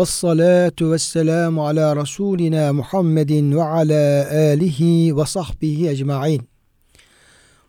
Ves 0.00 0.10
salatu 0.10 0.92
vesselamu 0.92 1.66
ala 1.66 1.96
rasulina 1.96 2.72
Muhammedin 2.72 3.56
ve 3.56 3.62
ala 3.62 4.30
alihi 4.30 5.16
ve 5.16 5.26
sahbihi 5.26 5.88
ecmaîn. 5.88 6.42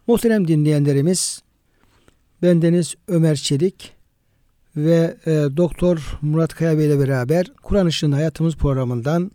Muhterem 0.08 0.48
dinleyenlerimiz, 0.48 1.41
bendeniz 2.41 2.95
Ömer 3.08 3.36
Çelik 3.36 3.94
ve 4.75 5.17
e, 5.25 5.31
Doktor 5.58 6.20
Murat 6.22 6.53
Kaya 6.53 6.77
Bey 6.77 6.88
ile 6.88 6.99
beraber 6.99 7.52
Kur'an 7.63 7.88
Işığında 7.88 8.16
Hayatımız 8.16 8.55
programından 8.55 9.31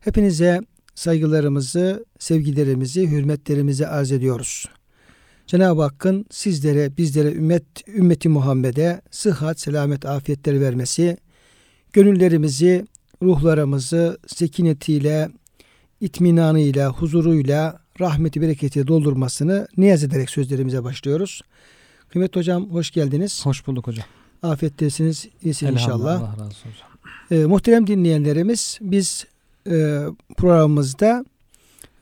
hepinize 0.00 0.60
saygılarımızı, 0.94 2.04
sevgilerimizi, 2.18 3.10
hürmetlerimizi 3.10 3.86
arz 3.86 4.12
ediyoruz. 4.12 4.68
Cenab-ı 5.46 5.82
Hakk'ın 5.82 6.26
sizlere, 6.30 6.96
bizlere, 6.96 7.32
ümmet, 7.32 7.88
ümmeti 7.88 8.28
Muhammed'e 8.28 9.00
sıhhat, 9.10 9.60
selamet, 9.60 10.06
afiyetler 10.06 10.60
vermesi, 10.60 11.16
gönüllerimizi, 11.92 12.86
ruhlarımızı 13.22 14.18
sekinetiyle, 14.26 15.30
itminanıyla, 16.00 16.88
huzuruyla, 16.88 17.80
rahmeti, 18.00 18.42
bereketi 18.42 18.86
doldurmasını 18.86 19.68
niyaz 19.76 20.04
ederek 20.04 20.30
sözlerimize 20.30 20.84
başlıyoruz. 20.84 21.42
Kıymetli 22.08 22.38
hocam 22.38 22.70
hoş 22.70 22.90
geldiniz. 22.90 23.46
Hoş 23.46 23.66
bulduk 23.66 23.86
hocam. 23.86 24.06
Afiyettesiniz, 24.42 25.28
iyisiniz 25.42 25.72
inşallah. 25.72 26.20
Allah 26.20 26.32
razı 26.32 26.44
olsun. 26.44 26.88
Ee, 27.30 27.44
muhterem 27.44 27.86
dinleyenlerimiz 27.86 28.78
biz 28.80 29.26
e, 29.66 30.04
programımızda 30.36 31.24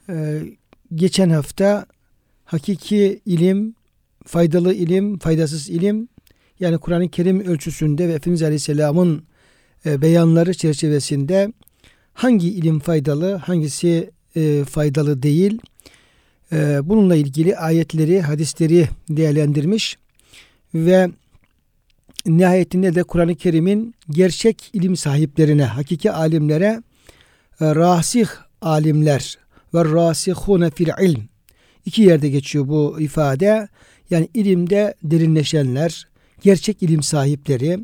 e, 0.09 0.43
geçen 0.95 1.31
hafta 1.31 1.87
hakiki 2.45 3.21
ilim, 3.27 3.75
faydalı 4.27 4.75
ilim, 4.75 5.19
faydasız 5.19 5.69
ilim 5.69 6.09
yani 6.61 6.79
Kur'an-ı 6.79 7.09
Kerim 7.09 7.41
ölçüsünde 7.41 8.09
ve 8.09 8.13
Efendimiz 8.13 8.43
Aleyhisselam'ın 8.43 9.19
e, 9.19 9.23
beyanları 9.87 10.55
çerçevesinde 10.55 11.53
hangi 12.15 12.49
ilim 12.49 12.81
faydalı, 12.81 13.35
hangisi 13.35 14.11
e, 14.37 14.65
faydalı 14.65 15.23
değil 15.23 15.61
e, 16.53 16.89
bununla 16.89 17.17
ilgili 17.17 17.57
ayetleri, 17.57 18.21
hadisleri 18.21 18.89
değerlendirmiş 19.09 19.99
ve 20.75 21.11
nihayetinde 22.27 22.95
de 22.95 23.03
Kur'an-ı 23.03 23.35
Kerim'in 23.35 23.95
gerçek 24.11 24.71
ilim 24.73 24.97
sahiplerine, 24.97 25.65
hakiki 25.65 26.13
alimlere 26.13 26.83
e, 27.61 27.75
rasih 27.75 28.27
alimler 28.63 29.39
ve 29.75 29.85
rasihune 29.85 30.71
fil 30.71 30.89
ilm 31.01 31.23
iki 31.87 32.03
yerde 32.03 32.29
geçiyor 32.29 32.69
bu 32.69 33.01
ifade. 33.01 33.69
Yani 34.11 34.29
ilimde 34.35 34.95
derinleşenler, 35.03 36.09
gerçek 36.43 36.83
ilim 36.83 37.03
sahipleri 37.03 37.79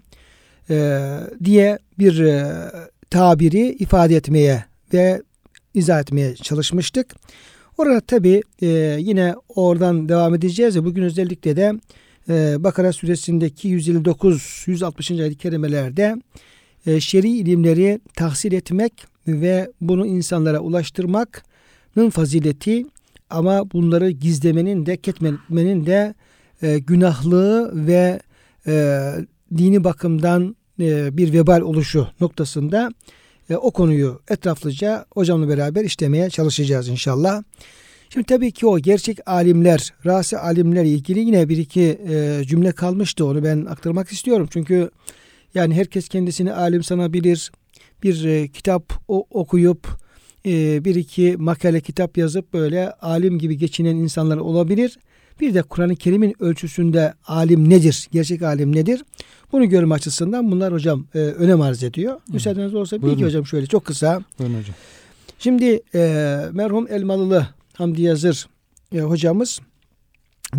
e, 0.71 1.01
diye 1.45 1.79
bir 1.99 2.21
e, 2.21 2.53
tabiri 3.11 3.77
ifade 3.79 4.17
etmeye 4.17 4.65
ve 4.95 5.23
izah 5.75 6.01
etmeye 6.01 6.35
çalışmıştık. 6.35 7.15
Orada 7.79 8.01
tabi 8.01 8.43
e, 8.63 8.67
yine 9.01 9.35
oradan 9.49 10.09
devam 10.09 10.35
edeceğiz 10.35 10.77
ve 10.77 10.85
bugün 10.85 11.03
özellikle 11.03 11.57
de 11.57 11.73
e, 12.29 12.65
Bakara 12.65 12.93
suresindeki 12.93 13.69
159-160. 13.69 15.23
ayet-i 15.23 15.39
kerimelerde 15.39 16.17
e, 16.87 17.01
şer'i 17.01 17.29
ilimleri 17.29 18.01
tahsil 18.17 18.53
etmek 18.53 18.93
ve 19.29 19.71
bunu 19.81 20.07
insanlara 20.07 20.61
ulaştırmanın 20.61 22.11
fazileti 22.11 22.85
ama 23.31 23.71
bunları 23.73 24.11
gizlemenin 24.11 24.87
de 24.87 24.97
ketmenin 24.97 25.87
de 25.87 26.15
e, 26.63 26.79
günahlığı 26.79 27.87
ve 27.87 28.21
e, 28.67 29.13
dini 29.57 29.85
bakımdan 29.85 30.57
e, 30.81 31.17
bir 31.17 31.33
vebal 31.33 31.61
oluşu 31.61 32.09
noktasında 32.21 32.91
e, 33.51 33.57
o 33.57 33.71
konuyu 33.71 34.21
etraflıca 34.29 35.07
hocamla 35.11 35.49
beraber 35.49 35.85
işlemeye 35.85 36.31
çalışacağız 36.31 36.89
inşallah. 36.89 37.43
Şimdi 38.11 38.27
tabii 38.27 38.53
ki 38.53 38.67
o 38.67 38.79
gerçek 38.79 39.19
alimler, 39.27 39.95
rasi 40.07 40.39
alimler 40.39 40.85
ilgili 40.85 41.19
yine 41.19 41.49
bir 41.49 41.57
iki 41.57 41.99
e, 42.09 42.43
cümle 42.47 42.73
kalmıştı. 42.73 43.27
Onu 43.27 43.45
ben 43.45 43.65
aktarmak 43.65 44.13
istiyorum. 44.13 44.49
Çünkü 44.51 44.91
yani 45.55 45.75
herkes 45.75 46.09
kendisini 46.09 46.53
alim 46.53 46.83
sanabilir. 46.83 47.53
Bir 48.03 48.49
kitap 48.49 48.93
o, 49.09 49.27
okuyup 49.31 50.03
bir 50.85 50.95
iki 50.95 51.37
makale 51.39 51.81
kitap 51.81 52.19
yazıp 52.19 52.53
böyle 52.53 52.91
alim 52.93 53.39
gibi 53.39 53.59
geçinen 53.59 53.97
insanlar 53.97 54.37
olabilir. 54.37 54.99
Bir 55.41 55.55
de 55.55 55.63
Kur'an-ı 55.63 55.97
Kerim'in 55.97 56.35
ölçüsünde 56.41 57.15
alim 57.27 57.71
nedir? 57.71 58.09
Gerçek 58.13 58.43
alim 58.43 58.77
nedir? 58.77 59.05
Bunu 59.53 59.69
görme 59.69 59.95
açısından 59.95 60.51
bunlar 60.51 60.73
hocam 60.73 61.07
e, 61.15 61.19
önem 61.19 61.61
arz 61.61 61.83
ediyor. 61.83 62.15
Hı. 62.15 62.33
Müsaadeniz 62.33 62.75
olsa 62.75 63.03
bir 63.03 63.13
iki 63.13 63.25
hocam 63.25 63.47
şöyle 63.47 63.67
çok 63.67 63.85
kısa. 63.85 64.23
Buyurun 64.39 64.59
hocam. 64.59 64.75
Şimdi 65.39 65.83
e, 65.95 66.39
merhum 66.53 66.87
Elmalılı 66.91 67.47
Hamdi 67.73 68.03
Yazır 68.03 68.47
e, 68.95 69.01
hocamız 69.01 69.61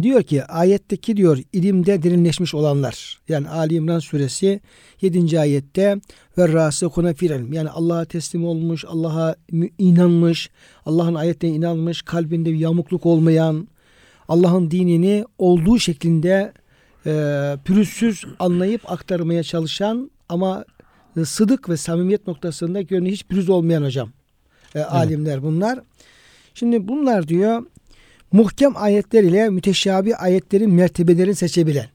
diyor 0.01 0.23
ki 0.23 0.43
ayetteki 0.43 1.17
diyor 1.17 1.39
ilimde 1.53 2.03
derinleşmiş 2.03 2.53
olanlar 2.53 3.21
yani 3.29 3.49
Ali 3.49 3.73
İmran 3.73 3.99
suresi 3.99 4.59
7. 5.01 5.39
ayette 5.39 6.01
ve 6.37 6.53
rasikune 6.53 7.13
fil 7.13 7.29
ilm 7.29 7.53
yani 7.53 7.69
Allah'a 7.69 8.05
teslim 8.05 8.45
olmuş, 8.45 8.85
Allah'a 8.87 9.35
inanmış, 9.77 10.49
Allah'ın 10.85 11.15
ayetlerine 11.15 11.55
inanmış, 11.55 12.01
kalbinde 12.01 12.49
bir 12.49 12.57
yamukluk 12.57 13.05
olmayan, 13.05 13.67
Allah'ın 14.27 14.71
dinini 14.71 15.25
olduğu 15.37 15.79
şeklinde 15.79 16.53
e, 17.05 17.57
pürüzsüz 17.65 18.25
anlayıp 18.39 18.91
aktarmaya 18.91 19.43
çalışan 19.43 20.11
ama 20.29 20.65
e, 21.17 21.25
sıdık 21.25 21.69
ve 21.69 21.77
samimiyet 21.77 22.27
noktasında 22.27 22.81
gönlü 22.81 23.09
hiç 23.09 23.25
pürüz 23.25 23.49
olmayan 23.49 23.83
hocam. 23.83 24.07
E, 24.75 24.79
evet. 24.79 24.87
Alimler 24.89 25.43
bunlar. 25.43 25.79
Şimdi 26.53 26.87
bunlar 26.87 27.27
diyor 27.27 27.63
muhkem 28.31 28.73
ayetler 28.75 29.23
ile 29.23 29.49
müteşabi 29.49 30.15
ayetlerin 30.15 30.73
mertebelerini 30.73 31.35
seçebilen. 31.35 31.87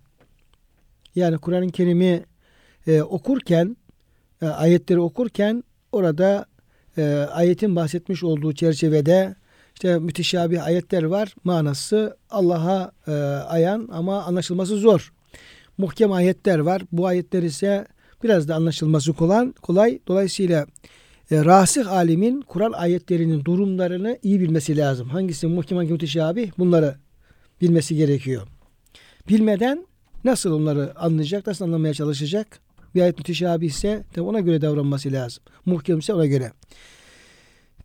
Yani 1.15 1.39
Kur'an-ı 1.39 1.71
Kerim'i 1.71 2.25
e, 2.87 3.03
okurken 3.03 3.77
e, 4.43 4.47
ayetleri 4.47 5.01
okurken 5.01 5.65
orada 5.93 6.47
e, 6.99 7.05
ayetin 7.33 7.77
bahsetmiş 7.77 8.25
olduğu 8.25 8.53
çerçevede 8.53 9.35
işte 9.79 9.99
müteşabi 9.99 10.61
ayetler 10.61 11.03
var. 11.03 11.35
Manası 11.45 12.17
Allah'a 12.31 12.93
e, 13.07 13.13
ayan 13.49 13.89
ama 13.93 14.23
anlaşılması 14.23 14.77
zor. 14.77 15.13
Muhkem 15.79 16.13
ayetler 16.13 16.59
var. 16.59 16.83
Bu 16.93 17.07
ayetler 17.07 17.43
ise 17.43 17.87
biraz 18.23 18.49
da 18.49 18.55
anlaşılması 18.55 19.13
kolay. 19.13 19.53
kolay. 19.53 19.99
Dolayısıyla 20.09 20.67
e, 21.31 21.45
rasih 21.45 21.93
alimin 21.93 22.41
Kur'an 22.41 22.73
ayetlerinin 22.73 23.45
durumlarını 23.45 24.19
iyi 24.23 24.41
bilmesi 24.41 24.77
lazım. 24.77 25.09
Hangisi 25.09 25.47
muhkem 25.47 25.77
hangisi 25.79 25.93
müteşabih 25.93 26.51
bunları 26.59 26.95
bilmesi 27.61 27.97
gerekiyor. 27.97 28.43
Bilmeden 29.29 29.87
nasıl 30.25 30.53
onları 30.53 31.01
anlayacak, 31.01 31.47
nasıl 31.47 31.65
anlamaya 31.65 31.95
çalışacak? 31.95 32.61
Bir 32.95 33.03
ayet 33.03 33.19
müteşabih 33.19 33.69
ise 33.69 34.05
ona 34.21 34.41
göre 34.41 34.61
davranması 34.61 35.13
lazım. 35.13 35.43
Muhkem 35.67 35.99
ise 35.99 36.15
ona 36.15 36.27
göre. 36.27 36.53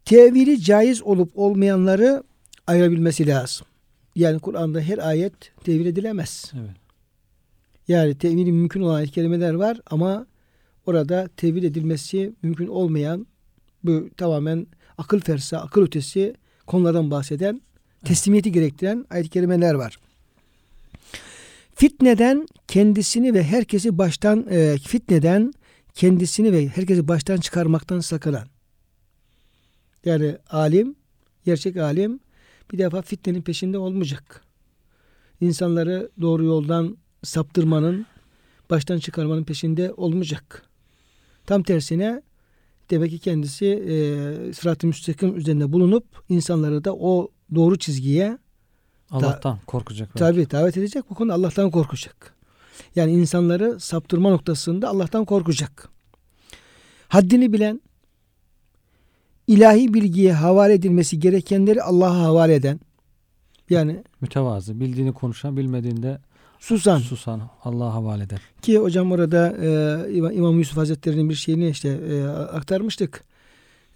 Tevili 0.06 0.62
caiz 0.62 1.04
olup 1.04 1.32
olmayanları 1.36 2.24
ayırabilmesi 2.68 3.28
lazım. 3.28 3.68
Yani 4.16 4.40
Kur'an'da 4.40 4.82
her 4.82 4.98
ayet 4.98 5.34
tevil 5.64 5.86
edilemez. 5.86 6.52
Evet. 6.56 6.76
Yani 7.88 8.18
tevili 8.18 8.52
mümkün 8.52 8.82
olan 8.82 8.96
ayet 8.96 9.12
kelimeler 9.12 9.54
var 9.54 9.82
ama 9.86 10.28
orada 10.86 11.30
tevil 11.38 11.64
edilmesi 11.64 12.34
mümkün 12.42 12.68
olmayan 12.68 13.28
bu 13.84 14.10
tamamen 14.18 14.68
akıl 14.98 15.20
fersa, 15.20 15.58
akıl 15.58 15.82
ötesi 15.82 16.34
konulardan 16.68 17.12
bahseden, 17.12 17.62
teslimiyeti 18.06 18.52
gerektiren 18.52 19.06
ayet-i 19.10 19.30
kerimeler 19.30 19.74
var. 19.74 19.98
Fitneden 21.76 22.48
kendisini 22.68 23.34
ve 23.34 23.44
herkesi 23.44 23.98
baştan 23.98 24.48
e, 24.50 24.78
fitneden 24.78 25.54
kendisini 25.94 26.52
ve 26.54 26.68
herkesi 26.68 27.08
baştan 27.08 27.38
çıkarmaktan 27.38 28.00
sakınan. 28.00 28.53
Yani 30.06 30.38
alim, 30.50 30.96
gerçek 31.46 31.78
alim 31.78 32.20
bir 32.72 32.78
defa 32.78 33.02
fitnenin 33.02 33.42
peşinde 33.42 33.78
olmayacak. 33.78 34.42
İnsanları 35.42 36.12
doğru 36.22 36.46
yoldan 36.46 36.98
saptırmanın, 37.24 38.06
baştan 38.70 39.00
çıkarmanın 39.00 39.44
peşinde 39.44 39.94
olmayacak. 39.94 40.64
Tam 41.46 41.64
tersine 41.64 42.22
demek 42.90 43.12
ki 43.12 43.20
kendisi 43.20 43.66
e, 43.66 43.94
sırat-ı 44.54 44.88
müstakim 44.88 45.38
üzerinde 45.38 45.72
bulunup 45.72 46.06
insanları 46.30 46.84
da 46.84 46.96
o 46.96 47.32
doğru 47.56 47.78
çizgiye 47.78 48.38
Allah'tan 49.12 49.60
korkacak. 49.68 50.10
belki. 50.10 50.20
tabi 50.20 50.52
davet 50.52 50.78
edecek. 50.78 51.04
Bu 51.10 51.16
konuda 51.16 51.34
Allah'tan 51.34 51.72
korkacak. 51.72 52.36
Yani 52.96 53.12
insanları 53.12 53.80
saptırma 53.80 54.30
noktasında 54.30 54.90
Allah'tan 54.90 55.26
korkacak. 55.26 55.90
Haddini 57.08 57.54
bilen, 57.54 57.82
ilahi 59.48 59.94
bilgiye 59.94 60.34
havale 60.34 60.74
edilmesi 60.74 61.20
gerekenleri 61.20 61.84
Allah'a 61.84 62.20
havale 62.20 62.56
eden, 62.56 62.80
yani 63.70 64.04
Mütevazı. 64.22 64.80
Bildiğini 64.80 65.14
konuşan, 65.14 65.58
bilmediğinde 65.58 66.18
susan, 66.60 66.98
susan, 67.00 67.42
Allah'a 67.64 67.94
havale 67.94 68.24
eden. 68.24 68.40
Ki 68.62 68.78
hocam 68.78 69.12
orada 69.12 69.58
e, 69.62 69.68
İmam- 70.14 70.34
İmam 70.34 70.60
Yusuf 70.60 70.78
Hazretleri'nin 70.78 71.30
bir 71.30 71.36
şeyini 71.36 71.70
işte 71.70 71.90
e, 71.90 72.24
aktarmıştık. 72.28 73.24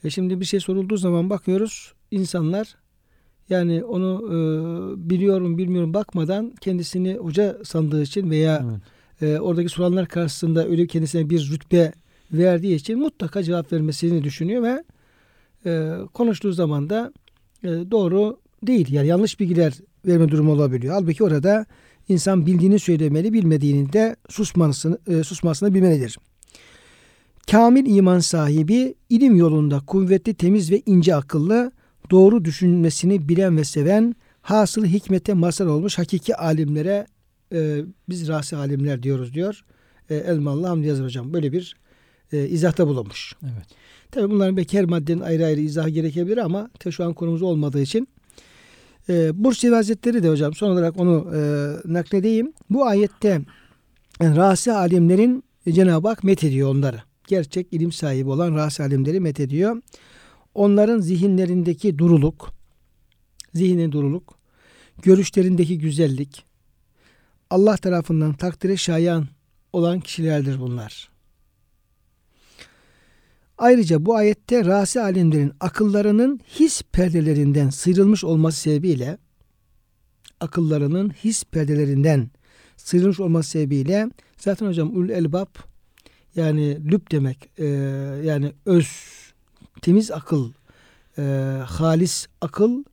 E, 0.04 0.10
şimdi 0.10 0.40
bir 0.40 0.46
şey 0.46 0.60
sorulduğu 0.60 0.98
zaman 0.98 1.30
bakıyoruz 1.30 1.94
insanlar 2.12 2.76
yani 3.50 3.84
onu 3.84 4.22
e, 4.26 4.36
biliyorum 5.10 5.58
bilmiyorum 5.58 5.94
bakmadan 5.94 6.54
kendisini 6.62 7.16
hoca 7.16 7.58
sandığı 7.64 8.04
için 8.04 8.30
veya 8.30 8.66
Evet. 9.22 9.38
e, 9.38 9.40
oradaki 9.40 9.70
soranlar 9.70 10.08
karşısında 10.08 10.68
öyle 10.68 10.88
kendisine 10.88 11.30
bir 11.30 11.50
rütbe 11.52 11.94
verdiği 12.32 12.76
için 12.76 13.00
mutlaka 13.00 13.44
cevap 13.44 13.74
vermesini 13.74 14.24
düşünüyor 14.24 14.64
ve 14.64 14.84
e, 15.65 15.92
konuştuğu 16.13 16.54
zaman 16.54 16.89
da 16.89 17.13
e, 17.63 17.68
doğru 17.68 18.39
değil. 18.63 18.92
Yani 18.92 19.07
yanlış 19.07 19.39
bilgiler 19.39 19.74
verme 20.06 20.30
durumu 20.30 20.51
olabiliyor. 20.51 20.94
Halbuki 20.94 21.24
orada 21.24 21.65
insan 22.09 22.45
bildiğini 22.45 22.80
söylemeli, 22.80 23.33
bilmediğini 23.33 23.94
de 23.94 24.15
susmasını, 24.30 24.98
e, 25.07 25.24
susmasını 25.24 25.74
bilmelidir. 25.74 26.18
Kamil 27.51 27.95
iman 27.95 28.19
sahibi, 28.19 28.95
ilim 29.09 29.36
yolunda 29.36 29.80
kuvvetli, 29.80 30.33
temiz 30.33 30.71
ve 30.71 30.81
ince 30.86 31.15
akıllı, 31.15 31.71
doğru 32.12 32.45
düşünmesini 32.45 33.30
bilen 33.30 33.57
ve 33.57 33.63
seven, 33.63 34.15
hasıl 34.42 34.86
hikmete 34.86 35.33
mazhar 35.33 35.65
olmuş 35.65 35.98
hakiki 35.98 36.36
alimlere 36.36 37.07
e, 37.54 37.81
biz 38.09 38.27
rasi 38.27 38.56
alimler 38.56 39.04
diyoruz 39.04 39.33
diyor. 39.33 39.65
E, 40.09 40.15
Elmalı 40.15 40.68
Hamdi 40.68 40.88
Yazır 40.88 41.06
hocam 41.06 41.33
böyle 41.33 41.51
bir 41.51 41.75
e, 42.31 42.48
izahta 42.48 42.88
bulunmuş. 42.88 43.36
Evet. 43.44 43.68
Tabii 44.18 44.31
bunların 44.31 44.58
belki 44.58 44.78
her 44.78 44.86
maddenin 44.86 45.22
ayrı 45.22 45.46
ayrı 45.46 45.62
izahı 45.62 45.90
gerekebilir 45.90 46.38
ama 46.38 46.69
şu 46.92 47.06
an 47.06 47.14
konumuz 47.14 47.42
olmadığı 47.42 47.81
için 47.81 48.08
e, 49.10 49.44
Bursevi 49.44 49.75
Hazretleri 49.75 50.24
de 50.24 50.30
hocam 50.30 50.54
son 50.54 50.69
olarak 50.69 51.00
onu 51.00 51.31
e, 51.36 51.40
nakledeyim. 51.94 52.54
Bu 52.69 52.86
ayette 52.86 53.42
yani 54.22 54.38
rasi 54.38 54.72
alimlerin 54.72 55.44
e, 55.66 55.72
Cenab-ı 55.72 56.08
Hak 56.08 56.24
methediyor 56.24 56.69
onları. 56.69 57.02
Gerçek 57.28 57.68
ilim 57.74 57.92
sahibi 57.92 58.30
olan 58.30 58.56
rasi 58.56 58.84
alimleri 58.84 59.19
methediyor. 59.19 59.81
Onların 60.54 61.00
zihinlerindeki 61.00 61.98
duruluk, 61.98 62.54
zihnin 63.54 63.92
duruluk, 63.92 64.38
görüşlerindeki 65.02 65.78
güzellik, 65.78 66.46
Allah 67.50 67.78
tarafından 67.78 68.34
takdire 68.34 68.78
şayan 68.78 69.28
olan 69.74 70.00
kişilerdir 70.00 70.60
bunlar. 70.60 71.17
Ayrıca 73.57 74.06
bu 74.06 74.15
ayette 74.15 74.65
rasi 74.65 75.01
alimlerin 75.01 75.54
akıllarının 75.59 76.39
his 76.59 76.81
perdelerinden 76.92 77.69
sıyrılmış 77.69 78.24
olması 78.24 78.59
sebebiyle 78.59 79.18
akıllarının 80.39 81.09
his 81.09 81.44
perdelerinden 81.44 82.30
sıyrılmış 82.77 83.19
olması 83.19 83.50
sebebiyle 83.50 84.09
zaten 84.38 84.68
hocam 84.68 84.98
ul 84.98 85.09
elbab 85.09 85.48
yani 86.36 86.92
lüb 86.92 87.12
demek 87.12 87.50
e, 87.57 87.65
yani 88.24 88.54
öz 88.65 88.88
temiz 89.81 90.12
akıl 90.12 90.51
e, 91.18 91.21
halis 91.65 92.27
akıl 92.42 92.83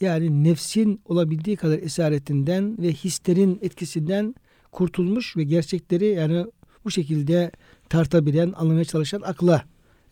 yani 0.00 0.44
nefsin 0.44 1.00
olabildiği 1.04 1.56
kadar 1.56 1.78
esaretinden 1.78 2.78
ve 2.82 2.92
hislerin 2.92 3.58
etkisinden 3.62 4.34
kurtulmuş 4.72 5.36
ve 5.36 5.42
gerçekleri 5.42 6.06
yani 6.06 6.46
bu 6.84 6.90
şekilde 6.90 7.50
tartabilen, 7.88 8.52
anlamaya 8.56 8.84
çalışan 8.84 9.20
akla 9.20 9.64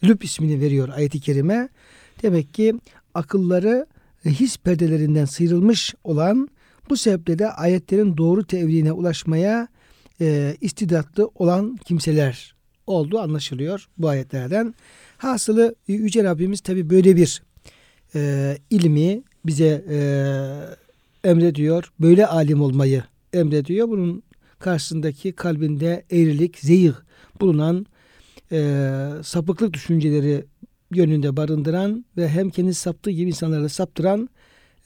Lüb 0.05 0.23
ismini 0.23 0.61
veriyor 0.61 0.89
ayeti 0.89 1.21
kerime. 1.21 1.69
Demek 2.23 2.55
ki 2.55 2.75
akılları 3.15 3.87
e, 4.25 4.31
his 4.31 4.59
perdelerinden 4.59 5.25
sıyrılmış 5.25 5.95
olan 6.05 6.49
bu 6.91 6.97
sebeple 6.97 7.39
de 7.39 7.50
ayetlerin 7.50 8.17
doğru 8.17 8.45
tevhiline 8.45 8.93
ulaşmaya 8.93 9.69
e, 10.21 10.56
istidatlı 10.61 11.31
olan 11.35 11.77
kimseler 11.77 12.55
olduğu 12.87 13.19
anlaşılıyor 13.19 13.89
bu 13.99 14.09
ayetlerden. 14.09 14.75
Hasılı 15.19 15.75
e, 15.89 15.93
Yüce 15.93 16.25
Rabbimiz 16.25 16.61
tabi 16.61 16.91
böyle 16.91 17.17
bir 17.17 17.43
e, 18.15 18.56
ilmi 18.71 19.23
bize 19.47 19.85
e, 19.91 19.99
emrediyor. 21.31 21.93
Böyle 22.01 22.27
alim 22.27 22.61
olmayı 22.61 23.03
emrediyor. 23.33 23.89
Bunun 23.89 24.23
karşısındaki 24.59 25.33
kalbinde 25.33 26.05
eğrilik, 26.11 26.59
zeyh 26.59 26.93
bulunan 27.41 27.87
e, 28.53 29.11
sapıklık 29.23 29.73
düşünceleri 29.73 30.45
yönünde 30.91 31.37
barındıran 31.37 32.05
ve 32.17 32.29
hem 32.29 32.50
kendisi 32.50 32.81
saptığı 32.81 33.11
gibi 33.11 33.29
insanları 33.29 33.62
da 33.62 33.69
saptıran 33.69 34.29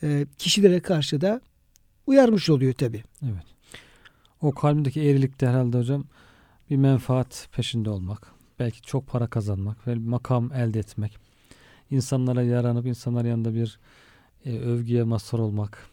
e, 0.02 0.26
kişilere 0.38 0.80
karşı 0.80 1.20
da 1.20 1.40
uyarmış 2.06 2.50
oluyor 2.50 2.72
tabi. 2.72 3.02
Evet. 3.24 3.44
O 4.42 4.52
kalbindeki 4.52 5.00
eğrilikte 5.00 5.46
herhalde 5.46 5.78
hocam 5.78 6.04
bir 6.70 6.76
menfaat 6.76 7.48
peşinde 7.52 7.90
olmak. 7.90 8.32
Belki 8.58 8.82
çok 8.82 9.06
para 9.06 9.26
kazanmak 9.26 9.86
ve 9.86 9.94
bir 9.94 10.06
makam 10.06 10.52
elde 10.52 10.78
etmek. 10.78 11.18
insanlara 11.90 12.42
yaranıp 12.42 12.86
insanlar 12.86 13.24
yanında 13.24 13.54
bir 13.54 13.78
e, 14.44 14.58
övgüye 14.58 15.02
mazhar 15.02 15.38
olmak. 15.38 15.86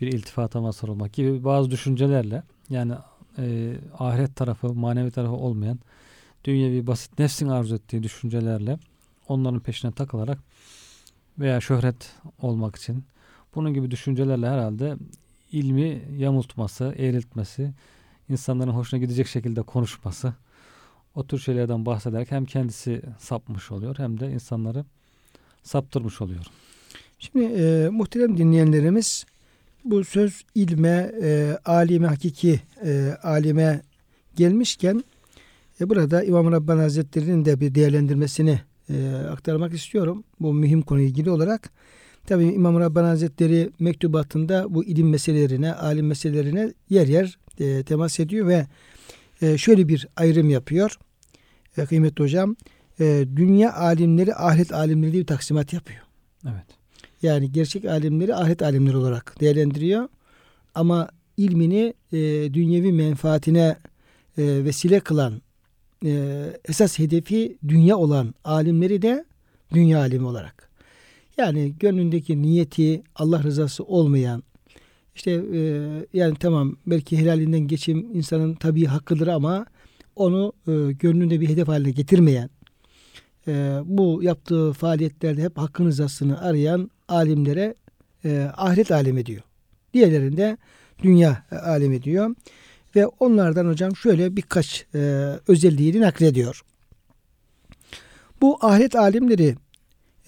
Bir 0.00 0.06
iltifata 0.06 0.60
mazhar 0.60 0.88
olmak 0.88 1.12
gibi 1.12 1.44
bazı 1.44 1.70
düşüncelerle 1.70 2.42
yani 2.70 2.94
e, 3.38 3.74
ahiret 3.98 4.36
tarafı, 4.36 4.74
manevi 4.74 5.10
tarafı 5.10 5.32
olmayan 5.32 5.78
dünyevi 6.44 6.86
basit 6.86 7.18
nefsin 7.18 7.48
arzu 7.48 7.74
ettiği 7.74 8.02
düşüncelerle 8.02 8.78
onların 9.28 9.60
peşine 9.60 9.92
takılarak 9.92 10.38
veya 11.38 11.60
şöhret 11.60 12.12
olmak 12.42 12.76
için 12.76 13.04
bunun 13.54 13.74
gibi 13.74 13.90
düşüncelerle 13.90 14.48
herhalde 14.48 14.96
ilmi 15.52 16.02
yamultması, 16.18 16.94
eğriltmesi, 16.98 17.70
insanların 18.28 18.70
hoşuna 18.70 19.00
gidecek 19.00 19.26
şekilde 19.26 19.62
konuşması 19.62 20.34
o 21.14 21.26
tür 21.26 21.38
şeylerden 21.38 21.86
bahsederek 21.86 22.30
hem 22.30 22.44
kendisi 22.44 23.02
sapmış 23.18 23.70
oluyor 23.70 23.98
hem 23.98 24.20
de 24.20 24.32
insanları 24.32 24.84
saptırmış 25.62 26.20
oluyor. 26.20 26.44
Şimdi 27.18 27.44
e, 27.44 27.88
muhterem 27.88 28.38
dinleyenlerimiz 28.38 29.24
bu 29.84 30.04
söz 30.04 30.44
ilme, 30.54 31.12
e, 31.22 31.58
alime 31.64 32.06
hakiki 32.06 32.60
e, 32.84 33.16
alime 33.22 33.82
gelmişken 34.36 35.04
e, 35.80 35.88
burada 35.88 36.24
İmam 36.24 36.52
Rabbani 36.52 36.80
Hazretleri'nin 36.80 37.44
de 37.44 37.60
bir 37.60 37.74
değerlendirmesini 37.74 38.60
e, 38.90 39.14
aktarmak 39.30 39.74
istiyorum. 39.74 40.24
Bu 40.40 40.54
mühim 40.54 40.82
konuyla 40.82 41.08
ilgili 41.08 41.30
olarak. 41.30 41.70
Tabii 42.26 42.44
İmam 42.44 42.80
Rabbani 42.80 43.06
Hazretleri 43.06 43.70
mektubatında 43.80 44.74
bu 44.74 44.84
ilim 44.84 45.10
meselelerine, 45.10 45.74
alim 45.74 46.06
meselelerine 46.06 46.72
yer 46.90 47.06
yer 47.06 47.38
e, 47.60 47.82
temas 47.82 48.20
ediyor 48.20 48.46
ve 48.46 48.66
e, 49.42 49.58
şöyle 49.58 49.88
bir 49.88 50.08
ayrım 50.16 50.50
yapıyor. 50.50 50.98
E, 51.78 51.84
kıymetli 51.84 52.24
hocam, 52.24 52.56
e, 53.00 53.26
dünya 53.36 53.74
alimleri 53.74 54.34
ahiret 54.34 54.72
alimleri 54.72 55.12
diye 55.12 55.22
bir 55.22 55.26
taksimat 55.26 55.72
yapıyor. 55.72 56.00
Evet. 56.44 56.66
Yani 57.22 57.52
gerçek 57.52 57.84
alimleri 57.84 58.34
ahiret 58.34 58.62
alimleri 58.62 58.96
olarak 58.96 59.40
değerlendiriyor. 59.40 60.08
Ama 60.74 61.08
ilmini 61.36 61.94
e, 62.12 62.18
dünyevi 62.54 62.92
menfaatine 62.92 63.76
e, 64.38 64.64
vesile 64.64 65.00
kılan 65.00 65.42
e, 66.04 66.42
esas 66.68 66.98
hedefi 66.98 67.58
dünya 67.68 67.96
olan 67.96 68.34
alimleri 68.44 69.02
de 69.02 69.24
dünya 69.72 69.98
alimi 69.98 70.26
olarak. 70.26 70.68
Yani 71.36 71.74
gönlündeki 71.80 72.42
niyeti 72.42 73.02
Allah 73.14 73.42
rızası 73.42 73.84
olmayan 73.84 74.42
işte 75.14 75.30
e, 75.30 75.60
yani 76.12 76.34
tamam 76.40 76.76
belki 76.86 77.18
helalinden 77.18 77.60
geçim 77.60 78.06
insanın 78.14 78.54
tabii 78.54 78.84
hakkıdır 78.84 79.26
ama 79.26 79.66
onu 80.16 80.52
e, 80.68 80.92
gönlünde 80.92 81.40
bir 81.40 81.48
hedef 81.48 81.68
haline 81.68 81.90
getirmeyen 81.90 82.50
e, 83.48 83.80
bu 83.84 84.22
yaptığı 84.22 84.72
faaliyetlerde 84.72 85.42
hep 85.42 85.58
hakkın 85.58 85.86
rızasını 85.86 86.40
arayan 86.40 86.90
alimlere 87.08 87.74
e, 88.24 88.50
ahiret 88.56 88.90
alemi 88.90 89.26
diyor. 89.26 89.42
Diğerlerinde 89.94 90.58
dünya 91.02 91.44
e, 91.52 91.56
alemi 91.56 92.02
diyor. 92.02 92.34
Ve 92.96 93.06
onlardan 93.06 93.66
hocam 93.66 93.96
şöyle 93.96 94.36
birkaç 94.36 94.86
e, 94.94 94.98
özelliğini 95.48 96.00
naklediyor. 96.00 96.62
Bu 98.40 98.58
ahiret 98.60 98.96
alimleri 98.96 99.56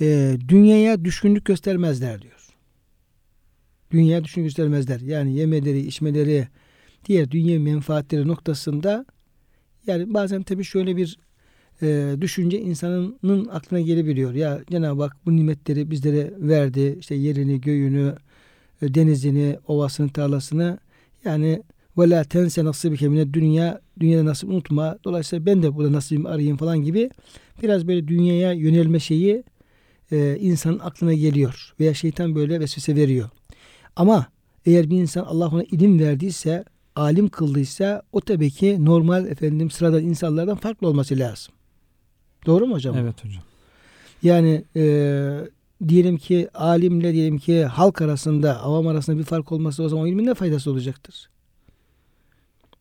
e, 0.01 0.37
dünyaya 0.49 1.05
düşkünlük 1.05 1.45
göstermezler 1.45 2.23
diyor. 2.23 2.47
Dünyaya 3.91 4.25
düşkünlük 4.25 4.49
göstermezler. 4.49 5.01
Yani 5.01 5.35
yemeleri, 5.35 5.79
içmeleri, 5.79 6.49
diğer 7.05 7.31
dünya 7.31 7.61
menfaatleri 7.61 8.29
noktasında 8.29 9.07
yani 9.87 10.15
bazen 10.15 10.43
tabii 10.43 10.65
şöyle 10.65 10.97
bir 10.97 11.19
e, 11.83 12.17
düşünce 12.21 12.61
insanın 12.61 13.49
aklına 13.49 13.81
gelebiliyor. 13.81 14.35
Ya 14.35 14.61
Cenab-ı 14.71 15.03
Hak 15.03 15.17
bu 15.27 15.37
nimetleri 15.37 15.91
bizlere 15.91 16.33
verdi. 16.39 16.97
İşte 17.01 17.15
yerini, 17.15 17.61
göğünü, 17.61 18.15
e, 18.83 18.95
denizini, 18.95 19.59
ovasını, 19.67 20.09
tarlasını. 20.09 20.79
Yani 21.25 21.63
ve 21.99 22.11
la 22.11 22.25
tense 22.25 22.65
nasibike 22.65 23.09
mine 23.09 23.35
dünya 23.35 23.81
dünyada 24.01 24.25
nasip 24.25 24.49
unutma. 24.49 24.99
Dolayısıyla 25.05 25.47
ben 25.47 25.63
de 25.63 25.75
burada 25.75 25.93
nasibimi 25.93 26.29
arayayım 26.29 26.57
falan 26.57 26.79
gibi 26.83 27.11
biraz 27.63 27.89
böyle 27.89 28.09
dünyaya 28.09 28.53
yönelme 28.53 29.01
şeyi 29.01 29.45
e, 30.13 30.37
insanın 30.41 30.79
aklına 30.79 31.15
geliyor. 31.15 31.75
Veya 31.81 31.95
şeytan 31.95 32.35
böyle 32.35 32.61
vesvese 32.61 32.97
veriyor. 32.97 33.29
Ama 33.97 34.27
eğer 34.67 34.91
bir 34.91 34.97
insan 34.97 35.25
Allah 35.25 35.49
ona 35.49 35.63
ilim 35.63 36.01
verdiyse, 36.01 36.65
alim 36.97 37.29
kıldıysa 37.29 38.03
o 38.13 38.21
tabii 38.21 38.51
ki 38.51 38.85
normal 38.85 39.27
efendim 39.27 39.71
sıradan 39.71 40.03
insanlardan 40.03 40.57
farklı 40.57 40.89
olması 40.89 41.19
lazım. 41.19 41.55
Doğru 42.47 42.67
mu 42.67 42.75
hocam? 42.75 42.97
Evet 42.99 43.25
hocam. 43.25 43.43
Yani 44.23 44.65
e, 44.77 44.85
diyelim 45.89 46.17
ki 46.17 46.49
alimle 46.55 47.13
diyelim 47.13 47.39
ki 47.39 47.65
halk 47.65 48.03
arasında, 48.03 48.63
avam 48.63 48.87
arasında 48.87 49.19
bir 49.19 49.25
fark 49.25 49.53
olması 49.53 49.83
o 49.83 49.89
zaman 49.89 50.05
o 50.05 50.09
ilmin 50.09 50.27
ne 50.27 50.35
faydası 50.35 50.71
olacaktır? 50.71 51.29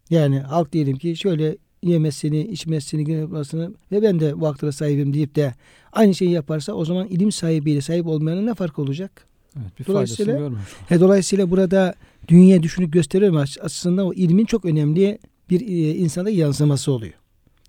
Yani 0.09 0.39
halk 0.39 0.73
diyelim 0.73 0.97
ki 0.97 1.15
şöyle 1.15 1.57
yemesini, 1.83 2.41
içmesini, 2.41 3.11
yapmasını 3.11 3.73
ve 3.91 4.01
ben 4.01 4.19
de 4.19 4.39
bu 4.39 4.47
haklara 4.47 4.71
sahibim 4.71 5.13
deyip 5.13 5.35
de 5.35 5.53
aynı 5.91 6.15
şeyi 6.15 6.31
yaparsa 6.31 6.73
o 6.73 6.85
zaman 6.85 7.07
ilim 7.07 7.31
sahibiyle 7.31 7.81
sahip 7.81 8.07
olmayanın 8.07 8.45
ne 8.45 8.53
farkı 8.53 8.81
olacak? 8.81 9.27
Evet, 9.57 9.79
bir 9.79 9.85
Dolayısıyla-. 9.85 10.51
He, 10.89 10.99
dolayısıyla 10.99 11.51
burada 11.51 11.93
dünya 12.27 12.63
düşünüp 12.63 12.93
gösteriyor 12.93 13.49
aslında 13.61 14.05
o 14.05 14.13
ilmin 14.13 14.45
çok 14.45 14.65
önemli 14.65 15.19
bir 15.49 15.61
e, 15.61 15.95
insana 15.95 16.29
yansıması 16.29 16.91
oluyor. 16.91 17.13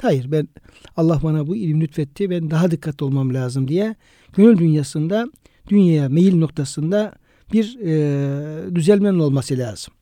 Hayır 0.02 0.32
ben 0.32 0.48
Allah 0.96 1.20
bana 1.22 1.46
bu 1.46 1.56
ilim 1.56 1.80
lütfetti 1.80 2.30
ben 2.30 2.50
daha 2.50 2.70
dikkatli 2.70 3.04
olmam 3.04 3.34
lazım 3.34 3.68
diye 3.68 3.94
gönül 4.32 4.58
dünyasında 4.58 5.26
dünyaya 5.68 6.08
meyil 6.08 6.38
noktasında 6.38 7.14
bir 7.52 7.78
e, 7.80 8.74
düzelmenin 8.74 9.18
olması 9.18 9.58
lazım. 9.58 9.94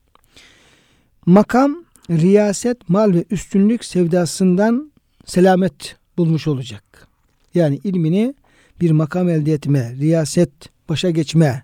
Makam, 1.25 1.84
riyaset, 2.09 2.89
mal 2.89 3.13
ve 3.13 3.25
üstünlük 3.29 3.85
sevdasından 3.85 4.91
selamet 5.25 5.95
bulmuş 6.17 6.47
olacak. 6.47 7.07
Yani 7.53 7.79
ilmini 7.83 8.33
bir 8.81 8.91
makam 8.91 9.29
elde 9.29 9.53
etme, 9.53 9.95
riyaset, 9.99 10.51
başa 10.89 11.09
geçme, 11.09 11.63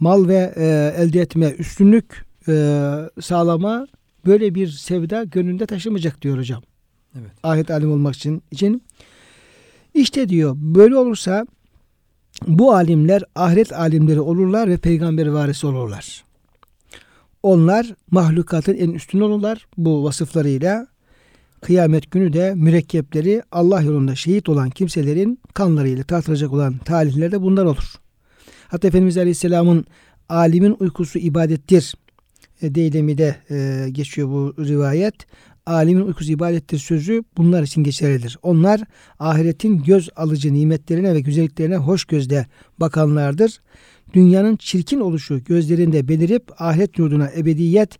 mal 0.00 0.28
ve 0.28 0.52
e, 0.56 0.94
elde 1.02 1.20
etme, 1.20 1.50
üstünlük 1.50 2.24
e, 2.48 2.52
sağlama 3.20 3.86
böyle 4.26 4.54
bir 4.54 4.68
sevda 4.68 5.24
gönlünde 5.24 5.66
taşımayacak 5.66 6.22
diyor 6.22 6.38
hocam. 6.38 6.62
Evet. 7.14 7.30
Ahiret 7.42 7.70
alim 7.70 7.92
olmak 7.92 8.14
için. 8.14 8.42
için. 8.50 8.82
İşte 9.94 10.28
diyor 10.28 10.56
böyle 10.56 10.96
olursa 10.96 11.46
bu 12.46 12.74
alimler 12.74 13.22
ahiret 13.34 13.72
alimleri 13.72 14.20
olurlar 14.20 14.68
ve 14.68 14.76
peygamber 14.76 15.26
varisi 15.26 15.66
olurlar. 15.66 16.25
Onlar 17.42 17.94
mahlukatın 18.10 18.74
en 18.74 18.90
üstün 18.90 19.20
olurlar 19.20 19.66
bu 19.78 20.04
vasıflarıyla. 20.04 20.86
Kıyamet 21.60 22.10
günü 22.10 22.32
de 22.32 22.54
mürekkepleri 22.54 23.42
Allah 23.52 23.82
yolunda 23.82 24.14
şehit 24.14 24.48
olan 24.48 24.70
kimselerin 24.70 25.38
kanlarıyla 25.54 26.04
tartılacak 26.04 26.52
olan 26.52 26.78
talihler 26.78 27.32
de 27.32 27.42
bunlar 27.42 27.64
olur. 27.64 27.94
Hatta 28.68 28.88
Efendimiz 28.88 29.18
Aleyhisselam'ın 29.18 29.84
alimin 30.28 30.76
uykusu 30.80 31.18
ibadettir 31.18 31.94
e, 32.62 32.74
deylemi 32.74 33.18
de 33.18 33.36
e, 33.50 33.88
geçiyor 33.90 34.28
bu 34.28 34.54
rivayet. 34.64 35.14
Alimin 35.66 36.00
uykusu 36.00 36.32
ibadettir 36.32 36.78
sözü 36.78 37.24
bunlar 37.36 37.62
için 37.62 37.84
geçerlidir. 37.84 38.38
Onlar 38.42 38.80
ahiretin 39.18 39.82
göz 39.82 40.08
alıcı 40.16 40.54
nimetlerine 40.54 41.14
ve 41.14 41.20
güzelliklerine 41.20 41.76
hoş 41.76 42.04
gözle 42.04 42.46
bakanlardır. 42.78 43.60
Dünyanın 44.12 44.56
çirkin 44.56 45.00
oluşu 45.00 45.44
gözlerinde 45.44 46.08
belirip 46.08 46.62
ahiret 46.62 46.98
yurduna 46.98 47.30
ebediyet, 47.36 47.98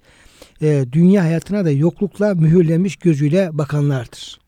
e, 0.63 0.85
dünya 0.93 1.25
hayatına 1.25 1.65
da 1.65 1.71
yoklukla 1.71 2.35
mühürlenmiş 2.35 2.97
gözüyle 2.97 3.51
bakanlardır. 3.53 4.41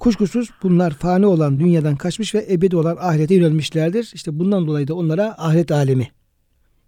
Kuşkusuz 0.00 0.50
bunlar 0.62 0.90
fani 0.90 1.26
olan 1.26 1.60
dünyadan 1.60 1.96
kaçmış 1.96 2.34
ve 2.34 2.46
ebedi 2.50 2.76
olan 2.76 2.96
ahirete 3.00 3.34
yönelmişlerdir. 3.34 4.10
İşte 4.14 4.38
bundan 4.38 4.66
dolayı 4.66 4.88
da 4.88 4.94
onlara 4.94 5.34
ahiret 5.38 5.72
alemi 5.72 6.08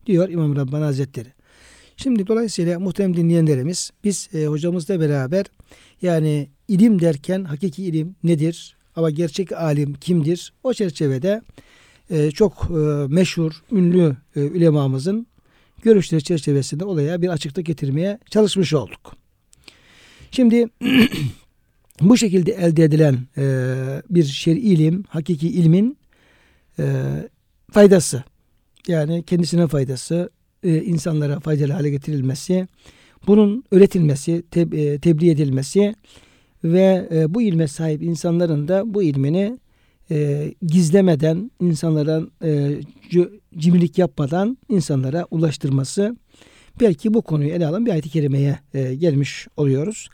diyor 0.06 0.28
İmam 0.28 0.56
Rabbani 0.56 0.84
Hazretleri. 0.84 1.28
Şimdi 1.96 2.26
dolayısıyla 2.26 2.80
muhterem 2.80 3.16
dinleyenlerimiz 3.16 3.90
biz 4.04 4.28
e, 4.34 4.46
hocamızla 4.46 5.00
beraber 5.00 5.46
yani 6.02 6.48
ilim 6.68 7.00
derken 7.00 7.44
hakiki 7.44 7.84
ilim 7.84 8.16
nedir? 8.24 8.76
Ama 8.96 9.10
gerçek 9.10 9.52
alim 9.52 9.94
kimdir? 9.94 10.52
O 10.62 10.72
çerçevede 10.72 11.42
e, 12.12 12.30
çok 12.30 12.70
e, 12.70 12.74
meşhur, 13.08 13.52
ünlü 13.72 14.16
e, 14.36 14.42
ulemamızın 14.42 15.26
görüşleri 15.82 16.24
çerçevesinde 16.24 16.84
olaya 16.84 17.22
bir 17.22 17.28
açıklık 17.28 17.66
getirmeye 17.66 18.18
çalışmış 18.30 18.74
olduk. 18.74 19.16
Şimdi 20.30 20.68
bu 22.00 22.16
şekilde 22.16 22.52
elde 22.52 22.84
edilen 22.84 23.18
e, 23.36 23.44
bir 24.10 24.24
şer'i 24.24 24.58
ilim, 24.58 25.04
hakiki 25.08 25.48
ilmin 25.48 25.98
e, 26.78 26.84
faydası 27.70 28.24
yani 28.88 29.22
kendisine 29.22 29.66
faydası, 29.66 30.30
insanlara 30.62 31.40
faydalı 31.40 31.72
hale 31.72 31.90
getirilmesi, 31.90 32.66
bunun 33.26 33.64
öğretilmesi, 33.70 34.42
te, 34.50 34.60
e, 34.60 34.98
tebliğ 34.98 35.30
edilmesi 35.30 35.94
ve 36.64 37.08
bu 37.28 37.42
ilme 37.42 37.68
sahip 37.68 38.02
insanların 38.02 38.68
da 38.68 38.94
bu 38.94 39.02
ilmini 39.02 39.58
e, 40.12 40.54
gizlemeden, 40.62 41.50
insanlara 41.60 42.22
e, 42.44 42.80
cimrilik 43.58 43.98
yapmadan 43.98 44.58
insanlara 44.68 45.26
ulaştırması. 45.30 46.16
Belki 46.80 47.14
bu 47.14 47.22
konuyu 47.22 47.50
ele 47.50 47.66
alan 47.66 47.86
bir 47.86 47.90
ayet-i 47.90 48.08
kerimeye 48.08 48.58
e, 48.74 48.94
gelmiş 48.94 49.48
oluyoruz. 49.56 50.08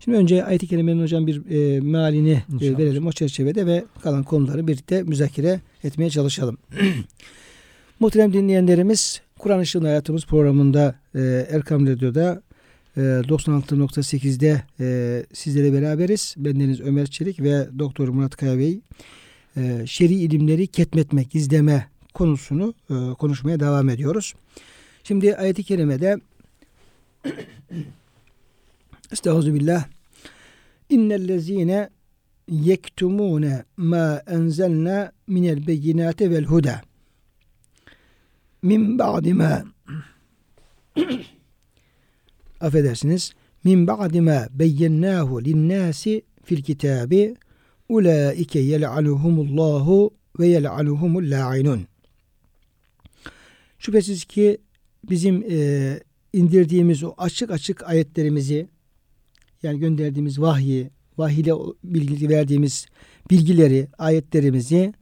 Şimdi 0.00 0.16
önce 0.16 0.44
ayet-i 0.44 0.66
kerimenin 0.66 1.02
hocam 1.02 1.26
bir 1.26 1.50
e, 1.50 1.80
mealini 1.80 2.42
e, 2.60 2.78
verelim 2.78 3.06
o 3.06 3.12
çerçevede 3.12 3.66
ve 3.66 3.84
kalan 4.02 4.22
konuları 4.22 4.66
birlikte 4.66 5.02
müzakere 5.02 5.60
etmeye 5.84 6.10
çalışalım. 6.10 6.58
Muhterem 8.00 8.32
dinleyenlerimiz 8.32 9.20
Kur'an 9.38 9.60
Işığında 9.60 9.88
Hayatımız 9.88 10.26
programında 10.26 10.94
e, 11.14 11.46
Erkam 11.50 11.86
Radyo'da 11.86 12.42
e, 12.96 13.00
96.8'de 13.00 14.62
e, 14.80 15.26
sizlere 15.32 15.72
beraberiz. 15.72 16.34
Bendeniz 16.36 16.80
Ömer 16.80 17.06
Çelik 17.06 17.42
ve 17.42 17.68
Doktor 17.78 18.08
Murat 18.08 18.36
Kaya 18.36 18.58
Bey 18.58 18.80
e, 19.58 19.86
şer'i 19.86 20.14
ilimleri 20.14 20.66
ketmetme, 20.66 21.22
gizleme 21.22 21.88
konusunu 22.14 22.74
e, 22.90 22.94
konuşmaya 23.14 23.60
devam 23.60 23.88
ediyoruz. 23.88 24.34
Şimdi 25.04 25.36
ayet-i 25.36 25.62
kerimede 25.62 26.16
Estağfirullah. 29.12 29.84
İnnellezine 30.88 31.90
yektumune 32.48 33.64
ma 33.76 34.22
enzelna 34.26 35.12
minel 35.26 35.66
beyinate 35.66 36.30
vel 36.30 36.44
huda. 36.44 36.80
Min 38.62 38.98
ba'di 38.98 39.34
ma 39.34 39.64
affedersiniz. 42.60 43.32
Min 43.64 43.86
ba'di 43.86 44.20
ma 44.20 44.48
beyyennahu 44.50 45.44
linnâsi 45.44 46.22
fil 46.44 46.62
kitabi 46.62 47.36
ulaike 47.88 48.58
yel'anuhumullahu 48.58 50.10
ve 50.38 50.46
yel'anuhumul 50.46 51.30
la'inun. 51.30 51.86
Şüphesiz 53.78 54.24
ki 54.24 54.58
bizim 55.10 55.44
e, 55.50 56.00
indirdiğimiz 56.32 57.04
o 57.04 57.14
açık 57.18 57.50
açık 57.50 57.88
ayetlerimizi 57.88 58.68
yani 59.62 59.78
gönderdiğimiz 59.78 60.40
vahyi, 60.40 60.90
vahiyle 61.18 61.52
bilgi 61.84 62.28
verdiğimiz 62.28 62.86
bilgileri, 63.30 63.88
ayetlerimizi 63.98 64.94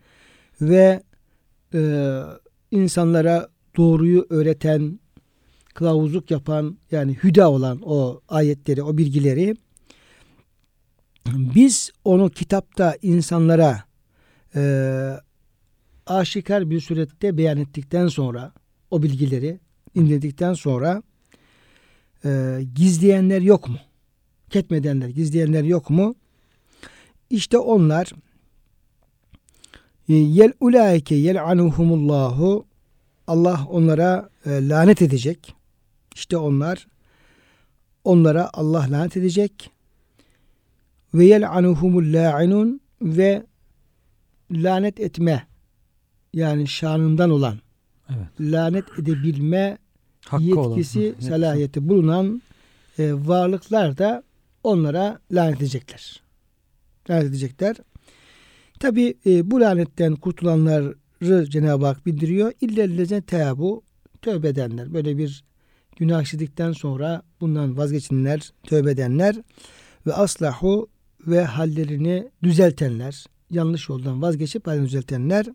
ve 0.61 1.03
e, 1.75 2.21
insanlara 2.71 3.49
doğruyu 3.77 4.27
öğreten, 4.31 5.01
kılavuzluk 5.75 6.31
yapan 6.31 6.79
yani 6.91 7.17
hüda 7.23 7.51
olan 7.51 7.81
o 7.85 8.21
ayetleri, 8.29 8.83
o 8.83 8.99
bilgileri 8.99 9.57
biz 11.35 11.91
onu 12.05 12.31
kitapta 12.31 12.97
insanlara 13.03 13.85
e, 14.57 14.63
aşikar 16.07 16.71
bir 16.71 16.81
surette 16.81 17.37
beyan 17.39 17.59
ettikten 17.59 18.09
sonra 18.09 18.53
o 18.91 19.03
bilgileri 19.03 19.61
indirdikten 19.95 20.55
sonra 20.55 21.03
e, 22.25 22.61
gizleyenler 22.75 23.43
yok 23.43 23.69
mu? 23.69 23.79
Ketmedenler, 24.51 25.09
gizleyenler 25.09 25.65
yok 25.65 25.91
mu? 25.91 26.15
İşte 27.31 27.59
onlar 27.59 28.13
yel 30.09 30.53
ulaike 30.61 31.15
yel'anuhumullahu 31.15 32.67
Allah 33.27 33.67
onlara 33.71 34.29
e, 34.47 34.69
lanet 34.69 35.03
edecek. 35.03 35.55
İşte 36.15 36.37
onlar 36.37 36.87
onlara 38.05 38.51
Allah 38.53 38.87
lanet 38.91 39.17
edecek 39.17 39.71
ve 41.17 41.25
yel'anuhumul 41.25 42.13
la'inun 42.13 42.81
ve 43.03 43.47
lanet 44.51 45.01
etme 45.01 45.47
yani 46.33 46.69
şanından 46.69 47.31
olan 47.31 47.59
Evet. 48.09 48.27
lanet 48.41 48.85
edebilme 48.99 49.79
Hakkı 50.27 50.45
yetkisi, 50.45 51.15
olan. 51.19 51.29
salahiyeti 51.29 51.89
bulunan 51.89 52.43
e, 52.99 53.13
varlıklar 53.13 53.99
da 53.99 54.23
onlara 54.65 55.19
lanet 55.33 55.57
edecekler. 55.57 56.23
Lanet 57.11 57.25
edecekler. 57.25 57.77
Tabi 58.81 59.15
bu 59.51 59.61
lanetten 59.61 60.17
kurtulanları 60.17 60.95
Cenab-ı 61.51 61.87
Hak 61.87 62.07
bildiriyor. 62.07 62.53
İllelleze 62.61 63.21
teabu 63.21 63.83
tövbe 64.23 64.49
edenler. 64.49 64.95
Böyle 64.95 65.19
bir 65.19 65.45
günah 65.97 66.23
işledikten 66.23 66.73
sonra 66.73 67.23
bundan 67.41 67.77
vazgeçenler, 67.77 68.53
tövbe 68.63 68.91
edenler 68.91 69.37
ve 70.07 70.13
aslahu 70.15 70.89
ve 71.27 71.45
hallerini 71.45 72.29
düzeltenler, 72.43 73.25
yanlış 73.51 73.89
yoldan 73.89 74.23
vazgeçip 74.23 74.67
halini 74.67 74.85
düzeltenler 74.87 75.47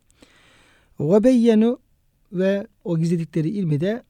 ve 1.00 1.24
beyyenu 1.24 1.80
ve 2.34 2.68
o 2.84 2.98
gizledikleri 2.98 3.50
ilmi 3.50 3.82
de 3.82 4.04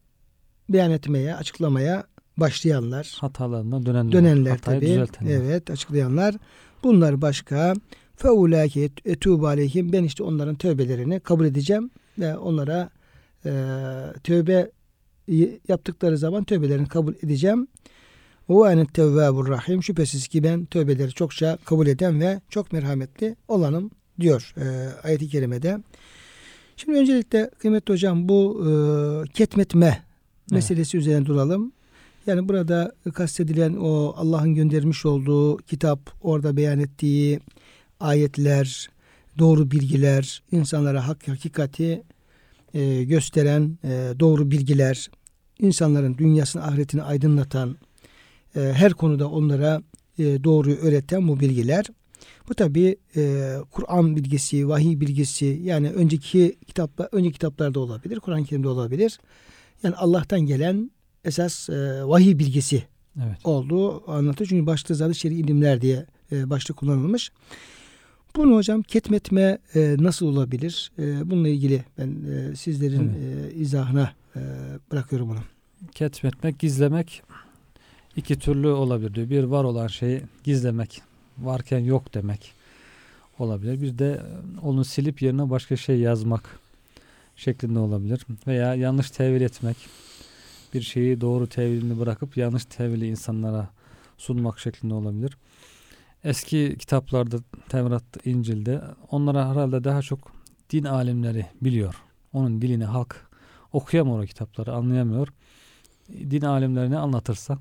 beyan 0.70 0.92
etmeye, 0.92 1.36
açıklamaya 1.36 2.04
başlayanlar, 2.38 3.18
Hatalarından 3.20 3.86
dönenler. 3.86 4.12
dönenler 4.12 4.58
tabi. 4.58 4.82
düzeltenler. 4.82 5.36
Evet, 5.36 5.70
açıklayanlar. 5.70 6.36
Bunlar 6.84 7.22
başka. 7.22 7.74
Feulâke 8.16 8.90
etûbü 9.06 9.46
aleyhim. 9.46 9.92
Ben 9.94 10.04
işte 10.04 10.24
onların 10.24 10.56
tövbelerini 10.56 11.20
kabul 11.20 11.46
edeceğim 11.46 11.90
ve 12.20 12.38
onlara 12.38 12.90
e, 13.46 13.52
tövbe 14.24 14.72
yaptıkları 15.68 16.18
zaman 16.18 16.44
tövbelerini 16.44 16.88
kabul 16.88 17.14
edeceğim. 17.24 17.68
O 18.52 18.70
enet 18.70 18.94
tevvâbur 18.94 19.48
rahim. 19.48 19.84
Şüphesiz 19.84 20.28
ki 20.28 20.44
ben 20.44 20.66
tövbeleri 20.66 21.12
çokça 21.12 21.58
kabul 21.66 21.88
eden 21.88 22.20
ve 22.20 22.42
çok 22.50 22.72
merhametli 22.72 23.36
olanım 23.48 23.92
diyor 24.20 24.54
e, 24.58 24.90
ayet-i 25.04 25.30
kerimede. 25.30 25.78
Şimdi 26.78 26.98
öncelikle 26.98 27.50
kıymetli 27.60 27.94
hocam 27.94 28.30
bu 28.30 28.66
e, 28.68 28.72
ketmetme 29.34 30.04
meselesi 30.52 30.98
üzerine 30.98 31.26
duralım. 31.26 31.72
Yani 32.28 32.50
burada 32.50 32.92
kastedilen 33.14 33.76
o 33.76 34.14
Allah'ın 34.18 34.56
göndermiş 34.56 35.06
olduğu 35.06 35.58
kitap, 35.58 36.00
orada 36.22 36.58
beyan 36.58 36.80
ettiği 36.80 37.40
ayetler, 38.00 38.90
doğru 39.40 39.72
bilgiler, 39.72 40.44
insanlara 40.52 41.08
hak 41.08 41.28
hakikati 41.28 42.04
e, 42.74 43.04
gösteren 43.04 43.78
e, 43.84 44.14
doğru 44.20 44.52
bilgiler, 44.52 45.10
insanların 45.60 46.18
dünyasını 46.18 46.64
ahiretini 46.64 47.04
aydınlatan, 47.04 47.78
her 48.54 48.94
konuda 48.94 49.30
onlara 49.30 49.82
e, 50.20 50.44
doğruyu 50.44 50.76
öğreten 50.76 51.28
bu 51.28 51.40
bilgiler. 51.40 51.86
Bu 52.50 52.54
tabi 52.56 52.96
e, 53.16 53.56
Kur'an 53.72 54.16
bilgisi, 54.16 54.68
vahiy 54.68 55.00
bilgisi 55.00 55.60
yani 55.64 55.90
önceki 55.90 56.58
kitaplar, 56.68 57.10
önceki 57.12 57.34
kitaplarda 57.34 57.80
olabilir, 57.80 58.20
Kur'an-ı 58.20 58.46
Kerim'de 58.46 58.68
olabilir. 58.68 59.20
Yani 59.84 59.96
Allah'tan 59.96 60.42
gelen 60.42 60.92
esas 61.26 61.70
e, 61.70 62.04
vahiy 62.08 62.40
bilgisi 62.40 62.84
Evet. 63.18 63.38
olduğu 63.44 64.12
anlatıyor. 64.12 64.48
Çünkü 64.50 64.66
başta 64.66 64.94
zaten 64.94 65.14
şer'i 65.14 65.34
ilimler 65.34 65.82
diye 65.82 66.06
e, 66.32 66.50
başta 66.50 66.74
kullanılmış. 66.74 67.32
Bunu 68.36 68.56
hocam 68.56 68.82
ketmetme 68.82 69.58
e, 69.76 69.96
nasıl 70.00 70.26
olabilir? 70.26 70.92
E, 71.00 71.30
bununla 71.30 71.48
ilgili 71.48 71.84
ben 71.98 72.18
e, 72.32 72.56
sizlerin 72.56 73.10
e, 73.10 73.54
izahına 73.54 74.12
e, 74.36 74.40
bırakıyorum 74.92 75.30
bunu. 75.30 75.40
Ketmetmek, 75.92 76.60
gizlemek 76.60 77.24
iki 78.16 78.40
türlü 78.40 78.68
olabilir 78.68 79.14
diyor. 79.14 79.30
Bir 79.30 79.44
var 79.44 79.64
olan 79.64 79.88
şeyi 79.88 80.22
gizlemek, 80.44 81.02
varken 81.38 81.80
yok 81.80 82.14
demek 82.14 82.54
olabilir. 83.40 83.82
Bir 83.82 83.98
de 83.98 84.22
onu 84.62 84.86
silip 84.86 85.22
yerine 85.22 85.50
başka 85.50 85.78
şey 85.78 86.00
yazmak 86.00 86.60
şeklinde 87.36 87.80
olabilir. 87.80 88.26
Veya 88.48 88.76
yanlış 88.76 89.12
tevil 89.12 89.42
etmek. 89.42 89.78
Bir 90.74 90.82
şeyi 90.82 91.22
doğru 91.22 91.48
tevilini 91.48 92.00
bırakıp 92.00 92.38
yanlış 92.38 92.66
tevili 92.66 93.08
insanlara 93.08 93.70
sunmak 94.18 94.60
şeklinde 94.60 94.94
olabilir. 94.94 95.38
Eski 96.24 96.76
kitaplarda 96.80 97.38
Tevrat, 97.70 98.04
İncil'de 98.26 98.82
onlara 99.12 99.50
herhalde 99.50 99.84
daha 99.84 100.02
çok 100.02 100.32
din 100.70 100.84
alimleri 100.84 101.46
biliyor. 101.62 101.96
Onun 102.34 102.62
dilini 102.62 102.86
halk 102.86 103.28
okuyamıyor 103.74 104.24
o 104.24 104.26
kitapları, 104.26 104.74
anlayamıyor. 104.74 105.28
Din 106.10 106.42
alimleri 106.42 106.92
ne 106.92 106.98
anlatırsa 106.98 107.60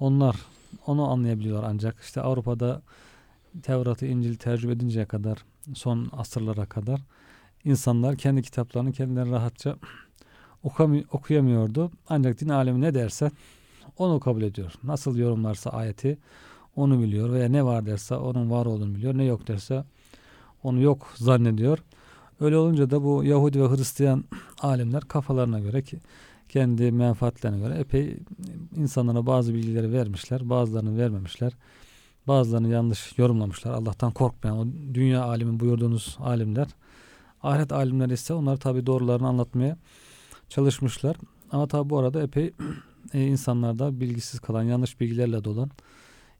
onlar 0.00 0.36
onu 0.86 1.10
anlayabiliyorlar 1.10 1.68
ancak 1.70 2.00
işte 2.00 2.20
Avrupa'da 2.20 2.82
Tevrat'ı 3.62 4.06
İncil 4.06 4.36
tercüme 4.36 4.72
edinceye 4.72 5.06
kadar 5.06 5.44
son 5.74 6.08
asırlara 6.12 6.66
kadar 6.66 7.00
insanlar 7.64 8.16
kendi 8.16 8.42
kitaplarını 8.42 8.92
kendileri 8.92 9.30
rahatça 9.30 9.76
okuyamı- 10.64 11.04
okuyamıyordu. 11.12 11.90
Ancak 12.08 12.40
din 12.40 12.48
alemi 12.48 12.80
ne 12.80 12.94
derse 12.94 13.30
onu 13.98 14.20
kabul 14.20 14.42
ediyor. 14.42 14.72
Nasıl 14.82 15.16
yorumlarsa 15.16 15.70
ayeti 15.70 16.18
onu 16.76 17.02
biliyor 17.02 17.32
veya 17.32 17.48
ne 17.48 17.64
var 17.64 17.86
derse 17.86 18.14
onun 18.16 18.50
var 18.50 18.66
olduğunu 18.66 18.94
biliyor. 18.94 19.18
Ne 19.18 19.24
yok 19.24 19.48
derse 19.48 19.84
onu 20.62 20.80
yok 20.80 21.12
zannediyor. 21.16 21.78
Öyle 22.40 22.56
olunca 22.56 22.90
da 22.90 23.04
bu 23.04 23.24
Yahudi 23.24 23.62
ve 23.62 23.68
Hristiyan 23.68 24.24
alimler 24.60 25.02
kafalarına 25.02 25.60
göre 25.60 25.82
ki 25.82 25.98
kendi 26.48 26.92
menfaatlerine 26.92 27.58
göre 27.58 27.74
epey 27.74 28.16
insanlara 28.76 29.26
bazı 29.26 29.54
bilgileri 29.54 29.92
vermişler. 29.92 30.50
Bazılarını 30.50 30.98
vermemişler. 30.98 31.52
Bazılarını 32.26 32.68
yanlış 32.68 33.18
yorumlamışlar. 33.18 33.72
Allah'tan 33.72 34.12
korkmayan 34.12 34.58
o 34.58 34.66
dünya 34.94 35.24
alimi 35.24 35.60
buyurduğunuz 35.60 36.16
alimler. 36.20 36.66
Ahiret 37.42 37.72
alimleri 37.72 38.12
ise 38.12 38.34
onlar 38.34 38.56
tabi 38.56 38.86
doğrularını 38.86 39.28
anlatmaya 39.28 39.76
çalışmışlar. 40.48 41.16
Ama 41.52 41.66
tabi 41.66 41.90
bu 41.90 41.98
arada 41.98 42.22
epey 42.22 42.52
e, 43.14 43.26
insanlarda 43.26 44.00
bilgisiz 44.00 44.40
kalan, 44.40 44.62
yanlış 44.62 45.00
bilgilerle 45.00 45.44
dolan 45.44 45.70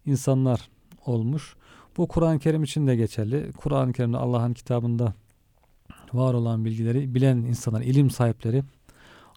insanlar 0.07 0.69
olmuş. 1.07 1.57
Bu 1.97 2.09
Kur'an-ı 2.09 2.39
Kerim 2.39 2.63
için 2.63 2.87
de 2.87 2.97
geçerli. 2.97 3.53
Kur'an-ı 3.53 3.93
Kerim'de 3.93 4.17
Allah'ın 4.17 4.55
kitabında 4.55 5.15
var 6.13 6.35
olan 6.35 6.65
bilgileri 6.65 7.15
bilen 7.15 7.37
insanlar, 7.37 7.81
ilim 7.81 8.11
sahipleri 8.11 8.63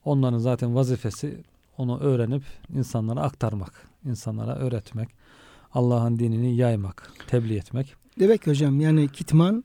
onların 0.05 0.39
zaten 0.39 0.75
vazifesi 0.75 1.37
onu 1.77 1.99
öğrenip 1.99 2.43
insanlara 2.75 3.21
aktarmak, 3.21 3.87
insanlara 4.05 4.55
öğretmek, 4.55 5.09
Allah'ın 5.73 6.19
dinini 6.19 6.55
yaymak, 6.55 7.11
tebliğ 7.27 7.55
etmek. 7.55 7.95
Demek 8.19 8.47
hocam 8.47 8.81
yani 8.81 9.07
kitman 9.07 9.63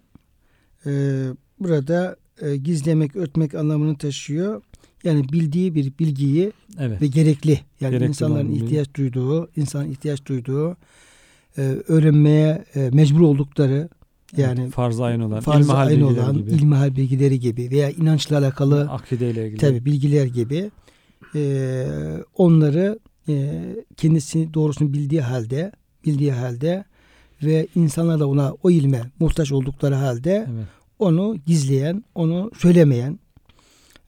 e, 0.86 1.22
burada 1.60 2.16
e, 2.40 2.56
gizlemek, 2.56 3.16
örtmek 3.16 3.54
anlamını 3.54 3.98
taşıyor. 3.98 4.62
Yani 5.04 5.28
bildiği 5.32 5.74
bir 5.74 5.92
bilgiyi 5.98 6.52
Evet. 6.78 7.02
ve 7.02 7.06
gerekli 7.06 7.60
yani 7.80 7.90
Gerekli 7.90 8.08
insanların 8.08 8.50
ihtiyaç 8.50 8.94
duyduğu, 8.94 9.50
insan 9.56 9.90
ihtiyaç 9.90 10.26
duyduğu 10.26 10.76
e, 11.58 11.62
öğrenmeye 11.88 12.64
e, 12.74 12.90
mecbur 12.90 13.20
oldukları 13.20 13.88
yani 14.42 14.70
farz 14.70 15.00
ayın 15.00 15.20
olan, 15.20 15.40
farz 15.40 15.66
ilmihal 15.66 15.86
aynı 15.86 16.00
bilgileri 16.08 16.20
olan 16.20 16.36
gibi, 16.38 16.50
ilmihal 16.50 16.96
bilgileri 16.96 17.40
gibi 17.40 17.70
veya 17.70 17.90
inançla 17.90 18.38
alakalı 18.38 18.80
akideyle 18.90 19.46
ilgili. 19.46 19.60
tabi 19.60 19.84
bilgiler 19.84 20.26
gibi 20.26 20.70
e, 21.34 21.86
onları 22.36 22.98
e, 23.28 23.62
kendisi 23.96 24.54
doğrusunu 24.54 24.92
bildiği 24.92 25.20
halde 25.20 25.72
bildiği 26.04 26.32
halde 26.32 26.84
ve 27.42 27.66
insanlar 27.74 28.20
da 28.20 28.28
ona 28.28 28.54
o 28.62 28.70
ilme 28.70 29.02
muhtaç 29.18 29.52
oldukları 29.52 29.94
halde 29.94 30.46
Evet. 30.54 30.66
onu 30.98 31.36
gizleyen, 31.46 32.04
onu 32.14 32.50
söylemeyen, 32.58 33.18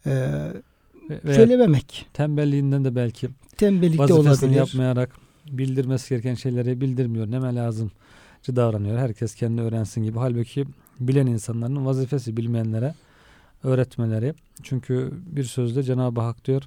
e, 0.06 0.10
Ve- 0.10 1.20
veya 1.24 1.34
söylememek, 1.34 2.06
tembelliğinden 2.12 2.84
de 2.84 2.94
belki 2.96 3.28
tembellikte 3.56 4.14
olabilir. 4.14 4.50
yapmayarak 4.56 5.10
bildirmesi 5.50 6.08
gereken 6.08 6.34
şeyleri 6.34 6.80
bildirmiyor. 6.80 7.30
Neme 7.30 7.54
lazım 7.54 7.90
davranıyor. 8.46 8.98
Herkes 8.98 9.34
kendi 9.34 9.60
öğrensin 9.62 10.02
gibi. 10.02 10.18
Halbuki 10.18 10.64
bilen 11.00 11.26
insanların 11.26 11.86
vazifesi 11.86 12.36
bilmeyenlere 12.36 12.94
öğretmeleri. 13.64 14.34
Çünkü 14.62 15.12
bir 15.26 15.44
sözde 15.44 15.82
Cenab-ı 15.82 16.20
Hak 16.20 16.44
diyor 16.44 16.62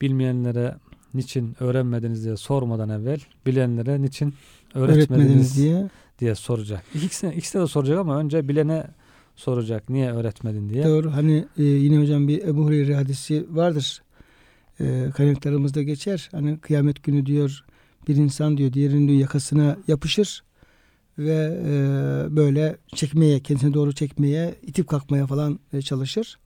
bilmeyenlere 0.00 0.74
niçin 1.14 1.56
öğrenmediniz 1.60 2.24
diye 2.24 2.36
sormadan 2.36 2.88
evvel 2.88 3.20
bilenlere 3.46 4.02
niçin 4.02 4.34
öğretmediniz, 4.74 5.10
öğretmediniz 5.10 5.56
diye. 5.56 5.90
diye 6.20 6.34
soracak. 6.34 6.84
İkisine, 6.94 7.34
ikisi 7.34 7.58
de 7.58 7.66
soracak 7.66 7.98
ama 7.98 8.18
önce 8.18 8.48
bilene 8.48 8.86
soracak. 9.36 9.88
Niye 9.88 10.12
öğretmedin 10.12 10.68
diye. 10.68 10.84
Doğru. 10.84 11.12
Hani 11.12 11.44
e, 11.58 11.62
yine 11.62 11.98
hocam 12.02 12.28
bir 12.28 12.42
Ebu 12.42 12.64
Hureyre 12.64 12.94
hadisi 12.94 13.46
vardır. 13.50 14.02
E, 14.80 15.10
kaynaklarımızda 15.14 15.82
geçer. 15.82 16.28
Hani 16.32 16.58
kıyamet 16.58 17.02
günü 17.02 17.26
diyor 17.26 17.64
bir 18.08 18.16
insan 18.16 18.56
diyor 18.56 18.72
diğerinin 18.72 19.08
diyor 19.08 19.20
yakasına 19.20 19.76
yapışır 19.88 20.42
ve 21.18 21.62
e, 21.66 21.72
böyle 22.36 22.76
çekmeye, 22.94 23.40
kendisine 23.40 23.74
doğru 23.74 23.92
çekmeye, 23.92 24.54
itip 24.62 24.88
kalkmaya 24.88 25.26
falan 25.26 25.58
e, 25.72 25.82
çalışır. 25.82 26.38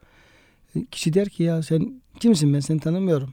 E, 0.77 0.85
kişi 0.85 1.15
der 1.15 1.29
ki 1.29 1.43
ya 1.43 1.63
sen 1.63 2.03
kimsin 2.21 2.55
ben 2.55 2.61
seni 2.61 2.81
tanımıyorum. 2.81 3.33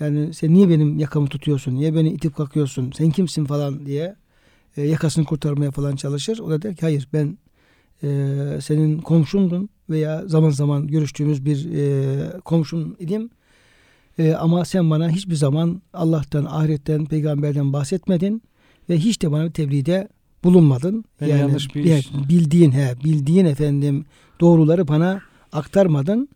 Yani 0.00 0.34
sen 0.34 0.54
niye 0.54 0.68
benim 0.68 0.98
yakamı 0.98 1.28
tutuyorsun? 1.28 1.74
Niye 1.74 1.94
beni 1.94 2.10
itip 2.10 2.36
kalkıyorsun? 2.36 2.92
Sen 2.96 3.10
kimsin 3.10 3.44
falan 3.44 3.86
diye 3.86 4.16
e, 4.76 4.82
yakasını 4.82 5.24
kurtarmaya 5.24 5.70
falan 5.70 5.96
çalışır. 5.96 6.38
O 6.38 6.50
da 6.50 6.62
der 6.62 6.76
ki 6.76 6.80
hayır 6.80 7.08
ben 7.12 7.38
e, 8.02 8.08
senin 8.62 8.98
komşundun 8.98 9.68
veya 9.90 10.28
zaman 10.28 10.50
zaman 10.50 10.86
görüştüğümüz 10.86 11.44
bir 11.44 11.72
e, 11.74 12.40
komşun 12.40 12.96
idim. 12.98 13.30
E, 14.18 14.34
ama 14.34 14.64
sen 14.64 14.90
bana 14.90 15.10
hiçbir 15.10 15.34
zaman 15.34 15.82
Allah'tan, 15.92 16.44
ahiretten, 16.44 17.06
peygamberden 17.06 17.72
bahsetmedin 17.72 18.42
ve 18.88 18.98
hiç 18.98 19.22
de 19.22 19.32
bana 19.32 19.44
bir 19.46 19.52
tebliğde 19.52 20.08
bulunmadın. 20.44 21.04
Ben 21.20 21.26
yanlış 21.36 21.74
bir 21.74 21.84
iş- 21.98 22.10
bildiğin 22.28 22.70
he, 22.70 22.94
bildiğin 23.04 23.44
efendim 23.44 24.04
doğruları 24.40 24.88
bana 24.88 25.20
aktarmadın. 25.52 26.28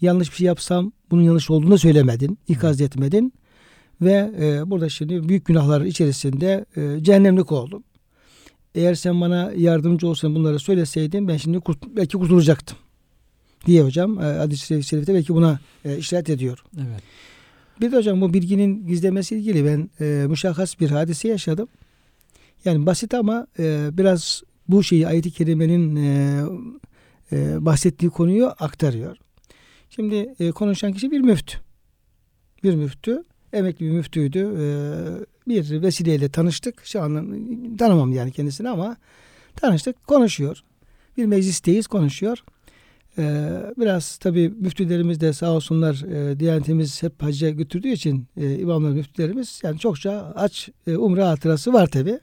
Yanlış 0.00 0.30
bir 0.30 0.36
şey 0.36 0.46
yapsam 0.46 0.92
bunun 1.10 1.22
yanlış 1.22 1.50
olduğunu 1.50 1.78
söylemedin, 1.78 2.38
ikaz 2.48 2.80
etmedin 2.80 3.32
ve 4.00 4.30
e, 4.40 4.70
burada 4.70 4.88
şimdi 4.88 5.28
büyük 5.28 5.46
günahlar 5.46 5.80
içerisinde 5.80 6.64
e, 6.76 7.02
cehennemlik 7.04 7.52
oldum. 7.52 7.82
Eğer 8.74 8.94
sen 8.94 9.20
bana 9.20 9.52
yardımcı 9.56 10.08
olsan 10.08 10.34
bunları 10.34 10.58
söyleseydin 10.58 11.28
ben 11.28 11.36
şimdi 11.36 11.58
kurt- 11.58 11.96
belki 11.96 12.18
kurtulacaktım 12.18 12.76
diye 13.66 13.82
hocam 13.82 14.18
e, 14.20 14.22
hadis-i 14.22 14.82
şerifte 14.82 15.14
belki 15.14 15.34
buna 15.34 15.60
e, 15.84 15.98
işaret 15.98 16.30
ediyor. 16.30 16.64
Evet. 16.76 17.02
Bir 17.80 17.92
de 17.92 17.96
hocam 17.96 18.20
bu 18.20 18.34
bilginin 18.34 18.86
gizlemesi 18.86 19.36
ilgili 19.36 19.64
ben 19.64 19.90
e, 20.00 20.26
müşahhas 20.28 20.80
bir 20.80 20.90
hadise 20.90 21.28
yaşadım. 21.28 21.68
Yani 22.64 22.86
basit 22.86 23.14
ama 23.14 23.46
e, 23.58 23.88
biraz 23.92 24.42
bu 24.68 24.82
şeyi 24.82 25.08
ayet-i 25.08 25.30
kerimenin 25.30 25.96
e, 25.96 26.42
e, 27.32 27.64
bahsettiği 27.64 28.10
konuyu 28.10 28.46
aktarıyor. 28.46 29.16
Şimdi 29.90 30.34
e, 30.40 30.50
konuşan 30.50 30.92
kişi 30.92 31.10
bir 31.10 31.20
müftü. 31.20 31.58
Bir 32.64 32.74
müftü. 32.74 33.24
Emekli 33.52 33.86
bir 33.86 33.90
müftüydü. 33.90 34.38
E, 34.38 34.66
bir 35.48 35.82
vesileyle 35.82 36.28
tanıştık. 36.28 36.86
Şu 36.86 37.02
an 37.02 37.38
tanımam 37.78 38.12
yani 38.12 38.32
kendisini 38.32 38.68
ama 38.68 38.96
tanıştık. 39.56 40.06
Konuşuyor. 40.06 40.62
Bir 41.16 41.26
meclisteyiz 41.26 41.86
konuşuyor. 41.86 42.44
Ee, 43.18 43.50
biraz 43.78 44.16
tabi 44.16 44.48
müftülerimiz 44.48 45.20
de 45.20 45.32
sağ 45.32 45.52
olsunlar 45.52 46.04
e, 46.10 46.40
Diyanetimiz 46.40 47.02
hep 47.02 47.22
hacca 47.22 47.50
götürdüğü 47.50 47.88
için 47.88 48.26
e, 48.36 48.58
imamlar 48.58 48.90
müftülerimiz 48.90 49.60
yani 49.62 49.78
çokça 49.78 50.32
aç 50.36 50.68
e, 50.86 50.96
umre 50.96 51.22
hatırası 51.22 51.72
var 51.72 51.86
tabi. 51.86 52.20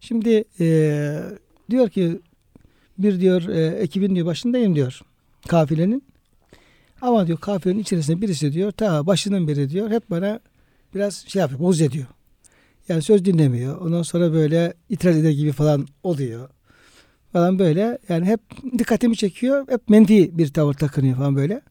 Şimdi 0.00 0.44
e, 0.60 1.22
diyor 1.70 1.88
ki 1.88 2.20
bir 2.98 3.20
diyor 3.20 3.48
e, 3.48 3.66
ekibin 3.66 4.14
diyor 4.14 4.26
başındayım 4.26 4.74
diyor 4.74 5.00
kafilenin. 5.48 6.04
Ama 7.00 7.26
diyor 7.26 7.38
kafilenin 7.38 7.78
içerisinde 7.78 8.20
birisi 8.20 8.52
diyor 8.52 8.72
ta 8.72 9.06
başından 9.06 9.48
beri 9.48 9.70
diyor 9.70 9.90
hep 9.90 10.10
bana 10.10 10.40
biraz 10.94 11.14
şey 11.14 11.40
yapıyor 11.40 11.60
boz 11.60 11.80
ediyor. 11.80 12.06
Yani 12.88 13.02
söz 13.02 13.24
dinlemiyor. 13.24 13.80
Ondan 13.80 14.02
sonra 14.02 14.32
böyle 14.32 14.74
itiraz 14.88 15.16
eder 15.16 15.30
gibi 15.30 15.52
falan 15.52 15.86
oluyor 16.02 16.48
falan 17.32 17.58
böyle. 17.58 17.98
Yani 18.08 18.26
hep 18.26 18.40
dikkatimi 18.78 19.16
çekiyor. 19.16 19.68
Hep 19.68 19.88
menfi 19.88 20.38
bir 20.38 20.52
tavır 20.52 20.74
takınıyor 20.74 21.16
falan 21.16 21.36
böyle. 21.36 21.62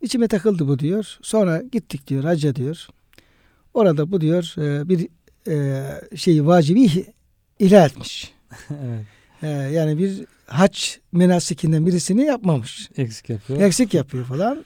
İçime 0.00 0.28
takıldı 0.28 0.68
bu 0.68 0.78
diyor. 0.78 1.18
Sonra 1.22 1.62
gittik 1.72 2.06
diyor 2.06 2.24
hacca 2.24 2.54
diyor. 2.54 2.86
Orada 3.74 4.12
bu 4.12 4.20
diyor 4.20 4.54
e, 4.58 4.88
bir 4.88 5.08
e, 5.48 5.82
şeyi 6.16 6.46
vacibi 6.46 7.06
ihlal 7.58 7.86
etmiş. 7.86 8.32
evet. 8.70 9.04
E, 9.42 9.48
yani 9.48 9.98
bir 9.98 10.24
hac 10.46 10.78
menasikinden 11.12 11.86
birisini 11.86 12.24
yapmamış. 12.24 12.90
Eksik 12.96 13.30
yapıyor. 13.30 13.60
Eksik 13.60 13.94
yapıyor 13.94 14.24
falan. 14.24 14.64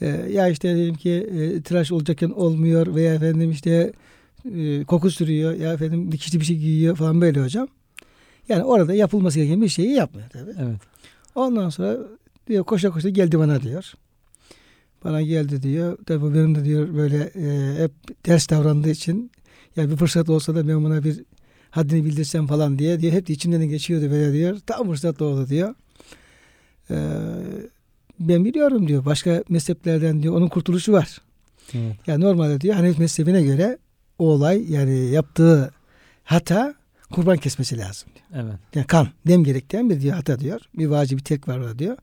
E, 0.00 0.06
ya 0.08 0.48
işte 0.48 0.74
diyelim 0.74 0.94
ki 0.94 1.10
e, 1.10 1.62
tıraş 1.62 1.92
olacakken 1.92 2.30
olmuyor 2.30 2.94
veya 2.94 3.14
efendim 3.14 3.50
işte 3.50 3.92
e, 4.54 4.84
koku 4.84 5.10
sürüyor 5.10 5.54
ya 5.54 5.72
efendim 5.72 6.12
dikişli 6.12 6.40
bir 6.40 6.44
şey 6.44 6.56
giyiyor 6.56 6.96
falan 6.96 7.20
böyle 7.20 7.40
hocam. 7.40 7.68
Yani 8.48 8.64
orada 8.64 8.94
yapılması 8.94 9.38
gereken 9.38 9.62
bir 9.62 9.68
şeyi 9.68 9.92
yapmıyor 9.92 10.28
tabii. 10.28 10.50
Evet. 10.58 10.80
Ondan 11.34 11.68
sonra 11.68 11.98
diyor 12.46 12.64
koşa 12.64 12.90
koşa 12.90 13.08
geldi 13.08 13.38
bana 13.38 13.62
diyor. 13.62 13.92
Bana 15.04 15.22
geldi 15.22 15.62
diyor. 15.62 15.98
Tabii 16.06 16.34
benim 16.34 16.54
de 16.54 16.64
diyor 16.64 16.94
böyle 16.94 17.16
e, 17.34 17.74
hep 17.82 17.92
ters 18.22 18.50
davrandığı 18.50 18.90
için 18.90 19.30
ya 19.78 19.90
bir 19.90 19.96
fırsat 19.96 20.28
olsa 20.28 20.54
da 20.54 20.68
ben 20.68 20.84
buna 20.84 21.04
bir 21.04 21.20
haddini 21.70 22.04
bildirsem 22.04 22.46
falan 22.46 22.78
diye 22.78 23.00
diyor. 23.00 23.12
Hep 23.12 23.26
de 23.28 23.32
içimden 23.32 23.60
de 23.60 23.66
geçiyordu 23.66 24.10
böyle 24.10 24.32
diyor. 24.32 24.58
Tam 24.66 24.86
fırsat 24.86 25.22
oldu 25.22 25.48
diyor. 25.48 25.74
Ee, 26.90 26.96
ben 28.20 28.44
biliyorum 28.44 28.88
diyor. 28.88 29.04
Başka 29.04 29.44
mezheplerden 29.48 30.22
diyor 30.22 30.34
onun 30.34 30.48
kurtuluşu 30.48 30.92
var. 30.92 31.18
Evet. 31.74 31.96
Yani 32.06 32.24
normalde 32.24 32.60
diyor 32.60 32.74
Hanefi 32.74 33.00
mezhebine 33.00 33.42
göre 33.42 33.78
o 34.18 34.28
olay 34.28 34.72
yani 34.72 35.10
yaptığı 35.10 35.70
hata 36.24 36.74
kurban 37.12 37.36
kesmesi 37.36 37.78
lazım 37.78 38.08
diyor. 38.14 38.44
Evet. 38.44 38.58
Yani 38.74 38.86
kan, 38.86 39.08
dem 39.26 39.44
gerektiren 39.44 39.90
bir 39.90 40.00
diyor 40.00 40.14
hata 40.14 40.40
diyor. 40.40 40.60
Bir 40.74 40.86
vacibi 40.86 41.22
tek 41.22 41.48
var 41.48 41.58
orada 41.58 41.78
diyor. 41.78 41.96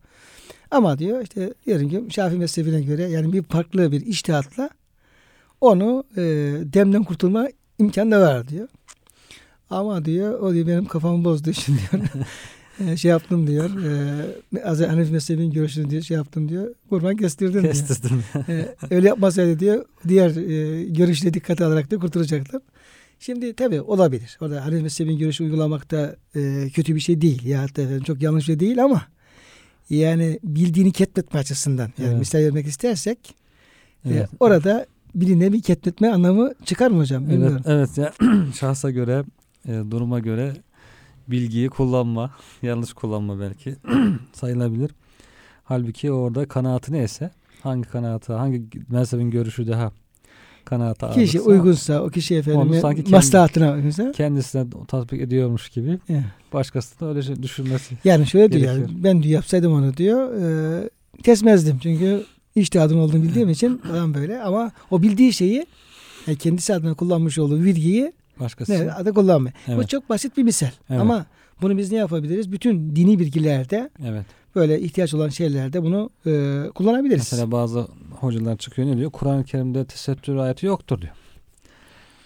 Ama 0.72 1.00
diyor 1.00 1.22
işte 1.22 1.54
diyelim 1.66 1.90
ki 1.90 2.14
Şafii 2.14 2.38
mezhebine 2.38 2.82
göre 2.82 3.04
yani 3.04 3.34
bir 3.34 3.44
farklı 3.44 3.92
bir 3.92 4.06
iştihatla 4.06 4.70
onu 5.62 6.04
e, 6.18 6.22
demden 6.74 7.04
kurtulma 7.04 7.48
imkanı 7.80 8.12
da 8.12 8.22
var 8.22 8.48
diyor. 8.48 8.68
Ama 9.70 10.06
diyor 10.06 10.40
o 10.40 10.54
diyor 10.54 10.68
benim 10.68 10.86
kafamı 10.86 11.26
bozduğu 11.26 11.50
için 11.50 11.78
diyor. 11.78 12.04
e, 12.92 12.98
şey 12.98 13.12
yaptım 13.12 13.48
diyor. 13.48 13.70
E, 14.56 14.64
az 14.64 14.82
Hanefi 14.82 15.12
mezhebinin 15.12 15.52
görüşünü 15.52 15.90
diyor 15.90 16.02
şey 16.02 16.18
yaptım 16.18 16.50
diyor. 16.50 16.76
Kurban 16.90 17.16
kestirdim 17.18 17.64
diyor. 17.64 17.74
Kestirdim. 17.74 18.24
E, 18.50 18.76
öyle 18.90 19.08
yapmasaydı 19.08 19.60
diyor 19.60 19.86
diğer 20.08 20.36
e, 20.36 20.84
görüşle 20.84 21.34
dikkate 21.34 21.66
alarak 21.66 21.92
da 21.92 21.98
kurtulacaktım. 21.98 22.62
Şimdi 23.20 23.54
tabii 23.54 23.82
olabilir. 23.82 24.38
Orada 24.42 24.66
Hanefi 24.66 24.84
mezhebinin 24.84 25.18
görüşü 25.20 25.44
uygulamakta 25.44 26.16
e, 26.36 26.70
kötü 26.74 26.96
bir 26.96 27.00
şey 27.00 27.22
değil. 27.22 27.46
Ya 27.46 27.62
hatta 27.62 28.04
çok 28.04 28.22
yanlış 28.22 28.42
bir 28.42 28.46
şey 28.46 28.60
değil 28.60 28.84
ama 28.84 29.06
yani 29.90 30.40
bildiğini 30.44 30.92
ketmetme 30.92 31.40
açısından 31.40 31.90
yani 31.98 32.10
Evet. 32.10 32.20
misal 32.20 32.40
vermek 32.40 32.68
istersek 32.68 33.36
e, 34.06 34.10
Evet. 34.10 34.30
orada 34.40 34.86
birine 35.16 35.54
bir 35.54 35.62
ketmetme 35.62 36.10
anlamı 36.10 36.54
çıkar 36.66 36.92
mı 36.92 36.98
hocam? 36.98 37.24
Evet, 37.24 37.34
Bilmiyorum. 37.34 37.62
evet 37.66 37.98
ya 37.98 38.14
şahsa 38.60 38.92
göre, 38.92 39.24
e, 39.68 39.82
duruma 39.92 40.20
göre 40.20 40.54
bilgiyi 41.28 41.70
kullanma, 41.70 42.32
yanlış 42.62 42.94
kullanma 42.94 43.40
belki 43.40 43.76
sayılabilir. 44.34 44.92
Halbuki 45.64 46.12
orada 46.12 46.46
kanaatı 46.48 46.94
neyse, 46.94 47.32
hangi 47.64 47.90
kanaatı, 47.90 48.34
hangi 48.34 48.64
mezhebin 48.90 49.32
görüşü 49.32 49.68
daha 49.68 49.92
kanaata 50.66 51.12
Kişi 51.12 51.40
ağırlıksa, 51.40 51.52
uygunsa 51.52 52.02
o 52.02 52.10
kişi 52.10 52.36
efendim 52.36 52.82
kendi- 52.82 53.12
maslahatına 53.12 53.74
uygunsa 53.74 54.12
kendisine 54.12 54.66
tatbik 54.88 55.22
ediyormuş 55.22 55.70
gibi 55.70 56.00
evet. 56.10 56.24
başkası 56.54 57.00
da 57.00 57.06
öyle 57.10 57.22
şey 57.22 57.44
düşünmesi. 57.44 57.96
Yani 58.04 58.28
şöyle 58.28 58.52
diyor 58.52 58.66
yani, 58.66 58.78
Gerekiyor. 58.78 59.04
ben 59.04 59.24
diyor 59.24 59.34
yapsaydım 59.34 59.74
onu 59.74 59.98
diyor 59.98 60.42
e, 60.42 60.90
kesmezdim 61.24 61.80
çünkü 61.84 62.24
iştihadın 62.56 62.98
olduğunu 62.98 63.24
bildiğim 63.24 63.50
için 63.50 63.78
falan 63.78 64.14
böyle 64.14 64.42
ama 64.42 64.72
o 64.92 65.02
bildiği 65.02 65.34
şeyi 65.34 65.66
yani 66.28 66.38
kendisi 66.38 66.74
adına 66.74 66.94
kullanmış 66.94 67.38
olduğu 67.40 67.64
bilgiyi 67.64 68.14
Başkası. 68.40 68.88
ne 68.88 68.92
adı 68.92 69.14
kullanmıyor. 69.14 69.54
Bu 69.68 69.72
Evet. 69.72 69.90
çok 69.90 70.10
basit 70.10 70.38
bir 70.38 70.44
misal 70.44 70.70
Evet. 70.90 71.02
ama 71.02 71.26
bunu 71.62 71.78
biz 71.78 71.92
ne 71.92 71.98
yapabiliriz? 71.98 72.52
Bütün 72.52 72.96
dini 72.96 73.20
bilgilerde 73.20 73.90
Evet. 74.06 74.26
böyle 74.56 74.82
ihtiyaç 74.82 75.14
olan 75.14 75.30
şeylerde 75.30 75.84
bunu 75.84 76.10
e, 76.26 76.64
kullanabiliriz. 76.76 77.20
Mesela 77.32 77.52
bazı 77.52 77.88
hocalar 78.20 78.58
çıkıyor 78.58 78.88
ne 78.88 78.98
diyor? 78.98 79.12
Kur'an-ı 79.12 79.44
Kerim'de 79.44 79.86
tesettür 79.86 80.36
ayeti 80.36 80.66
yoktur 80.66 81.02
diyor. 81.02 81.14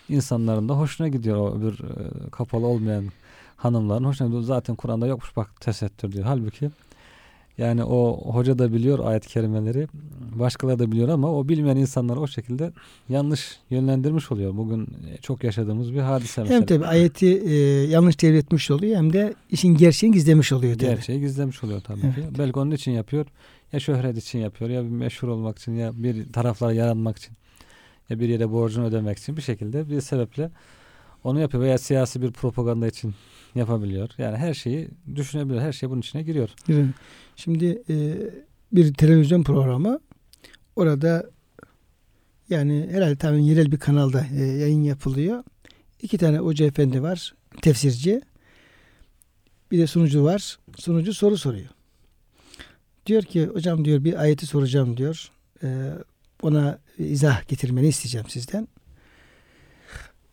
İnsanların 0.09 0.69
da 0.69 0.77
hoşuna 0.77 1.07
gidiyor 1.07 1.37
o 1.37 1.57
öbür 1.57 1.73
e, 1.73 2.29
kapalı 2.31 2.65
olmayan 2.67 3.05
hanımların 3.55 4.03
hoşuna 4.03 4.27
gidiyor. 4.27 4.43
Zaten 4.43 4.75
Kur'an'da 4.75 5.07
yokmuş 5.07 5.35
bak 5.35 5.61
tesettür 5.61 6.11
diyor. 6.11 6.25
Halbuki 6.25 6.69
yani 7.59 7.83
o 7.83 8.21
hoca 8.33 8.59
da 8.59 8.73
biliyor 8.73 8.99
ayet-i 8.99 9.27
kerimeleri. 9.27 9.87
Başkaları 10.35 10.79
da 10.79 10.91
biliyor 10.91 11.09
ama 11.09 11.35
o 11.37 11.49
bilmeyen 11.49 11.77
insanları 11.77 12.19
o 12.19 12.27
şekilde 12.27 12.71
yanlış 13.09 13.59
yönlendirmiş 13.69 14.31
oluyor. 14.31 14.57
Bugün 14.57 14.81
e, 14.83 15.17
çok 15.21 15.43
yaşadığımız 15.43 15.93
bir 15.93 15.99
hadise 15.99 16.41
mesela. 16.41 16.59
hem 16.59 16.65
tabi 16.65 16.85
ayeti 16.85 17.27
e, 17.27 17.55
yanlış 17.87 18.15
tevil 18.15 18.37
etmiş 18.37 18.71
oluyor 18.71 18.97
hem 18.97 19.13
de 19.13 19.33
işin 19.51 19.77
gerçeğini 19.77 20.13
gizlemiş 20.13 20.51
oluyor. 20.51 20.73
tabii. 20.73 20.89
Gerçeği 20.89 21.19
gizlemiş 21.19 21.63
oluyor 21.63 21.81
tabii 21.81 22.01
ki. 22.01 22.23
Belki 22.37 22.59
onun 22.59 22.71
için 22.71 22.91
yapıyor. 22.91 23.25
Ya 23.73 23.79
şöhret 23.79 24.17
için 24.17 24.39
yapıyor 24.39 24.69
ya 24.69 24.83
bir 24.83 24.89
meşhur 24.89 25.27
olmak 25.27 25.59
için 25.59 25.75
ya 25.75 25.91
bir 25.95 26.33
taraflara 26.33 26.73
yaranmak 26.73 27.17
için 27.17 27.33
ya 28.09 28.19
bir 28.19 28.29
yere 28.29 28.51
borcunu 28.51 28.85
ödemek 28.85 29.17
için 29.17 29.37
bir 29.37 29.41
şekilde 29.41 29.89
bir 29.89 30.01
sebeple 30.01 30.51
onu 31.23 31.39
yapıyor 31.39 31.63
veya 31.63 31.77
siyasi 31.77 32.21
bir 32.21 32.31
propaganda 32.31 32.87
için 32.87 33.13
yapabiliyor. 33.55 34.09
Yani 34.17 34.37
her 34.37 34.53
şeyi 34.53 34.89
düşünebilir. 35.15 35.59
Her 35.59 35.73
şey 35.73 35.89
bunun 35.89 35.99
içine 35.99 36.23
giriyor. 36.23 36.49
Şimdi 37.35 37.81
e, 37.89 38.17
bir 38.71 38.93
televizyon 38.93 39.43
programı 39.43 39.99
orada 40.75 41.29
yani 42.49 42.87
herhalde 42.91 43.15
tabii 43.15 43.45
yerel 43.45 43.71
bir 43.71 43.77
kanalda 43.77 44.25
e, 44.35 44.43
yayın 44.43 44.83
yapılıyor. 44.83 45.43
İki 46.01 46.17
tane 46.17 46.37
hoca 46.37 46.65
efendi 46.65 47.01
var, 47.03 47.33
tefsirci. 47.61 48.21
Bir 49.71 49.77
de 49.77 49.87
sunucu 49.87 50.23
var. 50.23 50.59
Sunucu 50.77 51.13
soru 51.13 51.37
soruyor. 51.37 51.69
Diyor 53.05 53.23
ki 53.23 53.45
hocam 53.45 53.85
diyor 53.85 54.03
bir 54.03 54.21
ayeti 54.21 54.45
soracağım 54.45 54.97
diyor. 54.97 55.29
E, 55.63 55.67
ona 56.41 56.79
izah 56.97 57.47
getirmeni 57.47 57.87
isteyeceğim 57.87 58.29
sizden. 58.29 58.67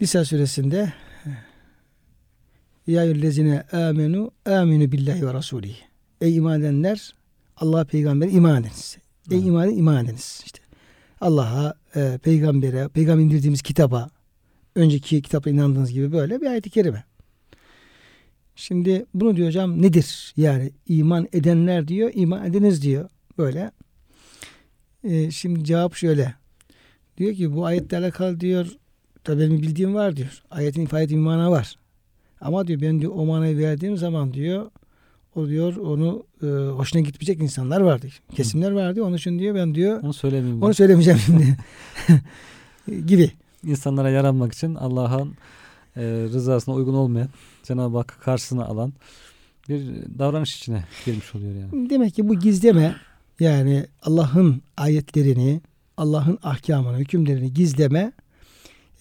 Nisa 0.00 0.24
suresinde 0.24 0.92
Ya 2.86 3.04
yüllezine 3.04 3.62
amenu 3.72 4.30
aminu 4.46 4.92
billahi 4.92 5.26
ve 5.26 5.34
rasulihi. 5.34 5.76
Ey 6.20 6.36
iman 6.36 6.60
edenler 6.60 7.14
Allah 7.56 7.84
peygamber 7.84 8.28
iman 8.28 8.62
ediniz. 8.62 8.96
Ey 9.30 9.36
Evet. 9.38 9.46
iman 9.46 9.70
iman 9.70 10.04
ediniz. 10.04 10.42
İşte 10.46 10.58
Allah'a, 11.20 11.74
e, 11.96 12.18
peygambere, 12.22 12.88
peygamber 12.88 13.24
indirdiğimiz 13.24 13.62
kitaba, 13.62 14.10
önceki 14.74 15.22
kitapta 15.22 15.50
inandığınız 15.50 15.92
gibi 15.92 16.12
böyle 16.12 16.40
bir 16.40 16.46
ayet-i 16.46 16.70
kerime. 16.70 17.04
Şimdi 18.56 19.06
bunu 19.14 19.36
diyor 19.36 19.48
hocam 19.48 19.82
nedir? 19.82 20.32
Yani 20.36 20.70
iman 20.86 21.28
edenler 21.32 21.88
diyor, 21.88 22.10
iman 22.14 22.46
ediniz 22.46 22.82
diyor. 22.82 23.08
Böyle. 23.38 23.70
E, 25.04 25.30
şimdi 25.30 25.64
cevap 25.64 25.94
şöyle. 25.94 26.34
Diyor 27.18 27.34
ki 27.34 27.52
bu 27.54 27.66
ayetle 27.66 27.96
alakalı 27.98 28.40
diyor, 28.40 28.66
tabii 29.26 29.40
benim 29.40 29.62
bildiğim 29.62 29.94
var 29.94 30.16
diyor. 30.16 30.42
Ayetin 30.50 30.82
ifade 30.82 31.02
ettiği 31.02 31.16
mana 31.16 31.50
var. 31.50 31.76
Ama 32.40 32.66
diyor 32.66 32.80
ben 32.80 33.00
diyor 33.00 33.12
o 33.14 33.24
manayı 33.24 33.58
verdiğim 33.58 33.96
zaman 33.96 34.34
diyor 34.34 34.70
o 35.34 35.48
diyor 35.48 35.76
onu 35.76 36.22
e, 36.42 36.46
hoşuna 36.46 37.02
gitmeyecek 37.02 37.42
insanlar 37.42 37.80
vardı. 37.80 38.08
Kesimler 38.34 38.70
vardı. 38.70 39.04
Onun 39.04 39.16
için 39.16 39.38
diyor 39.38 39.54
ben 39.54 39.74
diyor 39.74 40.02
Onu 40.02 40.12
söylemeyeyim. 40.12 40.62
onu 40.62 40.74
söylemeyeceğim 40.74 41.18
şimdi. 41.18 41.56
gibi. 43.06 43.30
İnsanlara 43.64 44.10
yaranmak 44.10 44.52
için 44.52 44.74
Allah'ın 44.74 45.34
e, 45.96 46.02
rızasına 46.32 46.74
uygun 46.74 46.94
olmayan, 46.94 47.28
Cenab-ı 47.62 47.96
Hakk'ı 47.96 48.20
karşısına 48.20 48.64
alan 48.64 48.92
bir 49.68 49.82
davranış 50.18 50.56
içine 50.56 50.84
girmiş 51.06 51.34
oluyor 51.34 51.54
yani. 51.54 51.90
Demek 51.90 52.14
ki 52.14 52.28
bu 52.28 52.34
gizleme 52.34 52.96
yani 53.40 53.86
Allah'ın 54.02 54.62
ayetlerini, 54.76 55.60
Allah'ın 55.96 56.38
ahkamını, 56.42 56.98
hükümlerini 56.98 57.54
gizleme 57.54 58.12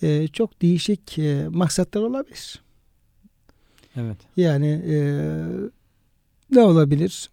e, 0.01 0.27
çok 0.27 0.62
değişik 0.62 1.19
e, 1.19 1.47
maksatlar 1.49 2.01
olabilir. 2.01 2.62
Evet. 3.95 4.17
Yani 4.38 4.67
e, 4.67 4.97
ne 6.51 6.62
olabilir? 6.62 7.29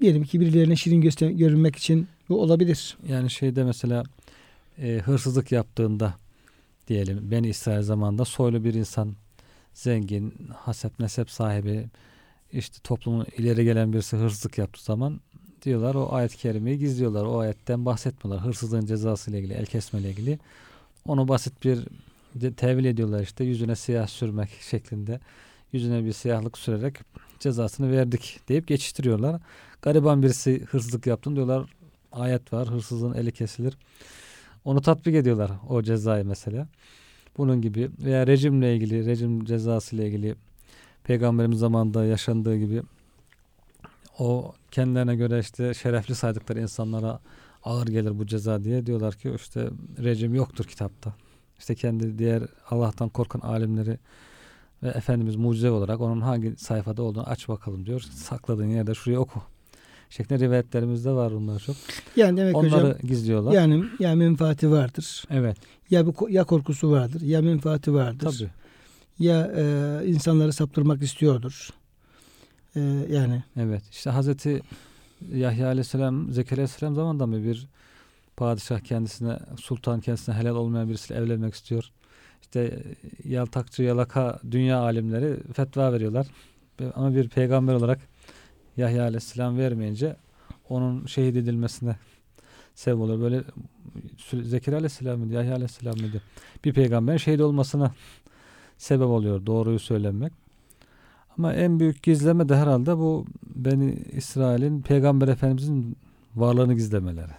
Diyelim 0.00 0.24
ki 0.24 0.40
birilerine 0.40 0.76
şirin 0.76 1.00
göster 1.00 1.30
görünmek 1.30 1.76
için 1.76 2.08
bu 2.28 2.42
olabilir. 2.42 2.98
Yani 3.08 3.30
şeyde 3.30 3.64
mesela 3.64 4.02
e, 4.78 5.00
hırsızlık 5.04 5.52
yaptığında 5.52 6.14
diyelim 6.88 7.30
ben 7.30 7.42
İsrail 7.42 7.82
zamanında 7.82 8.24
soylu 8.24 8.64
bir 8.64 8.74
insan 8.74 9.14
zengin, 9.74 10.34
hasep 10.56 11.00
nesep 11.00 11.30
sahibi 11.30 11.86
işte 12.52 12.78
toplumun 12.84 13.26
ileri 13.36 13.64
gelen 13.64 13.92
birisi 13.92 14.16
hırsızlık 14.16 14.58
yaptığı 14.58 14.84
zaman 14.84 15.20
diyorlar 15.62 15.94
o 15.94 16.12
ayet-i 16.12 16.36
kerimeyi 16.36 16.78
gizliyorlar. 16.78 17.24
O 17.24 17.38
ayetten 17.38 17.84
bahsetmiyorlar. 17.84 18.46
Hırsızlığın 18.46 18.86
cezası 18.86 19.30
ile 19.30 19.38
ilgili, 19.38 19.52
el 19.52 19.66
kesme 19.66 20.00
ile 20.00 20.10
ilgili. 20.10 20.38
Onu 21.08 21.28
basit 21.28 21.64
bir 21.64 21.84
tevil 22.56 22.84
ediyorlar 22.84 23.20
işte 23.20 23.44
yüzüne 23.44 23.76
siyah 23.76 24.06
sürmek 24.06 24.48
şeklinde. 24.70 25.20
Yüzüne 25.72 26.04
bir 26.04 26.12
siyahlık 26.12 26.58
sürerek 26.58 26.98
cezasını 27.40 27.92
verdik 27.92 28.40
deyip 28.48 28.68
geçiştiriyorlar. 28.68 29.40
Gariban 29.82 30.22
birisi 30.22 30.64
hırsızlık 30.70 31.06
yaptın 31.06 31.36
diyorlar 31.36 31.70
ayet 32.12 32.52
var. 32.52 32.68
Hırsızın 32.68 33.14
eli 33.14 33.32
kesilir. 33.32 33.78
Onu 34.64 34.80
tatbik 34.80 35.14
ediyorlar 35.14 35.50
o 35.68 35.82
cezayı 35.82 36.24
mesela. 36.24 36.68
Bunun 37.38 37.62
gibi 37.62 37.90
veya 38.04 38.26
rejimle 38.26 38.76
ilgili, 38.76 39.06
rejim 39.06 39.44
cezası 39.44 39.96
ile 39.96 40.06
ilgili 40.06 40.34
peygamberimiz 41.04 41.58
zamanında 41.58 42.04
yaşandığı 42.04 42.56
gibi 42.56 42.82
o 44.18 44.52
kendilerine 44.70 45.16
göre 45.16 45.38
işte 45.38 45.74
şerefli 45.74 46.14
saydıkları 46.14 46.60
insanlara 46.60 47.20
ağır 47.68 47.86
gelir 47.86 48.18
bu 48.18 48.26
ceza 48.26 48.64
diye 48.64 48.86
diyorlar 48.86 49.14
ki 49.14 49.32
işte 49.36 49.68
rejim 50.02 50.34
yoktur 50.34 50.64
kitapta. 50.64 51.14
İşte 51.58 51.74
kendi 51.74 52.18
diğer 52.18 52.42
Allah'tan 52.70 53.08
korkan 53.08 53.40
alimleri 53.40 53.98
ve 54.82 54.88
Efendimiz 54.88 55.36
mucize 55.36 55.70
olarak 55.70 56.00
onun 56.00 56.20
hangi 56.20 56.56
sayfada 56.56 57.02
olduğunu 57.02 57.28
aç 57.28 57.48
bakalım 57.48 57.86
diyor. 57.86 58.00
Sakladığın 58.00 58.68
yerde 58.68 58.94
şuraya 58.94 59.20
oku. 59.20 59.42
Şeklinde 60.10 60.44
rivayetlerimizde 60.44 61.10
var 61.10 61.32
bunlar 61.32 61.58
çok. 61.60 61.76
Yani 62.16 62.36
demek 62.36 62.56
Onları 62.56 62.86
hocam 62.86 62.94
gizliyorlar. 63.02 63.52
yani 63.52 63.84
ya 63.98 64.14
menfaati 64.14 64.70
vardır. 64.70 65.24
evet. 65.30 65.56
Ya 65.90 66.06
bir 66.06 66.28
ya 66.28 66.44
korkusu 66.44 66.90
vardır, 66.90 67.20
ya 67.20 67.42
menfaati 67.42 67.94
vardır. 67.94 68.38
Tabii. 68.38 68.50
Ya 69.18 69.52
e, 69.56 70.02
insanları 70.06 70.52
saptırmak 70.52 71.02
istiyordur. 71.02 71.70
E, 72.76 72.80
yani 73.10 73.42
Evet. 73.56 73.82
İşte 73.90 74.10
Hazreti 74.10 74.60
Yahya 75.32 75.66
Aleyhisselam, 75.66 76.32
Zekeriya 76.32 76.64
Aleyhisselam 76.64 76.94
zamanında 76.94 77.26
mı 77.26 77.44
bir 77.44 77.68
padişah 78.36 78.80
kendisine, 78.80 79.38
sultan 79.60 80.00
kendisine 80.00 80.34
helal 80.34 80.56
olmayan 80.56 80.88
birisiyle 80.88 81.20
evlenmek 81.20 81.54
istiyor. 81.54 81.90
İşte 82.42 82.82
yaltakçı, 83.24 83.82
yalaka 83.82 84.40
dünya 84.50 84.78
alimleri 84.78 85.52
fetva 85.52 85.92
veriyorlar. 85.92 86.26
Ama 86.94 87.14
bir 87.14 87.28
peygamber 87.28 87.74
olarak 87.74 88.00
Yahya 88.76 89.02
Aleyhisselam 89.02 89.58
vermeyince 89.58 90.16
onun 90.68 91.06
şehit 91.06 91.36
edilmesine 91.36 91.96
sebep 92.74 93.00
oluyor. 93.00 93.20
Böyle 93.20 93.42
Zekeriya 94.42 94.78
Aleyhisselam 94.78 95.18
mıydı, 95.18 95.34
Yahya 95.34 95.54
Aleyhisselam 95.54 95.98
mıydı? 95.98 96.22
Bir 96.64 96.72
peygamberin 96.72 97.16
şehit 97.16 97.40
olmasına 97.40 97.94
sebep 98.78 99.06
oluyor 99.06 99.46
doğruyu 99.46 99.78
söylemek. 99.78 100.32
Ama 101.38 101.54
en 101.54 101.80
büyük 101.80 102.02
gizleme 102.02 102.48
de 102.48 102.56
herhalde 102.56 102.96
bu 102.96 103.26
Beni 103.54 103.92
İsrail'in 104.12 104.82
Peygamber 104.82 105.28
Efendimizin 105.28 105.96
varlığını 106.36 106.74
gizlemeleri. 106.74 107.32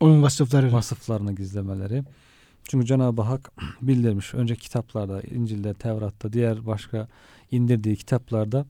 onun 0.00 0.22
vasıfları. 0.22 0.72
Vasıflarını 0.72 1.32
gizlemeleri. 1.32 2.04
Çünkü 2.64 2.86
Cenab-ı 2.86 3.22
Hak 3.22 3.52
bildirmiş. 3.82 4.34
Önceki 4.34 4.60
kitaplarda, 4.60 5.22
İncil'de, 5.22 5.74
Tevrat'ta, 5.74 6.32
diğer 6.32 6.66
başka 6.66 7.08
indirdiği 7.50 7.96
kitaplarda 7.96 8.66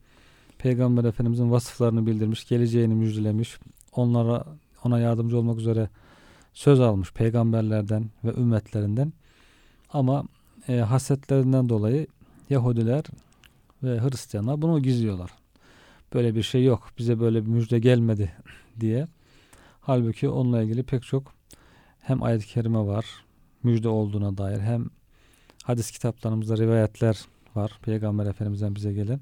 Peygamber 0.59 1.05
Efendimizin 1.05 1.51
vasıflarını 1.51 2.07
bildirmiş, 2.07 2.49
geleceğini 2.49 2.95
müjdelemiş. 2.95 3.59
Onlara 3.93 4.45
ona 4.85 4.99
yardımcı 4.99 5.39
olmak 5.39 5.59
üzere 5.59 5.89
söz 6.55 6.81
almış 6.81 7.13
peygamberlerden 7.13 8.05
ve 8.25 8.35
ümmetlerinden. 8.35 9.13
Ama 9.93 10.25
e, 10.69 10.77
hasetlerinden 10.77 11.69
dolayı 11.69 12.07
Yahudiler 12.51 13.05
ve 13.83 14.01
Hristiyanlar 14.01 14.63
bunu 14.63 14.83
gizliyorlar. 14.83 15.31
Böyle 16.15 16.35
bir 16.35 16.43
şey 16.43 16.65
yok. 16.65 16.89
Bize 16.99 17.21
böyle 17.21 17.47
bir 17.47 17.51
müjde 17.51 17.79
gelmedi 17.79 18.33
diye. 18.81 19.07
Halbuki 19.81 20.29
onunla 20.29 20.63
ilgili 20.63 20.83
pek 20.83 21.03
çok 21.03 21.35
hem 22.01 22.23
ayet-i 22.23 22.47
kerime 22.47 22.79
var 22.79 23.07
müjde 23.63 23.89
olduğuna 23.89 24.39
dair 24.39 24.61
hem 24.61 24.87
hadis 25.65 25.91
kitaplarımızda 25.91 26.57
rivayetler 26.57 27.19
var 27.55 27.79
Peygamber 27.83 28.27
Efendimiz'den 28.27 28.75
bize 28.75 28.93
gelen. 28.93 29.21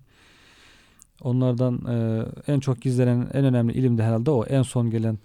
Onlardan 1.21 1.85
e, 1.89 2.27
en 2.53 2.61
çok 2.61 2.81
gizlenen 2.81 3.31
en 3.33 3.45
önemli 3.45 3.73
ilim 3.73 3.99
de 3.99 4.03
herhalde 4.03 4.31
o. 4.31 4.45
En 4.45 4.63
son 4.63 4.91
gelen 4.91 5.19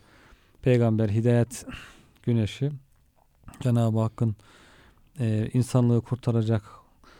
peygamber 0.61 1.09
hidayet 1.09 1.65
güneşi 2.23 2.71
Cenab-ı 3.59 3.99
Hakk'ın 3.99 4.35
e, 5.19 5.49
insanlığı 5.53 6.01
kurtaracak 6.01 6.63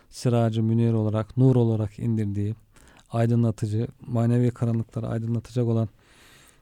sıracı 0.10 0.64
münir 0.64 0.94
olarak, 0.94 1.38
nur 1.38 1.56
olarak 1.56 2.00
indirdiği 2.00 2.56
aydınlatıcı, 3.12 3.88
manevi 4.08 4.52
karanlıkları 4.52 5.08
aydınlatacak 5.08 5.68
olan 5.68 5.90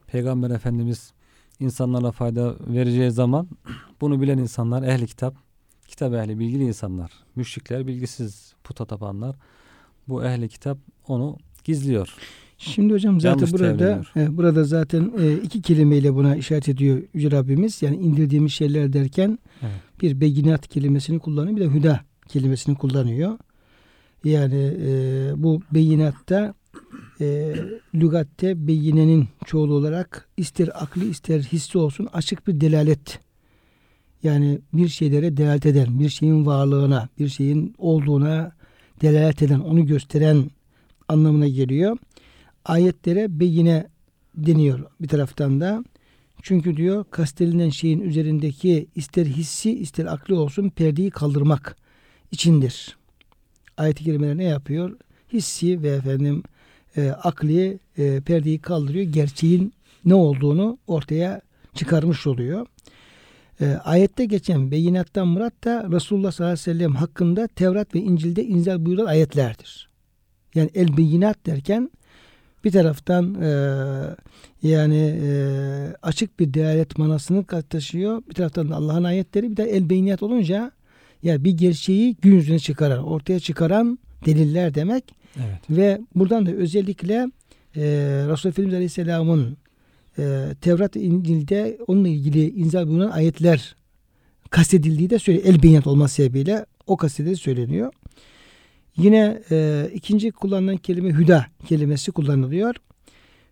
Peygamber 0.06 0.50
Efendimiz 0.50 1.12
insanlara 1.60 2.10
fayda 2.10 2.54
vereceği 2.66 3.10
zaman 3.10 3.48
bunu 4.00 4.20
bilen 4.20 4.38
insanlar 4.38 4.82
ehli 4.82 5.06
kitap, 5.06 5.34
kitap 5.88 6.14
ehli 6.14 6.38
bilgili 6.38 6.64
insanlar, 6.64 7.10
müşrikler, 7.36 7.86
bilgisiz 7.86 8.54
puta 8.64 8.84
tapanlar 8.84 9.36
bu 10.08 10.24
ehli 10.24 10.48
kitap 10.48 10.78
onu 11.08 11.36
gizliyor. 11.64 12.14
Şimdi 12.58 12.92
hocam 12.92 13.20
zaten 13.20 13.36
Yanlış 13.36 13.52
burada 13.52 14.02
e, 14.16 14.36
burada 14.36 14.64
zaten 14.64 15.12
e, 15.18 15.32
iki 15.32 15.62
kelimeyle 15.62 16.14
buna 16.14 16.36
işaret 16.36 16.68
ediyor 16.68 17.02
Yüce 17.14 17.30
Rabbimiz. 17.30 17.82
Yani 17.82 17.96
indirdiğimiz 17.96 18.52
şeyler 18.52 18.92
derken 18.92 19.38
Evet. 19.62 19.72
bir 20.02 20.20
beyinat 20.20 20.68
kelimesini 20.68 21.18
kullanıyor 21.18 21.56
bir 21.56 21.60
de 21.60 21.70
hüda 21.70 22.00
kelimesini 22.28 22.74
kullanıyor. 22.74 23.38
Yani 24.24 24.76
e, 24.82 24.90
bu 25.36 25.62
beyinatta 25.74 26.54
e, 27.20 27.54
lügatte 27.94 28.66
beyinenin 28.66 29.28
çoğulu 29.46 29.74
olarak 29.74 30.28
ister 30.36 30.70
akli 30.74 31.08
ister 31.08 31.40
hissi 31.40 31.78
olsun 31.78 32.08
açık 32.12 32.46
bir 32.46 32.60
delalet. 32.60 33.18
Yani 34.22 34.60
bir 34.72 34.88
şeylere 34.88 35.36
delalet 35.36 35.66
eden, 35.66 36.00
bir 36.00 36.08
şeyin 36.08 36.46
varlığına, 36.46 37.08
bir 37.18 37.28
şeyin 37.28 37.74
olduğuna 37.78 38.52
delalet 39.02 39.42
eden, 39.42 39.60
onu 39.60 39.86
gösteren 39.86 40.50
anlamına 41.08 41.48
geliyor. 41.48 41.96
Ayetlere 42.64 43.40
beyine 43.40 43.86
deniyor 44.34 44.80
bir 45.00 45.08
taraftan 45.08 45.60
da. 45.60 45.84
Çünkü 46.42 46.76
diyor 46.76 47.04
kastedilen 47.10 47.68
şeyin 47.68 48.00
üzerindeki 48.00 48.86
ister 48.94 49.26
hissi 49.26 49.78
ister 49.78 50.06
akli 50.06 50.34
olsun 50.34 50.70
perdeyi 50.70 51.10
kaldırmak 51.10 51.76
içindir. 52.32 52.98
Ayet-i 53.76 54.04
kerimeler 54.04 54.36
ne 54.36 54.44
yapıyor? 54.44 54.96
Hissi 55.32 55.82
ve 55.82 55.88
efendim 55.88 56.42
e, 56.96 57.10
akli 57.10 57.78
e, 57.98 58.20
perdeyi 58.20 58.58
kaldırıyor. 58.58 59.12
Gerçeğin 59.12 59.72
ne 60.04 60.14
olduğunu 60.14 60.78
ortaya 60.86 61.40
çıkarmış 61.74 62.26
oluyor. 62.26 62.66
E, 63.60 63.66
ayette 63.84 64.24
geçen 64.24 64.70
beyinattan 64.70 65.28
murat 65.28 65.64
da 65.64 65.88
Resulullah 65.92 66.32
sallallahu 66.32 66.52
aleyhi 66.52 66.68
ve 66.68 66.72
sellem 66.72 66.94
hakkında 66.94 67.46
Tevrat 67.46 67.94
ve 67.94 68.00
İncil'de 68.00 68.44
inzal 68.44 68.86
buyurulan 68.86 69.06
ayetlerdir. 69.06 69.88
Yani 70.54 70.70
el 70.74 70.96
beyinat 70.96 71.46
derken 71.46 71.90
bir 72.64 72.72
taraftan 72.72 73.34
e, 73.42 73.50
yani 74.62 75.20
e, 75.22 75.30
açık 76.02 76.40
bir 76.40 76.54
delalet 76.54 76.98
manasını 76.98 77.44
taşıyor. 77.44 78.22
Bir 78.28 78.34
taraftan 78.34 78.68
Allah'ın 78.68 79.04
ayetleri 79.04 79.50
bir 79.50 79.56
de 79.56 79.64
el 79.64 79.90
beyinat 79.90 80.22
olunca 80.22 80.72
yani 81.22 81.44
bir 81.44 81.50
gerçeği 81.50 82.16
gün 82.22 82.34
yüzüne 82.34 82.58
çıkaran, 82.58 83.04
ortaya 83.04 83.40
çıkaran 83.40 83.98
deliller 84.26 84.74
demek. 84.74 85.04
Evet. 85.36 85.70
Ve 85.70 86.00
buradan 86.14 86.46
da 86.46 86.52
özellikle 86.52 87.14
e, 87.76 87.82
Resulullah 88.28 88.52
Efendimiz 88.52 88.74
Aleyhisselam'ın 88.74 89.56
e, 90.18 90.54
Tevrat 90.60 90.96
İncil'de 90.96 91.78
onunla 91.86 92.08
ilgili 92.08 92.50
inzal 92.50 92.86
bulunan 92.86 93.10
ayetler 93.10 93.76
kastedildiği 94.50 95.10
de 95.10 95.18
söyleniyor. 95.18 95.54
El 95.54 95.62
beyinat 95.62 95.86
olması 95.86 96.14
sebebiyle 96.14 96.66
o 96.86 96.96
kastedildiği 96.96 97.36
söyleniyor. 97.36 97.92
Yine 98.96 99.42
e, 99.50 99.88
ikinci 99.94 100.30
kullanılan 100.30 100.76
kelime 100.76 101.10
hüda 101.10 101.46
kelimesi 101.66 102.12
kullanılıyor. 102.12 102.74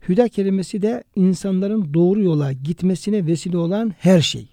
Hüda 0.09 0.29
kelimesi 0.29 0.83
de 0.83 1.05
insanların 1.17 1.95
doğru 1.95 2.23
yola 2.23 2.53
gitmesine 2.53 3.27
vesile 3.27 3.57
olan 3.57 3.95
her 3.99 4.21
şey. 4.21 4.49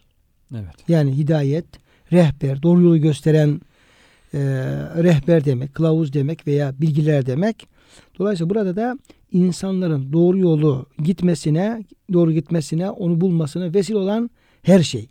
Evet. 0.55 0.75
Yani 0.87 1.17
hidayet, 1.17 1.65
rehber, 2.13 2.63
doğru 2.63 2.81
yolu 2.81 2.97
gösteren 2.97 3.61
e, 4.33 4.39
rehber 5.03 5.45
demek, 5.45 5.75
kılavuz 5.75 6.13
demek 6.13 6.47
veya 6.47 6.73
bilgiler 6.81 7.25
demek. 7.25 7.67
Dolayısıyla 8.19 8.49
burada 8.49 8.75
da 8.75 8.97
insanların 9.31 10.13
doğru 10.13 10.37
yolu 10.37 10.85
gitmesine, 11.03 11.83
doğru 12.13 12.31
gitmesine, 12.31 12.89
onu 12.89 13.21
bulmasına 13.21 13.73
vesile 13.73 13.97
olan 13.97 14.29
her 14.61 14.83
şey. 14.83 15.09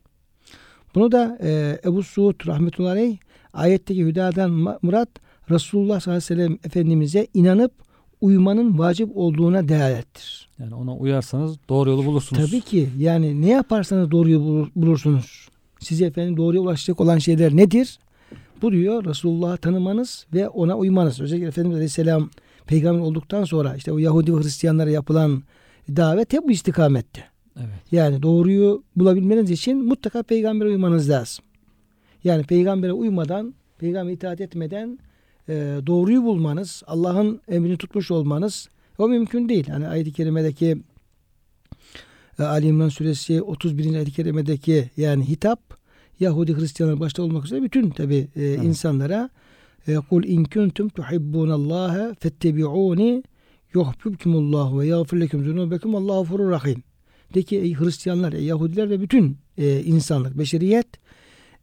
Bunu 0.95 1.13
da 1.13 1.39
e, 1.43 1.81
Ebu 1.85 2.03
Suud 2.03 2.47
rahmetullahi 2.47 2.93
aleyh 2.93 3.17
ayetteki 3.53 4.05
hüdadan 4.05 4.51
murat 4.83 5.09
Resulullah 5.51 6.01
sallallahu 6.01 6.25
aleyhi 6.25 6.41
ve 6.41 6.45
sellem 6.45 6.59
Efendimiz'e 6.65 7.27
inanıp 7.35 7.73
uymanın 8.21 8.79
vacip 8.79 9.17
olduğuna 9.17 9.69
delalettir. 9.69 10.49
Yani 10.59 10.75
ona 10.75 10.97
uyarsanız 10.97 11.57
doğru 11.69 11.91
yolu 11.91 12.07
bulursunuz. 12.07 12.51
Tabii 12.51 12.61
ki 12.61 12.89
yani 12.99 13.43
ne 13.43 13.51
yaparsanız 13.51 14.11
doğru 14.11 14.31
yolu 14.31 14.69
bulursunuz. 14.77 15.49
Size 15.83 16.05
efendim 16.05 16.37
doğruya 16.37 16.61
ulaşacak 16.61 17.01
olan 17.01 17.19
şeyler 17.19 17.57
nedir? 17.57 17.99
Bu 18.63 18.73
diyor 18.73 19.05
Resulullah'ı 19.05 19.57
tanımanız 19.57 20.27
ve 20.35 20.49
ona 20.49 20.77
uymanız. 20.77 21.21
Özellikle 21.21 21.47
Efendimiz 21.47 21.77
Aleyhisselam 21.77 22.31
peygamber 22.67 23.01
olduktan 23.01 23.45
sonra 23.45 23.77
işte 23.77 23.93
o 23.93 23.99
Yahudi 23.99 24.37
ve 24.37 24.41
Hristiyanlara 24.41 24.91
yapılan 24.91 25.43
davet 25.89 26.33
hep 26.33 26.45
bu 26.45 26.51
istikamette. 26.51 27.25
Evet. 27.57 27.93
Yani 27.93 28.23
doğruyu 28.23 28.83
bulabilmeniz 28.97 29.51
için 29.51 29.85
mutlaka 29.85 30.23
peygambere 30.23 30.69
uymanız 30.69 31.11
lazım. 31.11 31.45
Yani 32.25 32.43
peygambere 32.43 32.93
uymadan, 32.93 33.55
peygambere 33.79 34.15
itaat 34.15 34.41
etmeden 34.41 34.99
e, 35.49 35.55
doğruyu 35.87 36.23
bulmanız, 36.23 36.83
Allah'ın 36.87 37.41
emrini 37.49 37.77
tutmuş 37.77 38.11
olmanız 38.11 38.69
o 38.99 39.09
mümkün 39.09 39.49
değil. 39.49 39.69
Hani 39.69 39.89
ayet-i 39.89 40.13
kerimedeki 40.13 40.79
Ali 42.39 42.67
İmran 42.67 42.89
suresi 42.89 43.43
31. 43.43 43.95
ayet-i 43.95 44.13
kerimedeki 44.13 44.91
yani 44.97 45.29
hitap 45.29 45.61
Yahudi 46.21 46.57
Hristiyanlar 46.57 47.01
başta 47.01 47.23
olmak 47.23 47.45
üzere 47.45 47.63
bütün 47.63 47.91
tabi 47.91 48.15
e, 48.15 48.29
evet. 48.37 48.65
insanlara 48.65 49.31
e, 49.89 49.95
kul 49.95 50.25
in 50.25 50.45
kuntum 50.45 50.89
tuhibbunallaha 50.89 52.15
fettebi'uni 52.21 53.23
yuhibbukumullah 53.75 54.79
ve 54.79 54.87
yağfir 54.87 55.21
lekum 55.21 55.45
zunubekum 55.45 55.95
Allahu 55.95 56.23
gafurur 56.23 56.51
rahim. 56.51 56.83
De 57.35 57.43
ki 57.43 57.59
ey 57.59 57.75
Hristiyanlar, 57.75 58.33
ey 58.33 58.45
Yahudiler 58.45 58.91
ve 58.91 59.01
bütün 59.01 59.39
e, 59.59 59.81
insanlık, 59.81 60.39
beşeriyet 60.39 60.87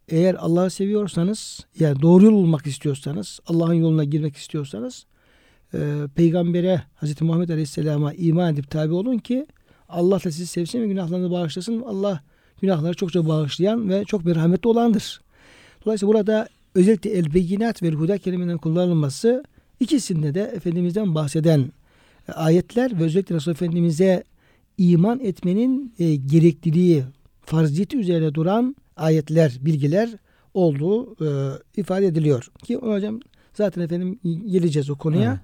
eğer 0.07 0.35
Allah'ı 0.39 0.69
seviyorsanız 0.69 1.65
yani 1.79 2.01
doğru 2.01 2.25
yol 2.25 2.33
bulmak 2.33 2.67
istiyorsanız 2.67 3.39
Allah'ın 3.47 3.73
yoluna 3.73 4.03
girmek 4.03 4.35
istiyorsanız 4.35 5.05
e, 5.73 6.07
peygambere 6.15 6.81
Hz. 7.01 7.21
Muhammed 7.21 7.49
Aleyhisselam'a 7.49 8.13
iman 8.13 8.53
edip 8.53 8.69
tabi 8.69 8.93
olun 8.93 9.17
ki 9.17 9.47
Allah 9.89 10.15
da 10.15 10.31
sizi 10.31 10.47
sevsin 10.47 10.81
ve 10.81 10.87
günahlarını 10.87 11.31
bağışlasın. 11.31 11.81
Allah 11.81 12.21
günahları 12.61 12.93
çokça 12.93 13.27
bağışlayan 13.27 13.89
ve 13.89 14.05
çok 14.05 14.25
merhametli 14.25 14.67
olandır. 14.67 15.21
Dolayısıyla 15.85 16.13
burada 16.13 16.47
özellikle 16.75 17.09
el 17.09 17.33
beyinat 17.33 17.83
ve 17.83 17.91
huda 17.91 18.17
kelimeden 18.17 18.57
kullanılması 18.57 19.43
ikisinde 19.79 20.33
de 20.33 20.41
Efendimiz'den 20.41 21.15
bahseden 21.15 21.71
e, 22.27 22.31
ayetler 22.31 22.99
ve 22.99 23.03
özellikle 23.03 23.35
Resulullah 23.35 23.55
Efendimiz'e 23.55 24.23
iman 24.77 25.19
etmenin 25.19 25.93
e, 25.99 26.15
gerekliliği, 26.15 27.03
farziyeti 27.45 27.97
üzerine 27.97 28.33
duran 28.33 28.75
ayetler, 28.97 29.57
bilgiler 29.61 30.09
olduğu 30.53 31.25
e, 31.25 31.29
ifade 31.77 32.05
ediliyor. 32.05 32.51
Ki 32.63 32.75
hocam 32.75 33.19
zaten 33.53 33.81
efendim 33.81 34.19
geleceğiz 34.23 34.89
o 34.89 34.95
konuya. 34.95 35.31
Evet. 35.31 35.39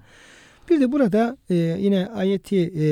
Bir 0.70 0.80
de 0.80 0.92
burada 0.92 1.36
e, 1.50 1.54
yine 1.80 2.06
ayeti 2.06 2.56
e, 2.56 2.82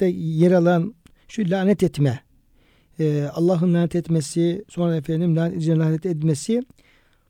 de 0.00 0.06
yer 0.16 0.52
alan 0.52 0.94
şu 1.28 1.50
lanet 1.50 1.82
etme. 1.82 2.20
E, 3.00 3.28
Allah'ın 3.34 3.74
lanet 3.74 3.94
etmesi, 3.94 4.64
sonra 4.68 4.96
efendim 4.96 5.36
lanet, 5.36 5.68
lanet 5.68 6.06
etmesi. 6.06 6.62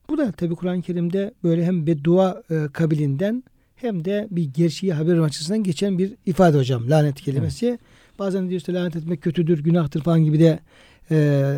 Bu 0.09 0.18
da 0.18 0.33
tabi 0.33 0.55
Kur'an-ı 0.55 0.83
Kerim'de 0.83 1.35
böyle 1.44 1.64
hem 1.64 1.87
beddua 1.87 2.42
e, 2.50 2.66
kabilinden 2.72 3.44
hem 3.76 4.05
de 4.05 4.29
bir 4.31 4.44
gerçeği 4.44 4.92
haber 4.92 5.18
açısından 5.18 5.62
geçen 5.62 5.98
bir 5.98 6.14
ifade 6.26 6.59
hocam 6.59 6.90
lanet 6.90 7.20
kelimesi. 7.20 7.66
Evet. 7.66 7.81
Bazen 8.18 8.48
diyor 8.48 8.61
işte 8.61 8.72
lanet 8.72 8.96
etmek 8.96 9.22
kötüdür, 9.22 9.64
günahtır 9.64 10.03
falan 10.03 10.24
gibi 10.24 10.40
de 10.40 10.59
e, 11.11 11.55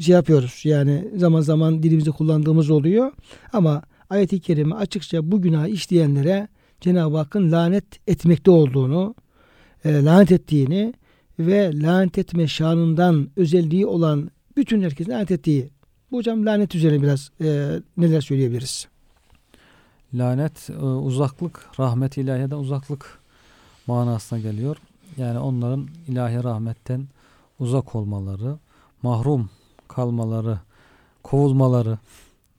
şey 0.00 0.14
yapıyoruz. 0.14 0.60
Yani 0.64 1.08
zaman 1.16 1.40
zaman 1.40 1.82
dilimizde 1.82 2.10
kullandığımız 2.10 2.70
oluyor. 2.70 3.12
Ama 3.52 3.82
ayet-i 4.10 4.40
kerime 4.40 4.74
açıkça 4.74 5.30
bu 5.32 5.42
günah 5.42 5.66
işleyenlere 5.66 6.48
Cenab-ı 6.84 7.16
Hakk'ın 7.16 7.52
lanet 7.52 7.84
etmekte 8.06 8.50
olduğunu, 8.50 9.14
e, 9.84 10.04
lanet 10.04 10.32
ettiğini 10.32 10.94
ve 11.38 11.82
lanet 11.82 12.18
etme 12.18 12.48
şanından 12.48 13.30
özelliği 13.36 13.86
olan 13.86 14.30
bütün 14.56 14.82
herkesin 14.82 15.10
lanet 15.10 15.30
ettiği. 15.30 15.70
Bu 16.10 16.16
hocam 16.16 16.46
lanet 16.46 16.74
üzerine 16.74 17.02
biraz 17.02 17.30
e, 17.40 17.80
neler 17.96 18.20
söyleyebiliriz? 18.20 18.88
Lanet 20.14 20.70
e, 20.70 20.84
uzaklık, 20.84 21.66
rahmet 21.80 22.16
ilahiyeden 22.16 22.56
uzaklık 22.56 23.18
manasına 23.86 24.38
geliyor. 24.38 24.76
Yani 25.16 25.38
onların 25.38 25.88
ilahi 26.08 26.44
rahmetten 26.44 27.08
uzak 27.58 27.94
olmaları, 27.94 28.58
mahrum 29.02 29.50
kalmaları, 29.88 30.58
kovulmaları 31.22 31.98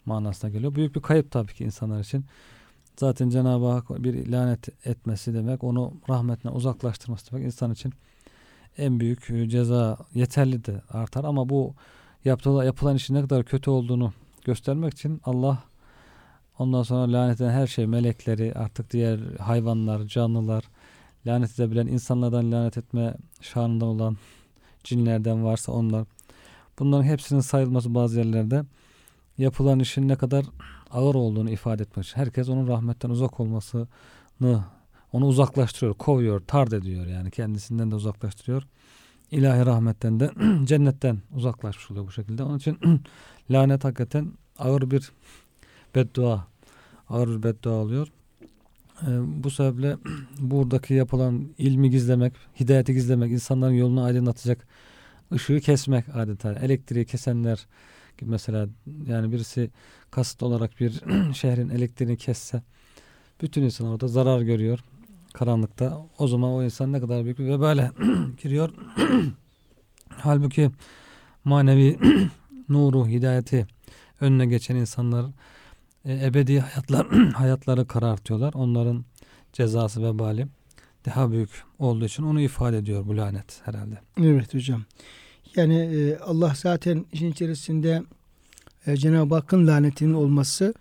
manasına 0.05 0.49
geliyor. 0.49 0.75
Büyük 0.75 0.95
bir 0.95 1.01
kayıp 1.01 1.31
tabii 1.31 1.53
ki 1.53 1.63
insanlar 1.63 1.99
için. 1.99 2.25
Zaten 2.97 3.29
Cenab-ı 3.29 3.65
Hak 3.65 4.03
bir 4.03 4.31
lanet 4.31 4.87
etmesi 4.87 5.33
demek, 5.33 5.63
onu 5.63 5.93
rahmetle 6.09 6.49
uzaklaştırması 6.49 7.31
demek 7.31 7.45
insan 7.45 7.71
için 7.71 7.93
en 8.77 8.99
büyük 8.99 9.29
e, 9.29 9.49
ceza 9.49 9.97
yeterli 10.13 10.65
de 10.65 10.81
artar. 10.89 11.23
Ama 11.23 11.49
bu 11.49 11.73
yapılan, 12.25 12.65
yapılan 12.65 12.95
işin 12.95 13.15
ne 13.15 13.21
kadar 13.21 13.43
kötü 13.43 13.69
olduğunu 13.69 14.13
göstermek 14.45 14.93
için 14.93 15.21
Allah 15.25 15.63
ondan 16.59 16.83
sonra 16.83 17.13
lanet 17.13 17.41
eden 17.41 17.51
her 17.51 17.67
şey 17.67 17.87
melekleri 17.87 18.53
artık 18.55 18.91
diğer 18.91 19.19
hayvanlar, 19.39 20.03
canlılar 20.03 20.63
lanet 21.27 21.59
edebilen 21.59 21.87
insanlardan 21.87 22.51
lanet 22.51 22.77
etme 22.77 23.15
şanında 23.41 23.85
olan 23.85 24.17
cinlerden 24.83 25.43
varsa 25.43 25.71
onlar 25.71 26.05
bunların 26.79 27.03
hepsinin 27.03 27.39
sayılması 27.39 27.95
bazı 27.95 28.19
yerlerde 28.19 28.63
yapılan 29.37 29.79
işin 29.79 30.07
ne 30.07 30.15
kadar 30.15 30.45
ağır 30.95 31.15
olduğunu 31.15 31.49
ifade 31.49 31.83
etmek 31.83 32.05
için. 32.05 32.17
Herkes 32.17 32.49
onun 32.49 32.67
rahmetten 32.67 33.09
uzak 33.09 33.39
olmasını 33.39 33.87
onu 35.13 35.25
uzaklaştırıyor, 35.25 35.93
kovuyor, 35.93 36.39
tard 36.39 36.71
ediyor 36.71 37.05
yani 37.05 37.31
kendisinden 37.31 37.91
de 37.91 37.95
uzaklaştırıyor. 37.95 38.63
İlahi 39.31 39.65
rahmetten 39.65 40.19
de 40.19 40.31
cennetten 40.65 41.17
uzaklaşmış 41.35 41.91
oluyor 41.91 42.07
bu 42.07 42.11
şekilde. 42.11 42.43
Onun 42.43 42.57
için 42.57 42.77
lanet 43.51 43.83
hakikaten 43.83 44.31
ağır 44.57 44.91
bir 44.91 45.11
beddua, 45.95 46.47
ağır 47.09 47.29
bir 47.29 47.43
beddua 47.43 47.73
oluyor. 47.73 48.07
Ee, 49.01 49.07
bu 49.43 49.51
sebeple 49.51 49.97
buradaki 50.39 50.93
yapılan 50.93 51.49
ilmi 51.57 51.89
gizlemek, 51.89 52.33
hidayeti 52.59 52.93
gizlemek, 52.93 53.31
insanların 53.31 53.73
yolunu 53.73 54.03
aydınlatacak 54.03 54.67
ışığı 55.33 55.59
kesmek 55.59 56.15
adeta. 56.15 56.53
Elektriği 56.53 57.05
kesenler 57.05 57.65
mesela 58.21 58.67
yani 59.07 59.31
birisi 59.31 59.71
kasıt 60.11 60.43
olarak 60.43 60.79
bir 60.79 61.01
şehrin 61.33 61.69
elektriğini 61.69 62.17
kesse 62.17 62.61
bütün 63.41 63.63
insan 63.63 63.87
orada 63.87 64.07
zarar 64.07 64.41
görüyor 64.41 64.79
karanlıkta. 65.33 66.07
O 66.17 66.27
zaman 66.27 66.51
o 66.51 66.63
insan 66.63 66.93
ne 66.93 66.99
kadar 66.99 67.23
büyük 67.23 67.39
bir 67.39 67.45
vebale 67.45 67.91
giriyor. 68.43 68.69
Halbuki 70.09 70.71
manevi 71.43 71.99
nuru, 72.69 73.07
hidayeti 73.07 73.67
önüne 74.21 74.45
geçen 74.45 74.75
insanlar 74.75 75.25
e, 76.05 76.25
ebedi 76.25 76.59
hayatlar 76.59 77.07
hayatları 77.33 77.87
karartıyorlar. 77.87 78.53
Onların 78.53 79.05
cezası 79.53 80.03
vebali 80.03 80.47
daha 81.05 81.31
büyük 81.31 81.63
olduğu 81.79 82.05
için 82.05 82.23
onu 82.23 82.41
ifade 82.41 82.77
ediyor 82.77 83.07
bu 83.07 83.17
lanet 83.17 83.61
herhalde. 83.65 83.99
Evet 84.21 84.53
hocam. 84.53 84.83
Yani 85.55 85.75
e, 85.75 86.17
Allah 86.17 86.53
zaten 86.55 87.05
işin 87.13 87.31
içerisinde 87.31 88.03
e, 88.87 88.97
Cenab-ı 88.97 89.35
Hakk'ın 89.35 89.67
lanetinin 89.67 90.13
olması 90.13 90.73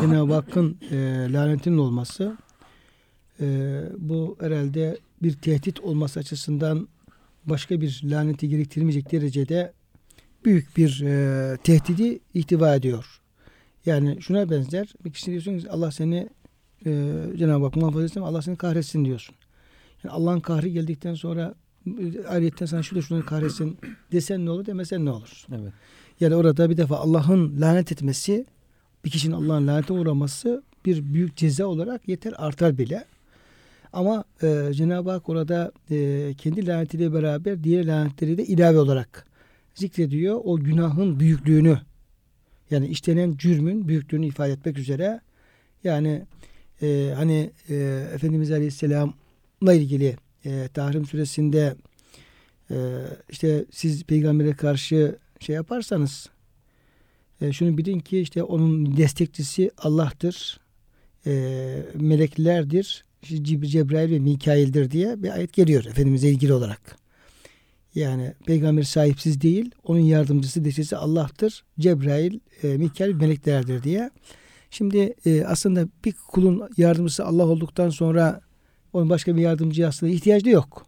Cenab-ı 0.00 0.34
Hakk'ın 0.34 0.78
e, 0.90 0.96
lanetinin 1.32 1.78
olması 1.78 2.36
e, 3.40 3.46
bu 3.98 4.36
herhalde 4.40 4.98
bir 5.22 5.32
tehdit 5.32 5.80
olması 5.80 6.20
açısından 6.20 6.88
başka 7.44 7.80
bir 7.80 8.00
laneti 8.04 8.48
gerektirmeyecek 8.48 9.12
derecede 9.12 9.72
büyük 10.44 10.76
bir 10.76 11.02
e, 11.04 11.56
tehdidi 11.56 12.20
ihtiva 12.34 12.74
ediyor. 12.74 13.20
Yani 13.86 14.22
şuna 14.22 14.50
benzer. 14.50 14.92
Bir 15.04 15.12
kişi 15.12 15.30
diyorsun 15.30 15.58
ki 15.58 15.70
Allah 15.70 15.90
seni 15.90 16.28
e, 16.86 17.22
Cenab-ı 17.36 17.64
Hak 17.64 17.76
muhafaza 17.76 18.04
etsin 18.04 18.20
Allah 18.20 18.42
seni 18.42 18.56
kahretsin 18.56 19.04
diyorsun. 19.04 19.34
Yani 20.04 20.12
Allah'ın 20.12 20.40
kahri 20.40 20.72
geldikten 20.72 21.14
sonra 21.14 21.54
ayrıyetten 22.28 22.66
sana 22.66 22.82
şurada 22.82 23.02
şunu 23.02 23.26
kahretsin 23.26 23.78
desen 24.12 24.46
ne 24.46 24.50
olur 24.50 24.66
demesen 24.66 25.04
ne 25.04 25.10
olur? 25.10 25.46
Evet. 25.52 25.72
Yani 26.20 26.34
orada 26.34 26.70
bir 26.70 26.76
defa 26.76 26.96
Allah'ın 26.96 27.60
lanet 27.60 27.92
etmesi 27.92 28.46
bir 29.04 29.10
kişinin 29.10 29.34
Allah'ın 29.34 29.66
lanete 29.66 29.92
uğraması 29.92 30.62
bir 30.84 31.14
büyük 31.14 31.36
ceza 31.36 31.66
olarak 31.66 32.08
yeter 32.08 32.34
artar 32.36 32.78
bile. 32.78 33.04
Ama 33.92 34.24
e, 34.42 34.70
Cenab-ı 34.72 35.10
Hak 35.10 35.28
orada 35.28 35.72
e, 35.90 36.34
kendi 36.38 36.66
lanetiyle 36.66 37.12
beraber 37.12 37.64
diğer 37.64 37.86
lanetleri 37.86 38.38
de 38.38 38.44
ilave 38.44 38.78
olarak 38.78 39.26
zikrediyor. 39.74 40.40
O 40.44 40.56
günahın 40.56 41.20
büyüklüğünü 41.20 41.78
yani 42.70 42.86
işlenen 42.86 43.36
cürmün 43.36 43.88
büyüklüğünü 43.88 44.26
ifade 44.26 44.52
etmek 44.52 44.78
üzere 44.78 45.20
yani 45.84 46.22
e, 46.82 47.12
hani 47.16 47.50
e, 47.68 47.74
Efendimiz 48.14 48.52
Aleyhisselam'la 48.52 49.72
ilgili 49.72 50.16
e, 50.48 50.68
Tahrim 50.74 51.06
suresinde 51.06 51.74
e, 52.70 52.76
işte 53.30 53.64
siz 53.70 54.04
peygambere 54.04 54.52
karşı 54.52 55.18
şey 55.40 55.54
yaparsanız 55.54 56.28
e, 57.40 57.52
şunu 57.52 57.78
bilin 57.78 58.00
ki 58.00 58.20
işte 58.20 58.42
onun 58.42 58.96
destekçisi 58.96 59.70
Allah'tır. 59.78 60.60
E, 61.26 61.82
meleklerdir. 61.94 63.04
Cib- 63.22 63.66
Cebrail 63.66 64.10
ve 64.10 64.18
Mikail'dir 64.18 64.90
diye 64.90 65.22
bir 65.22 65.30
ayet 65.30 65.52
geliyor 65.52 65.84
Efendimiz'e 65.84 66.28
ilgili 66.28 66.52
olarak. 66.52 66.96
Yani 67.94 68.34
peygamber 68.46 68.82
sahipsiz 68.82 69.40
değil, 69.40 69.70
onun 69.84 70.00
yardımcısı, 70.00 70.64
destekçisi 70.64 70.96
Allah'tır. 70.96 71.64
Cebrail, 71.78 72.40
e, 72.62 72.68
Mikail 72.76 73.14
meleklerdir 73.14 73.82
diye. 73.82 74.10
Şimdi 74.70 75.14
e, 75.26 75.44
aslında 75.44 75.88
bir 76.04 76.14
kulun 76.28 76.70
yardımcısı 76.76 77.26
Allah 77.26 77.46
olduktan 77.46 77.90
sonra 77.90 78.40
onun 78.92 79.10
başka 79.10 79.36
bir 79.36 79.40
yardımcıya 79.40 79.88
aslında 79.88 80.12
ihtiyacı 80.12 80.50
yok. 80.50 80.86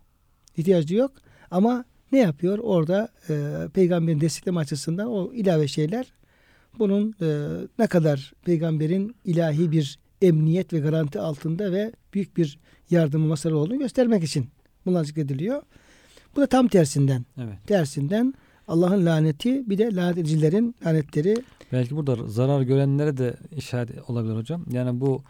İhtiyacı 0.56 0.94
yok. 0.94 1.12
Ama 1.50 1.84
ne 2.12 2.18
yapıyor? 2.18 2.58
Orada 2.58 3.08
e, 3.28 3.68
peygamberin 3.74 4.20
destekleme 4.20 4.60
açısından 4.60 5.08
o 5.08 5.32
ilave 5.32 5.68
şeyler 5.68 6.12
bunun 6.78 7.14
e, 7.20 7.48
ne 7.78 7.86
kadar 7.86 8.32
peygamberin 8.44 9.16
ilahi 9.24 9.70
bir 9.72 9.98
emniyet 10.22 10.72
ve 10.72 10.78
garanti 10.78 11.20
altında 11.20 11.72
ve 11.72 11.92
büyük 12.14 12.36
bir 12.36 12.58
yardımı 12.90 13.26
masarı 13.26 13.58
olduğunu 13.58 13.78
göstermek 13.78 14.24
için 14.24 14.46
bunlar 14.86 15.04
zikrediliyor. 15.04 15.62
Bu 16.36 16.40
da 16.40 16.46
tam 16.46 16.68
tersinden. 16.68 17.24
Evet. 17.38 17.54
Tersinden 17.66 18.34
Allah'ın 18.68 19.06
laneti 19.06 19.70
bir 19.70 19.78
de 19.78 19.94
lanet 19.94 20.18
edicilerin 20.18 20.74
lanetleri 20.86 21.36
Belki 21.72 21.96
burada 21.96 22.28
zarar 22.28 22.62
görenlere 22.62 23.16
de 23.16 23.34
işaret 23.56 24.10
olabilir 24.10 24.36
hocam. 24.36 24.64
Yani 24.70 25.00
bu 25.00 25.22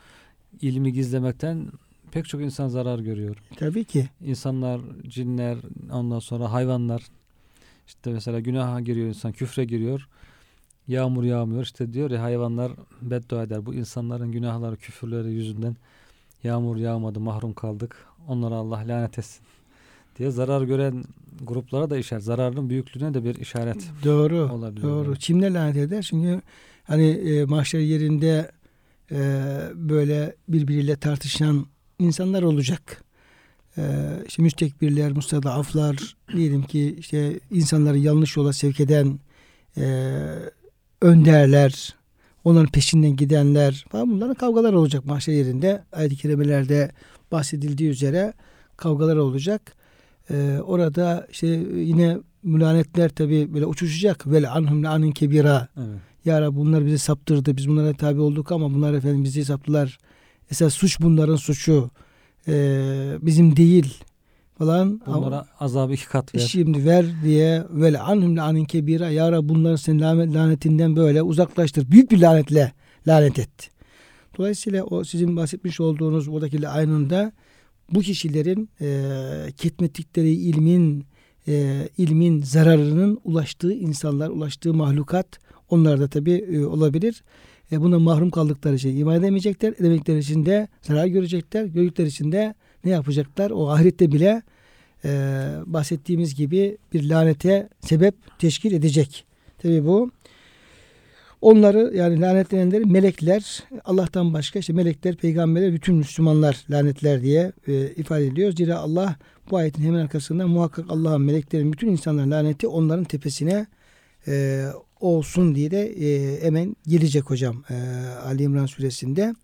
ilmi 0.61 0.93
gizlemekten 0.93 1.66
pek 2.12 2.28
çok 2.28 2.40
insan 2.40 2.68
zarar 2.68 2.98
görüyor. 2.98 3.36
tabii 3.56 3.84
ki 3.84 4.08
İnsanlar, 4.24 4.80
cinler, 5.08 5.58
ondan 5.92 6.18
sonra 6.18 6.52
hayvanlar. 6.52 7.02
İşte 7.86 8.12
mesela 8.12 8.40
günaha 8.40 8.80
giriyor 8.84 9.08
insan, 9.08 9.32
küfre 9.32 9.64
giriyor. 9.64 10.08
Yağmur 10.88 11.24
yağmıyor. 11.24 11.62
İşte 11.62 11.92
diyor 11.92 12.11
ya 12.11 12.22
hayvanlar 12.22 12.72
beddua 13.02 13.42
eder. 13.42 13.66
Bu 13.66 13.74
insanların 13.74 14.32
günahları, 14.32 14.76
küfürleri 14.76 15.32
yüzünden 15.32 15.76
yağmur 16.44 16.76
yağmadı, 16.76 17.20
mahrum 17.20 17.52
kaldık. 17.52 17.96
Onlara 18.28 18.54
Allah 18.54 18.76
lanet 18.88 19.18
etsin 19.18 19.42
diye 20.18 20.30
zarar 20.30 20.62
gören 20.62 21.04
gruplara 21.42 21.90
da 21.90 21.96
işaret. 21.98 22.24
Zararın 22.24 22.70
büyüklüğüne 22.70 23.14
de 23.14 23.24
bir 23.24 23.34
işaret 23.34 23.90
doğru. 24.04 24.52
olabilir. 24.52 24.82
Doğru. 24.82 25.14
Kimle 25.14 25.52
lanet 25.52 25.76
eder? 25.76 26.02
Çünkü 26.02 26.40
hani 26.84 27.08
e, 27.08 27.44
mahşer 27.44 27.80
yerinde 27.80 28.50
e, 29.12 29.18
böyle 29.74 30.36
birbiriyle 30.48 30.96
tartışan 30.96 31.66
insanlar 32.01 32.42
olacak. 32.42 33.05
E, 33.78 33.82
işte 34.28 34.42
müstekbirler, 34.42 35.12
mustadaflar 35.12 36.16
diyelim 36.36 36.62
ki 36.62 36.96
işte 36.98 37.40
insanları 37.51 37.98
yanlış 37.98 38.36
yola 38.36 38.53
sevk 38.53 38.80
eden 38.80 39.18
e, 39.76 39.84
önderler, 41.01 41.94
onların 42.44 42.70
peşinden 42.70 43.16
gidenler 43.16 43.84
falan 43.90 44.11
bunların 44.11 44.34
kavgalar 44.34 44.72
olacak 44.72 45.07
mahşer 45.07 45.32
yerinde. 45.32 45.84
Ayet-i 45.92 46.16
kerimelerde 46.16 46.90
bahsedildiği 47.32 47.90
üzere 47.90 48.32
kavgalar 48.76 49.16
olacak. 49.16 49.74
E, 50.30 50.59
orada 50.64 51.26
işte 51.30 51.46
yine 51.74 52.18
mülanetler 52.42 53.09
tabi 53.09 53.55
böyle 53.55 53.66
uçuşacak. 53.66 54.26
Vel 54.26 54.53
anhum 54.53 54.84
anin 54.86 55.12
kebira. 55.12 55.68
Evet. 55.76 56.01
Ya 56.24 56.40
Rabbi 56.40 56.57
bunlar 56.57 56.86
bizi 56.86 56.98
saptırdı. 56.98 57.57
Biz 57.57 57.68
bunlara 57.68 57.92
tabi 57.92 58.20
olduk 58.20 58.53
ama 58.53 58.74
bunlar 58.74 58.94
efendim 58.94 59.24
bizi 59.24 59.44
saptılar. 59.44 59.98
Esas 60.51 60.74
suç 60.74 61.01
bunların 61.01 61.36
suçu. 61.36 61.90
Ee, 62.48 63.12
bizim 63.22 63.57
değil 63.57 63.94
falan. 64.59 65.01
Bunlara 65.07 65.46
azabı 65.61 65.92
iki 65.92 66.09
kat 66.09 66.34
ver. 66.34 66.40
Şimdi 66.40 66.84
ver 66.84 67.07
diye 67.24 67.64
vel 67.70 68.03
anhum 68.05 68.38
anin 68.38 68.64
kebira. 68.64 69.11
Ya 69.11 69.32
Rabbi 69.32 69.48
bunları 69.48 69.78
sen 69.78 69.98
lanet- 69.98 70.34
lanetinden 70.34 70.96
böyle 70.96 71.22
uzaklaştır. 71.22 71.90
Büyük 71.90 72.11
bir 72.11 72.20
lanetle 72.20 72.72
lanet 73.09 73.38
et. 73.38 73.70
Dolayısıyla 74.38 74.84
o 74.84 75.05
sizin 75.05 75.36
bahsetmiş 75.36 75.80
olduğunuz 75.80 76.28
oradaki 76.28 76.68
aynında 76.68 77.32
bu 77.94 78.01
kişilerin 78.01 78.70
e, 78.80 79.53
ketmettikleri 79.57 80.30
ilmin 80.30 81.05
e, 81.48 81.88
ilmin 81.98 82.42
zararının 82.42 83.20
ulaştığı 83.24 83.72
insanlar, 83.72 84.28
ulaştığı 84.28 84.74
mahlukat 84.74 85.26
onlar 85.68 86.01
da 86.01 86.09
tabi 86.09 86.32
e, 86.32 86.64
olabilir. 86.64 87.22
E, 87.73 87.81
buna 87.81 87.99
mahrum 87.99 88.31
kaldıkları 88.31 88.75
için 88.75 88.97
iman 88.97 89.16
edemeyecekler. 89.16 89.73
Edemedikleri 89.73 90.18
için 90.18 90.47
de 90.47 90.68
zarar 90.83 91.07
görecekler. 91.07 91.64
Gördükleri 91.64 92.09
için 92.09 92.33
de 92.33 92.55
ne 92.85 92.91
yapacaklar? 92.91 93.51
O 93.51 93.71
ahirette 93.71 94.12
bile 94.12 94.43
e, 95.05 95.11
bahsettiğimiz 95.66 96.35
gibi 96.35 96.79
bir 96.93 97.09
lanete 97.09 97.68
sebep 97.81 98.14
teşkil 98.39 98.73
edecek. 98.73 99.25
Tabi 99.59 99.85
bu 99.85 100.11
onları 101.41 101.93
yani 101.97 102.21
lanetlenenleri 102.21 102.85
melekler 102.85 103.62
Allah'tan 103.85 104.35
başka 104.35 104.59
işte 104.59 104.73
melekler, 104.73 105.16
peygamberler, 105.16 105.73
bütün 105.73 105.95
Müslümanlar 105.95 106.64
lanetler 106.71 107.23
diye 107.23 107.53
e, 107.66 107.87
ifade 107.87 108.27
ediliyor. 108.27 108.53
Zira 108.53 108.79
Allah 108.79 109.16
bu 109.51 109.57
ayetin 109.57 109.83
hemen 109.83 110.01
arkasında 110.01 110.47
muhakkak 110.47 110.85
Allah'ın 110.89 111.23
meleklerin 111.23 111.73
bütün 111.73 111.89
insanların 111.89 112.31
laneti 112.31 112.66
onların 112.66 113.05
tepesine 113.05 113.66
e, 114.27 114.64
olsun 115.01 115.55
diye 115.55 115.70
de 115.70 115.82
e, 115.82 116.42
hemen 116.42 116.76
gelecek 116.86 117.30
hocam 117.30 117.64
e, 117.70 117.74
Ali 118.24 118.42
İmran 118.42 118.66
suresinde. 118.66 119.34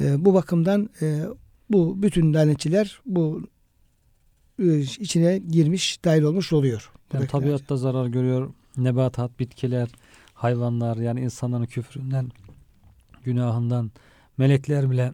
E, 0.00 0.24
bu 0.24 0.34
bakımdan 0.34 0.90
e, 1.02 1.24
bu 1.70 2.02
bütün 2.02 2.34
lanetçiler 2.34 3.00
bu 3.06 3.42
e, 4.58 4.78
içine 4.78 5.38
girmiş, 5.38 6.04
dahil 6.04 6.22
olmuş 6.22 6.52
oluyor. 6.52 6.90
Yani 7.12 7.26
tabiatta 7.26 7.76
zarar 7.76 8.06
görüyor. 8.06 8.52
Nebatat, 8.76 9.38
bitkiler, 9.38 9.88
hayvanlar 10.34 10.96
yani 10.96 11.20
insanların 11.20 11.66
küfründen, 11.66 12.30
günahından, 13.24 13.90
melekler 14.38 14.90
bile 14.90 15.12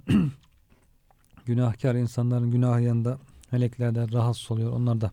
günahkar 1.47 1.95
insanların 1.95 2.51
günahı 2.51 2.83
yanında 2.83 3.19
melekler 3.53 3.95
de 3.95 4.13
rahatsız 4.13 4.51
oluyor. 4.51 4.73
Onlar 4.73 5.01
da 5.01 5.11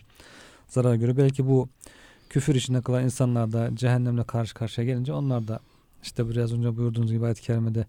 zarar 0.68 0.96
görüyor. 0.96 1.18
Belki 1.18 1.48
bu 1.48 1.70
küfür 2.34 2.56
içinde 2.56 2.82
kalan 2.82 3.04
insanlar 3.04 3.52
da 3.52 3.76
cehennemle 3.76 4.24
karşı 4.24 4.54
karşıya 4.54 4.88
gelince 4.88 5.14
onlar 5.14 5.48
da 5.48 5.60
işte 6.04 6.30
biraz 6.30 6.54
önce 6.54 6.78
buyurduğunuz 6.78 7.12
gibi 7.12 7.26
ayet-i 7.26 7.42
kerimede 7.42 7.86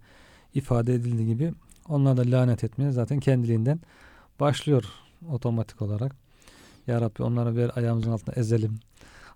ifade 0.55 0.95
edildiği 0.95 1.27
gibi 1.27 1.53
onlar 1.89 2.17
da 2.17 2.23
lanet 2.27 2.65
etmeye 2.65 2.93
zaten 2.93 3.21
kendiliğinden 3.21 3.81
başlıyor 4.41 4.85
otomatik 5.31 5.83
olarak. 5.83 6.17
Ya 6.87 7.01
Rabbi 7.01 7.23
onlara 7.23 7.57
bir 7.57 7.79
ayağımızın 7.79 8.11
altına 8.11 8.35
ezelim. 8.35 8.79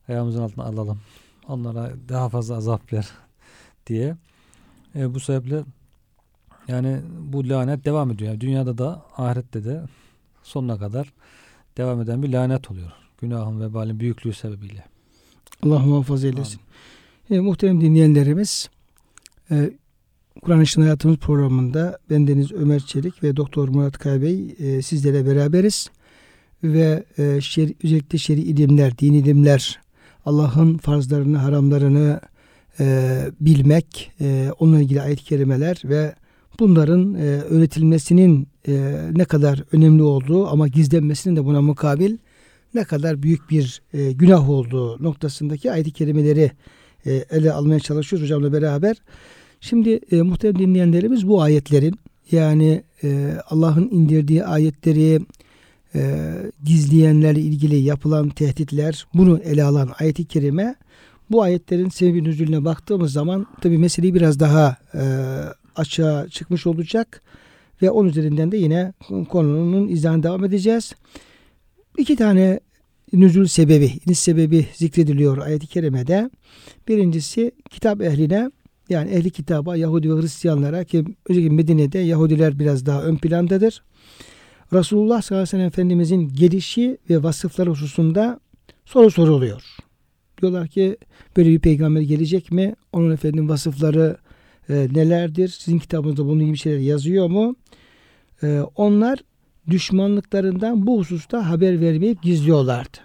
Ayağımızın 0.09 0.43
altına 0.43 0.65
alalım. 0.65 1.01
Onlara 1.49 1.93
daha 2.09 2.29
fazla 2.29 2.57
azap 2.57 2.93
ver 2.93 3.09
diye. 3.87 4.17
E, 4.95 5.15
bu 5.15 5.21
sebeple 5.21 5.63
yani 6.69 7.01
bu 7.21 7.49
lanet 7.49 7.85
devam 7.85 8.11
ediyor. 8.11 8.31
Yani 8.31 8.41
dünyada 8.41 8.79
da 8.79 9.03
ahirette 9.17 9.65
de 9.65 9.83
sonuna 10.43 10.79
kadar 10.79 11.13
devam 11.77 12.01
eden 12.01 12.23
bir 12.23 12.33
lanet 12.33 12.71
oluyor. 12.71 12.93
Günahın 13.21 13.61
vebalin 13.61 14.01
büyüklüğü 14.01 14.33
sebebiyle. 14.33 14.98
Allah 15.63 15.79
muhafaza 15.79 16.27
eylesin. 16.27 16.61
E, 17.31 17.41
muhterem 17.41 17.81
dinleyenlerimiz 17.81 18.71
e, 19.51 19.71
Kur'an 20.43 20.61
İşin 20.61 20.83
Hayatımız 20.83 21.17
programında 21.17 21.99
bendeniz 22.11 22.53
Ömer 22.53 22.81
Çelik 22.81 23.23
ve 23.23 23.37
Doktor 23.37 23.69
Murat 23.69 23.99
Kaybey 23.99 24.55
e, 24.59 24.83
sizlere 24.83 25.27
beraberiz. 25.27 25.91
Ve 26.65 27.05
e, 27.19 27.41
şeri, 27.41 27.75
özellikle 27.85 28.19
şer'i 28.19 28.41
ilimler, 28.41 28.99
din 28.99 29.15
ilimler, 29.15 29.81
Allah'ın 30.27 30.79
farzlarını, 30.79 31.39
haramlarını 31.39 32.21
e, 32.81 33.19
bilmek, 33.41 34.13
e, 34.21 34.51
onunla 34.59 34.81
ilgili 34.81 35.03
ayet-i 35.03 35.25
kerimeler 35.25 35.83
ve 35.85 36.15
bunların 36.59 37.15
e, 37.15 37.19
öğretilmesinin 37.25 38.49
e, 38.69 38.95
ne 39.13 39.25
kadar 39.25 39.65
önemli 39.73 40.03
olduğu 40.03 40.49
ama 40.49 40.69
gizlenmesinin 40.69 41.37
de 41.37 41.45
buna 41.45 41.63
mukabil 41.63 42.17
ne 42.75 42.85
kadar 42.85 43.23
büyük 43.23 43.51
bir 43.51 43.83
e, 43.93 44.13
günah 44.13 44.51
olduğu 44.51 45.03
noktasındaki 45.03 45.73
ayet-i 45.73 45.91
kerimeleri 45.91 46.51
e, 47.07 47.13
ele 47.13 47.53
almaya 47.53 47.81
çalışıyoruz 47.81 48.25
hocamla 48.25 48.53
beraber. 48.53 48.97
Şimdi 49.61 50.01
e, 50.11 50.23
muhterem 50.23 50.59
dinleyenlerimiz 50.59 51.29
bu 51.29 51.43
ayetlerin 51.43 51.95
yani 52.31 52.83
e, 53.05 53.33
Allah'ın 53.51 53.89
indirdiği 53.91 54.45
ayetleri 54.45 55.21
e, 55.95 56.33
gizleyenlerle 56.65 57.41
ilgili 57.41 57.77
yapılan 57.77 58.29
tehditler 58.29 59.07
bunu 59.15 59.39
ele 59.39 59.65
alan 59.65 59.91
ayet-i 59.99 60.25
kerime 60.25 60.75
bu 61.31 61.43
ayetlerin 61.43 61.89
sebebi 61.89 62.25
nüzulüne 62.25 62.65
baktığımız 62.65 63.13
zaman 63.13 63.47
tabi 63.61 63.79
meseleyi 63.79 64.15
biraz 64.15 64.41
daha 64.41 64.77
e, 64.95 65.03
açığa 65.77 66.29
çıkmış 66.29 66.67
olacak 66.67 67.23
ve 67.83 67.91
onun 67.91 68.09
üzerinden 68.09 68.53
de 68.53 68.57
yine 68.57 68.93
konunun 69.29 69.89
izahına 69.89 70.23
devam 70.23 70.45
edeceğiz. 70.45 70.93
İki 71.99 72.17
tane 72.17 72.61
nüzul 73.13 73.47
sebebi, 73.47 73.93
iniş 74.07 74.19
sebebi 74.19 74.67
zikrediliyor 74.75 75.39
ayet-i 75.39 75.67
kerimede. 75.67 76.31
Birincisi 76.89 77.53
kitap 77.71 78.03
ehline 78.03 78.51
yani 78.89 79.11
ehli 79.11 79.31
kitaba 79.31 79.77
Yahudi 79.77 80.15
ve 80.15 80.21
Hristiyanlara 80.21 80.85
ki 80.85 81.05
özellikle 81.29 81.55
Medine'de 81.55 81.99
Yahudiler 81.99 82.59
biraz 82.59 82.87
daha 82.87 83.03
ön 83.03 83.17
plandadır. 83.17 83.83
Resulullah 84.73 85.23
sallallahu 85.23 85.43
aleyhi 85.43 85.49
ve 85.49 85.51
sellem 85.51 85.67
Efendimizin 85.67 86.29
gelişi 86.29 86.99
ve 87.11 87.23
vasıfları 87.23 87.71
hususunda 87.71 88.41
soru 88.85 89.11
soruluyor. 89.11 89.63
Diyorlar 90.41 90.69
ki 90.69 90.97
böyle 91.37 91.51
bir 91.51 91.59
peygamber 91.59 92.01
gelecek 92.01 92.53
mi? 92.53 92.75
Onun 92.93 93.11
efendim 93.11 93.49
vasıfları 93.49 94.17
e, 94.69 94.89
nelerdir? 94.95 95.49
Sizin 95.49 95.79
kitabınızda 95.79 96.27
bunun 96.27 96.47
gibi 96.47 96.57
şeyler 96.57 96.79
yazıyor 96.79 97.29
mu? 97.29 97.57
E, 98.43 98.61
onlar 98.77 99.19
düşmanlıklarından 99.71 100.87
bu 100.87 100.99
hususta 100.99 101.51
haber 101.51 101.81
vermeyip 101.81 102.23
gizliyorlardı. 102.23 102.99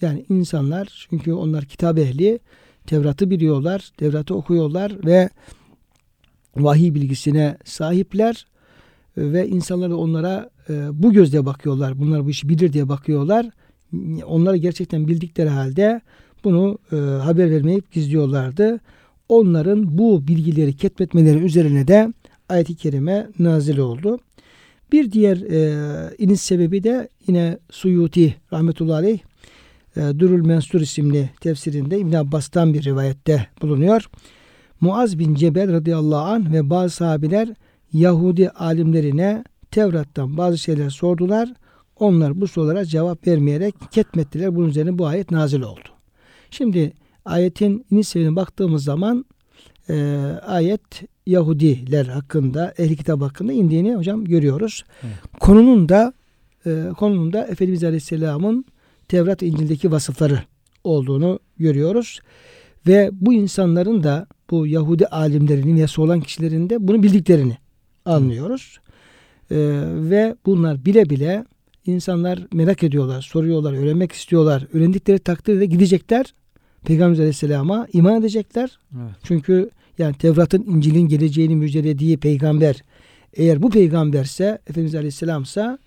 Yani 0.00 0.24
insanlar 0.28 1.06
çünkü 1.10 1.32
onlar 1.32 1.64
kitap 1.64 1.98
ehli 1.98 2.38
Tevrat'ı 2.86 3.30
biliyorlar, 3.30 3.90
Tevrat'ı 3.96 4.34
okuyorlar 4.34 5.06
ve 5.06 5.30
vahiy 6.56 6.94
bilgisine 6.94 7.56
sahipler 7.64 8.46
ve 9.16 9.48
insanlar 9.48 9.90
da 9.90 9.96
onlara 9.96 10.50
e, 10.68 11.02
bu 11.02 11.12
gözle 11.12 11.46
bakıyorlar. 11.46 11.98
Bunlar 11.98 12.24
bu 12.24 12.30
işi 12.30 12.48
bilir 12.48 12.72
diye 12.72 12.88
bakıyorlar. 12.88 13.50
Onları 14.26 14.56
gerçekten 14.56 15.08
bildikleri 15.08 15.48
halde 15.48 16.00
bunu 16.44 16.78
e, 16.92 16.96
haber 16.96 17.50
vermeyip 17.50 17.92
gizliyorlardı. 17.92 18.80
Onların 19.28 19.98
bu 19.98 20.28
bilgileri 20.28 20.76
ketmetmeleri 20.76 21.38
üzerine 21.38 21.88
de 21.88 22.12
ayet-i 22.48 22.74
kerime 22.74 23.28
nazil 23.38 23.78
oldu. 23.78 24.18
Bir 24.92 25.12
diğer 25.12 25.36
e, 25.36 26.16
iniş 26.18 26.40
sebebi 26.40 26.84
de 26.84 27.08
yine 27.26 27.58
Suyuti 27.70 28.34
rahmetullahi 28.52 28.96
aleyh 28.96 29.18
e, 29.96 30.18
Durul 30.18 30.46
Mensur 30.46 30.80
isimli 30.80 31.30
tefsirinde 31.40 31.98
İbn 31.98 32.12
Abbas'tan 32.12 32.74
bir 32.74 32.84
rivayette 32.84 33.46
bulunuyor. 33.62 34.06
Muaz 34.80 35.18
bin 35.18 35.34
Cebel 35.34 35.72
radıyallahu 35.72 36.24
anh 36.24 36.52
ve 36.52 36.70
bazı 36.70 36.94
sahabiler 36.94 37.48
Yahudi 37.92 38.50
alimlerine 38.50 39.44
Tevrat'tan 39.70 40.36
bazı 40.36 40.58
şeyler 40.58 40.90
sordular. 40.90 41.52
Onlar 41.98 42.40
bu 42.40 42.48
sorulara 42.48 42.84
cevap 42.84 43.26
vermeyerek 43.26 43.74
ketmettiler. 43.90 44.56
Bunun 44.56 44.68
üzerine 44.68 44.98
bu 44.98 45.06
ayet 45.06 45.30
nazil 45.30 45.60
oldu. 45.60 45.88
Şimdi 46.50 46.92
ayetin 47.24 47.86
iniş 47.90 48.08
sebebine 48.08 48.36
baktığımız 48.36 48.84
zaman 48.84 49.24
e, 49.88 49.94
ayet 50.46 51.02
Yahudiler 51.26 52.06
hakkında, 52.06 52.74
ehli 52.78 52.96
kitap 52.96 53.20
hakkında 53.20 53.52
indiğini 53.52 53.94
hocam 53.96 54.24
görüyoruz. 54.24 54.84
Evet. 55.02 55.14
Konunun 55.40 55.88
da 55.88 56.12
e, 56.66 56.88
konunun 56.98 57.32
da 57.32 57.46
Efendimiz 57.46 57.84
Aleyhisselam'ın 57.84 58.64
Tevrat 59.08 59.42
İncil'deki 59.42 59.90
vasıfları 59.90 60.42
olduğunu 60.84 61.38
görüyoruz. 61.58 62.20
Ve 62.86 63.10
bu 63.12 63.32
insanların 63.32 64.02
da 64.02 64.26
bu 64.50 64.66
Yahudi 64.66 65.06
alimlerinin 65.06 65.76
ve 65.76 65.86
olan 65.98 66.20
kişilerin 66.20 66.70
de 66.70 66.88
bunu 66.88 67.02
bildiklerini 67.02 67.56
anlıyoruz. 68.04 68.78
Ee, 69.50 69.56
ve 69.86 70.36
bunlar 70.46 70.84
bile 70.84 71.10
bile 71.10 71.44
insanlar 71.86 72.46
merak 72.52 72.82
ediyorlar, 72.82 73.22
soruyorlar, 73.22 73.72
öğrenmek 73.72 74.12
istiyorlar. 74.12 74.66
Öğrendikleri 74.72 75.18
takdirde 75.18 75.66
gidecekler. 75.66 76.34
Peygamber 76.84 77.18
Aleyhisselam'a 77.18 77.86
iman 77.92 78.20
edecekler. 78.20 78.78
Evet. 78.94 79.14
Çünkü 79.22 79.70
yani 79.98 80.14
Tevrat'ın 80.14 80.62
İncil'in 80.62 81.08
geleceğini 81.08 81.56
müjdelediği 81.56 82.16
peygamber 82.16 82.82
eğer 83.34 83.62
bu 83.62 83.70
peygamberse 83.70 84.58
Efendimiz 84.66 84.94
Aleyhisselam'sa 84.94 85.78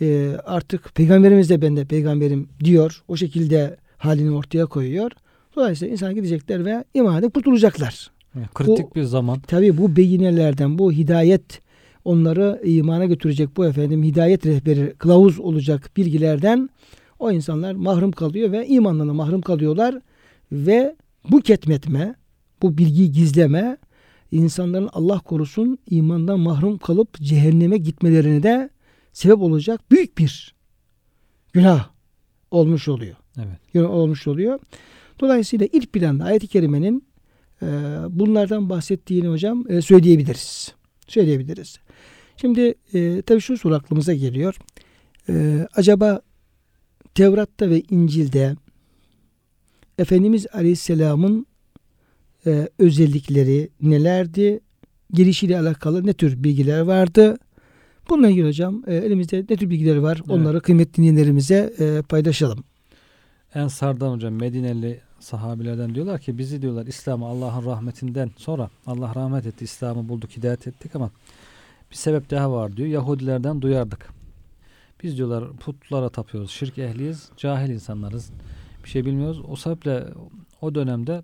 e, 0.00 0.36
artık 0.44 0.94
peygamberimiz 0.94 1.50
de 1.50 1.62
ben 1.62 1.76
de 1.76 1.84
peygamberim 1.84 2.48
diyor. 2.64 3.02
O 3.08 3.16
şekilde 3.16 3.76
halini 3.98 4.30
ortaya 4.36 4.66
koyuyor. 4.66 5.12
Dolayısıyla 5.56 5.92
insan 5.92 6.14
gidecekler 6.14 6.64
ve 6.64 6.84
iman 6.94 7.18
edip 7.18 7.34
kurtulacaklar. 7.34 8.10
kritik 8.54 8.90
bu, 8.90 8.94
bir 8.94 9.02
zaman. 9.02 9.40
Tabi 9.40 9.78
bu 9.78 9.96
beyinelerden, 9.96 10.78
bu 10.78 10.92
hidayet 10.92 11.60
onları 12.04 12.60
imana 12.64 13.04
götürecek 13.04 13.56
bu 13.56 13.66
efendim 13.66 14.02
hidayet 14.02 14.46
rehberi, 14.46 14.94
kılavuz 14.98 15.40
olacak 15.40 15.90
bilgilerden 15.96 16.70
o 17.18 17.30
insanlar 17.30 17.72
mahrum 17.72 18.12
kalıyor 18.12 18.52
ve 18.52 18.66
imanlarına 18.66 19.12
mahrum 19.12 19.40
kalıyorlar 19.40 20.00
ve 20.52 20.96
bu 21.30 21.40
ketmetme, 21.40 22.14
bu 22.62 22.78
bilgiyi 22.78 23.12
gizleme 23.12 23.76
insanların 24.30 24.88
Allah 24.92 25.18
korusun 25.18 25.78
imandan 25.90 26.40
mahrum 26.40 26.78
kalıp 26.78 27.14
cehenneme 27.14 27.76
gitmelerini 27.76 28.42
de 28.42 28.70
sebep 29.12 29.38
olacak 29.38 29.80
büyük 29.90 30.18
bir 30.18 30.54
günah 31.52 31.88
olmuş 32.50 32.88
oluyor. 32.88 33.16
Evet. 33.38 33.58
Günah 33.72 33.90
olmuş 33.90 34.26
oluyor. 34.26 34.60
Dolayısıyla 35.20 35.68
ilk 35.72 35.92
planda 35.92 36.24
ayet-i 36.24 36.46
kerimenin 36.46 37.04
e, 37.62 37.66
bunlardan 38.10 38.70
bahsettiğini 38.70 39.28
hocam 39.28 39.64
e, 39.68 39.82
söyleyebiliriz. 39.82 40.74
Söyleyebiliriz. 41.06 41.78
Şimdi 42.36 42.74
e, 42.94 43.22
tabii 43.22 43.40
şu 43.40 43.58
soru 43.58 43.74
aklımıza 43.74 44.14
geliyor. 44.14 44.56
E, 45.28 45.66
acaba 45.74 46.20
Tevrat'ta 47.14 47.70
ve 47.70 47.82
İncil'de 47.90 48.56
Efendimiz 49.98 50.46
Aleyhisselam'ın 50.52 51.46
e, 52.46 52.68
özellikleri 52.78 53.68
nelerdi? 53.82 54.60
Gelişiyle 55.12 55.58
alakalı 55.58 56.06
ne 56.06 56.12
tür 56.12 56.44
bilgiler 56.44 56.80
vardı? 56.80 57.38
Bununla 58.08 58.28
ilgili 58.28 58.48
hocam 58.48 58.82
e, 58.86 58.94
elimizde 58.94 59.44
ne 59.50 59.56
tür 59.56 59.70
bilgiler 59.70 59.96
var? 59.96 60.16
Evet. 60.16 60.30
Onları 60.30 60.60
kıymetli 60.60 60.96
dinleyenlerimize 60.96 61.74
e, 61.78 62.02
paylaşalım. 62.02 62.64
Ensardan 63.54 64.12
hocam 64.12 64.34
Medineli 64.34 65.00
sahabilerden 65.20 65.94
diyorlar 65.94 66.20
ki 66.20 66.38
bizi 66.38 66.62
diyorlar 66.62 66.86
İslam'ı 66.86 67.26
Allah'ın 67.26 67.64
rahmetinden 67.64 68.30
sonra 68.36 68.70
Allah 68.86 69.14
rahmet 69.14 69.46
etti 69.46 69.64
İslam'ı 69.64 70.08
bulduk 70.08 70.30
hidayet 70.36 70.66
ettik 70.66 70.96
ama 70.96 71.10
bir 71.90 71.96
sebep 71.96 72.30
daha 72.30 72.52
var 72.52 72.76
diyor. 72.76 72.88
Yahudilerden 72.88 73.62
duyardık. 73.62 74.08
Biz 75.02 75.16
diyorlar 75.16 75.52
putlara 75.52 76.08
tapıyoruz. 76.08 76.50
Şirk 76.50 76.78
ehliyiz. 76.78 77.28
Cahil 77.36 77.70
insanlarız. 77.70 78.30
Bir 78.84 78.88
şey 78.88 79.04
bilmiyoruz. 79.04 79.42
O 79.48 79.56
sebeple 79.56 80.04
o 80.60 80.74
dönemde 80.74 81.22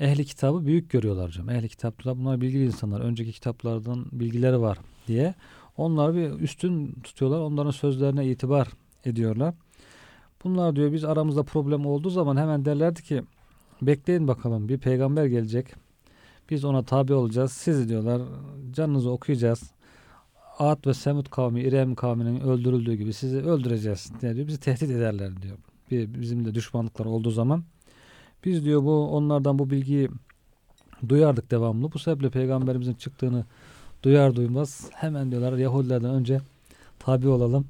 ehli 0.00 0.24
kitabı 0.24 0.66
büyük 0.66 0.90
görüyorlar 0.90 1.26
hocam. 1.26 1.50
Ehli 1.50 1.68
kitaplar 1.68 2.18
bunlar 2.18 2.40
bilgili 2.40 2.64
insanlar. 2.64 3.00
Önceki 3.00 3.32
kitaplardan 3.32 4.06
bilgileri 4.12 4.60
var 4.60 4.78
diye. 5.06 5.34
Onlar 5.76 6.14
bir 6.14 6.30
üstün 6.30 6.92
tutuyorlar. 6.92 7.40
Onların 7.40 7.70
sözlerine 7.70 8.26
itibar 8.26 8.68
ediyorlar. 9.04 9.54
Bunlar 10.44 10.76
diyor 10.76 10.92
biz 10.92 11.04
aramızda 11.04 11.42
problem 11.42 11.86
olduğu 11.86 12.10
zaman 12.10 12.36
hemen 12.36 12.64
derlerdi 12.64 13.02
ki 13.02 13.22
bekleyin 13.82 14.28
bakalım 14.28 14.68
bir 14.68 14.78
peygamber 14.78 15.26
gelecek. 15.26 15.74
Biz 16.50 16.64
ona 16.64 16.82
tabi 16.82 17.14
olacağız. 17.14 17.52
Siz 17.52 17.88
diyorlar 17.88 18.22
canınızı 18.72 19.10
okuyacağız. 19.10 19.70
Ad 20.58 20.86
ve 20.86 20.94
Semud 20.94 21.26
kavmi, 21.26 21.60
İrem 21.60 21.94
kavminin 21.94 22.40
öldürüldüğü 22.40 22.94
gibi 22.94 23.12
sizi 23.12 23.36
öldüreceğiz 23.36 24.12
diyor. 24.20 24.36
Bizi 24.36 24.60
tehdit 24.60 24.90
ederler 24.90 25.42
diyor. 25.42 25.56
Bir, 25.90 26.20
bizim 26.20 26.54
düşmanlıklar 26.54 27.06
olduğu 27.06 27.30
zaman. 27.30 27.64
Biz 28.46 28.64
diyor 28.64 28.82
bu 28.82 29.08
onlardan 29.08 29.58
bu 29.58 29.70
bilgiyi 29.70 30.08
duyardık 31.08 31.50
devamlı. 31.50 31.92
Bu 31.92 31.98
sebeple 31.98 32.30
peygamberimizin 32.30 32.94
çıktığını 32.94 33.44
duyar 34.02 34.36
duymaz 34.36 34.90
hemen 34.92 35.30
diyorlar 35.30 35.58
Yahudilerden 35.58 36.10
önce 36.10 36.40
tabi 36.98 37.28
olalım 37.28 37.66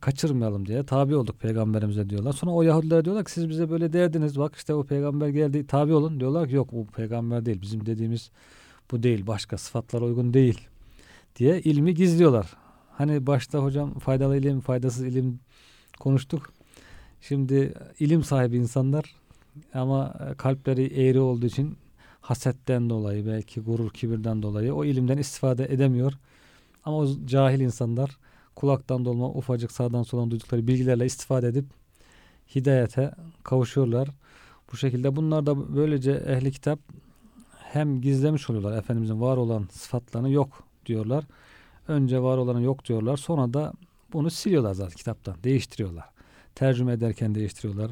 kaçırmayalım 0.00 0.66
diye 0.66 0.82
tabi 0.86 1.16
olduk 1.16 1.40
peygamberimize 1.40 2.10
diyorlar. 2.10 2.32
Sonra 2.32 2.50
o 2.50 2.62
Yahudiler 2.62 3.04
diyorlar 3.04 3.24
ki 3.24 3.32
siz 3.32 3.48
bize 3.48 3.70
böyle 3.70 3.92
derdiniz 3.92 4.38
bak 4.38 4.54
işte 4.56 4.74
o 4.74 4.84
peygamber 4.84 5.28
geldi 5.28 5.66
tabi 5.66 5.92
olun 5.92 6.20
diyorlar 6.20 6.48
ki 6.48 6.54
yok 6.54 6.72
bu 6.72 6.86
peygamber 6.86 7.46
değil 7.46 7.62
bizim 7.62 7.86
dediğimiz 7.86 8.30
bu 8.90 9.02
değil 9.02 9.26
başka 9.26 9.58
sıfatlara 9.58 10.04
uygun 10.04 10.34
değil 10.34 10.68
diye 11.36 11.60
ilmi 11.60 11.94
gizliyorlar. 11.94 12.56
Hani 12.90 13.26
başta 13.26 13.58
hocam 13.58 13.98
faydalı 13.98 14.36
ilim 14.36 14.60
faydasız 14.60 15.04
ilim 15.04 15.40
konuştuk. 16.00 16.52
Şimdi 17.20 17.74
ilim 17.98 18.24
sahibi 18.24 18.56
insanlar 18.56 19.20
ama 19.74 20.14
kalpleri 20.38 20.84
eğri 20.84 21.20
olduğu 21.20 21.46
için 21.46 21.76
hasetten 22.20 22.90
dolayı 22.90 23.26
belki 23.26 23.60
gurur 23.60 23.90
kibirden 23.90 24.42
dolayı 24.42 24.74
o 24.74 24.84
ilimden 24.84 25.18
istifade 25.18 25.64
edemiyor. 25.64 26.12
Ama 26.84 26.96
o 26.96 27.08
cahil 27.26 27.60
insanlar 27.60 28.18
kulaktan 28.56 29.04
dolma 29.04 29.28
ufacık 29.28 29.72
sağdan 29.72 30.02
soldan 30.02 30.30
duydukları 30.30 30.66
bilgilerle 30.66 31.06
istifade 31.06 31.48
edip 31.48 31.64
hidayete 32.54 33.12
kavuşuyorlar. 33.44 34.08
Bu 34.72 34.76
şekilde 34.76 35.16
bunlar 35.16 35.46
da 35.46 35.76
böylece 35.76 36.12
ehli 36.12 36.52
kitap 36.52 36.78
hem 37.58 38.00
gizlemiş 38.00 38.50
oluyorlar 38.50 38.78
Efendimizin 38.78 39.20
var 39.20 39.36
olan 39.36 39.68
sıfatlarını 39.72 40.30
yok 40.30 40.62
diyorlar. 40.86 41.24
Önce 41.88 42.22
var 42.22 42.38
olanı 42.38 42.62
yok 42.62 42.84
diyorlar. 42.84 43.16
Sonra 43.16 43.54
da 43.54 43.72
bunu 44.12 44.30
siliyorlar 44.30 44.74
zaten 44.74 44.96
kitaptan. 44.96 45.36
Değiştiriyorlar. 45.44 46.04
Tercüme 46.54 46.92
ederken 46.92 47.34
değiştiriyorlar 47.34 47.90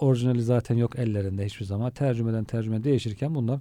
orijinali 0.00 0.42
zaten 0.42 0.76
yok 0.76 0.98
ellerinde 0.98 1.46
hiçbir 1.46 1.64
zaman. 1.64 1.90
Tercümeden 1.90 2.44
tercüme 2.44 2.84
değişirken 2.84 3.34
bunlar 3.34 3.60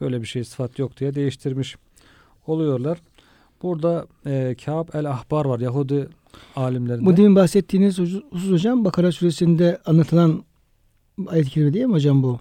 böyle 0.00 0.20
bir 0.20 0.26
şey 0.26 0.44
sıfat 0.44 0.78
yok 0.78 1.00
diye 1.00 1.14
değiştirmiş 1.14 1.76
oluyorlar. 2.46 2.98
Burada 3.62 4.06
e, 4.26 4.56
Kâb 4.64 4.88
el-Ahbar 4.94 5.44
var. 5.44 5.60
Yahudi 5.60 6.08
alimlerinde. 6.56 7.06
Bu 7.06 7.16
demin 7.16 7.36
bahsettiğiniz 7.36 7.98
husus 7.98 8.50
hocam 8.50 8.84
Bakara 8.84 9.12
suresinde 9.12 9.78
anlatılan 9.86 10.44
ayet-i 11.26 11.50
kerime 11.50 11.72
değil 11.72 11.86
mi 11.86 11.92
hocam 11.92 12.22
bu? 12.22 12.40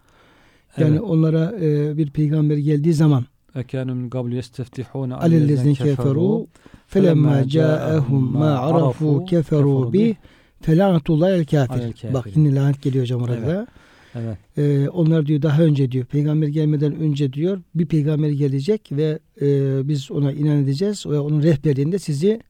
Yani 0.77 0.91
evet. 0.91 1.01
onlara 1.01 1.53
e, 1.61 1.97
bir 1.97 2.09
peygamber 2.09 2.57
geldiği 2.57 2.93
zaman 2.93 3.25
Ekânum 3.55 3.97
min 3.97 4.09
qablu 4.09 4.35
yesteftihûne 4.35 5.15
alellezine 5.15 5.73
keferû 5.73 6.47
felemma 6.87 7.47
câehum 7.47 8.31
ma 8.37 8.45
arafû 8.45 9.25
keferû 9.25 9.93
bih 9.93 10.15
felanatullahi 10.63 11.33
el 11.33 11.45
kafir. 11.45 12.13
Bak 12.13 12.27
yine 12.35 12.55
lanet 12.55 12.81
geliyor 12.81 13.03
hocam 13.03 13.21
orada. 13.21 13.67
Evet. 14.15 14.37
Ee, 14.57 14.89
onlar 14.89 15.25
diyor 15.25 15.41
daha 15.41 15.61
önce 15.61 15.91
diyor 15.91 16.05
peygamber 16.05 16.47
gelmeden 16.47 16.95
önce 16.95 17.33
diyor 17.33 17.61
bir 17.75 17.85
peygamber 17.85 18.29
gelecek 18.29 18.89
ve 18.91 19.19
e, 19.41 19.47
biz 19.87 20.11
ona 20.11 20.31
inan 20.31 20.63
edeceğiz 20.63 21.05
ve 21.05 21.19
onun 21.19 21.43
rehberliğinde 21.43 21.99
sizi 21.99 22.41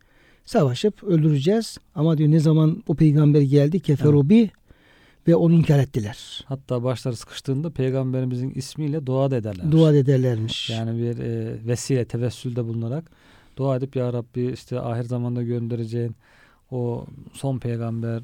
savaşıp 0.46 1.04
öldüreceğiz. 1.04 1.78
Ama 1.96 2.18
diyor 2.18 2.32
ne 2.32 2.40
zaman 2.40 2.84
o 2.88 2.96
peygamber 2.96 3.42
geldi 3.42 3.80
keferu 3.80 4.30
bi 4.30 4.50
ve 5.28 5.36
onu 5.36 5.54
inkar 5.54 5.80
ettiler. 5.80 6.46
Hatta 6.46 6.84
başları 6.84 7.16
sıkıştığında 7.16 7.70
peygamberimizin 7.70 8.52
ismiyle 8.56 9.06
dua 9.06 9.32
da 9.32 9.36
ederler. 9.36 9.72
Dua 9.72 9.96
ederlermiş. 9.96 10.70
Yani 10.70 11.00
bir 11.02 11.20
e, 11.20 11.58
vesile, 11.68 12.06
tevessülde 12.06 12.66
bulunarak 12.66 13.12
dua 13.58 13.76
edip 13.76 13.96
Ya 13.96 14.14
Rabbi 14.14 14.52
işte 14.54 14.80
ahir 14.80 15.04
zamanda 15.04 15.44
göndereceğin 15.44 16.16
o 16.74 17.06
son 17.34 17.58
peygamber 17.58 18.22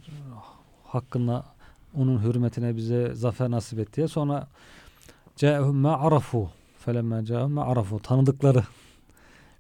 hakkında 0.84 1.46
onun 1.96 2.24
hürmetine 2.24 2.76
bize 2.76 3.16
zafer 3.16 3.52
nasip 3.52 3.80
et 3.80 3.96
diye. 3.96 4.08
Sonra 4.08 4.48
Câehum 5.36 5.76
ma 5.76 5.98
arafu 5.98 6.50
felemme 6.80 7.26
câehum 7.26 7.52
ma 7.52 7.66
arafu 7.66 8.00
tanıdıkları 8.00 8.64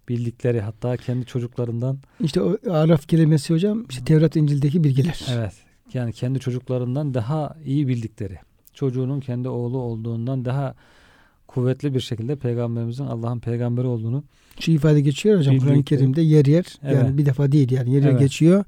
bildikleri 0.10 0.62
hatta 0.62 0.98
kendi 0.98 1.26
çocuklarından 1.26 1.98
İşte 2.20 2.42
o 2.42 2.58
Araf 2.72 3.08
kelimesi 3.08 3.54
hocam 3.54 3.86
işte 3.90 4.06
Tevrat 4.06 4.36
İncil'deki 4.36 4.84
bilgiler. 4.84 5.26
evet 5.32 5.54
yani 5.94 6.14
kendi 6.14 6.40
çocuklarından 6.40 7.14
daha 7.14 7.56
iyi 7.66 7.88
bildikleri 7.88 8.40
çocuğunun 8.74 9.20
kendi 9.20 9.50
oğlu 9.50 9.78
olduğundan 9.78 10.46
daha 10.46 10.76
kuvvetli 11.54 11.93
bir 11.93 12.00
şekilde 12.00 12.36
peygamberimizin 12.36 13.06
Allah'ın 13.06 13.39
peygamberi 13.39 13.88
olduğunu 13.88 14.24
Şu 14.60 14.72
ifade 14.72 15.02
geçiyor 15.02 15.39
hocam. 15.39 15.58
Kur'an-ı 15.58 15.84
Kerim'de 15.84 16.22
yer 16.22 16.45
yer 16.45 16.66
Evet. 16.84 16.95
yani 17.04 17.18
bir 17.18 17.26
defa 17.26 17.52
değil 17.52 17.72
yani 17.72 17.93
yer 17.93 18.02
yer 18.02 18.10
Evet. 18.10 18.20
geçiyor. 18.20 18.64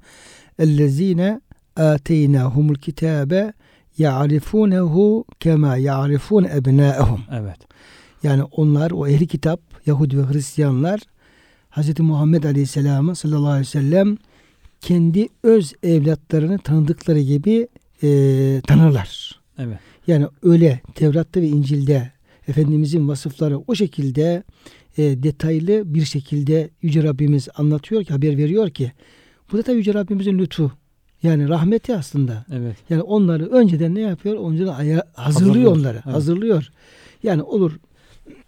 Ellezine 0.59 1.41
ateynahumul 1.75 2.75
kitabe 2.75 3.53
ya'rifunehu 3.97 5.25
kema 5.39 5.77
ya'rifun 5.77 6.43
ebnâehum. 6.43 7.21
evet 7.31 7.57
Yani 8.23 8.43
onlar 8.43 8.91
o 8.91 9.07
ehli 9.07 9.27
kitap 9.27 9.59
Yahudi 9.85 10.17
ve 10.17 10.23
Hristiyanlar 10.33 10.99
Hz. 11.71 11.99
Muhammed 11.99 12.43
Aleyhisselam'ı 12.43 13.15
sallallahu 13.15 13.47
aleyhi 13.49 13.61
ve 13.61 13.65
sellem 13.65 14.17
kendi 14.81 15.27
öz 15.43 15.73
evlatlarını 15.83 16.59
tanıdıkları 16.59 17.19
gibi 17.19 17.67
e, 18.03 18.07
tanırlar. 18.67 19.39
evet 19.57 19.77
Yani 20.07 20.27
öyle 20.43 20.81
Tevrat'ta 20.95 21.41
ve 21.41 21.47
İncil'de 21.47 22.11
Efendimizin 22.47 23.07
vasıfları 23.07 23.59
o 23.67 23.75
şekilde 23.75 24.43
e, 24.97 25.23
detaylı 25.23 25.93
bir 25.93 26.05
şekilde 26.05 26.69
Yüce 26.81 27.03
Rabbimiz 27.03 27.47
anlatıyor 27.55 28.03
ki 28.03 28.13
haber 28.13 28.37
veriyor 28.37 28.69
ki 28.69 28.91
bu 29.51 29.57
da 29.57 29.61
tabii 29.63 29.77
Yüce 29.77 29.93
Rabbimizin 29.93 30.37
lütfu. 30.39 30.71
Yani 31.23 31.49
rahmeti 31.49 31.95
aslında. 31.95 32.45
evet 32.53 32.75
Yani 32.89 33.01
onları 33.01 33.45
önceden 33.49 33.95
ne 33.95 34.01
yapıyor? 34.01 34.49
Önceden 34.51 34.67
aya- 34.73 35.03
hazırlıyor, 35.13 35.47
Hazırlıyor, 35.53 35.71
onları. 35.77 36.01
evet. 36.05 36.15
Hazırlıyor. 36.15 36.69
Yani 37.23 37.41
olur 37.43 37.79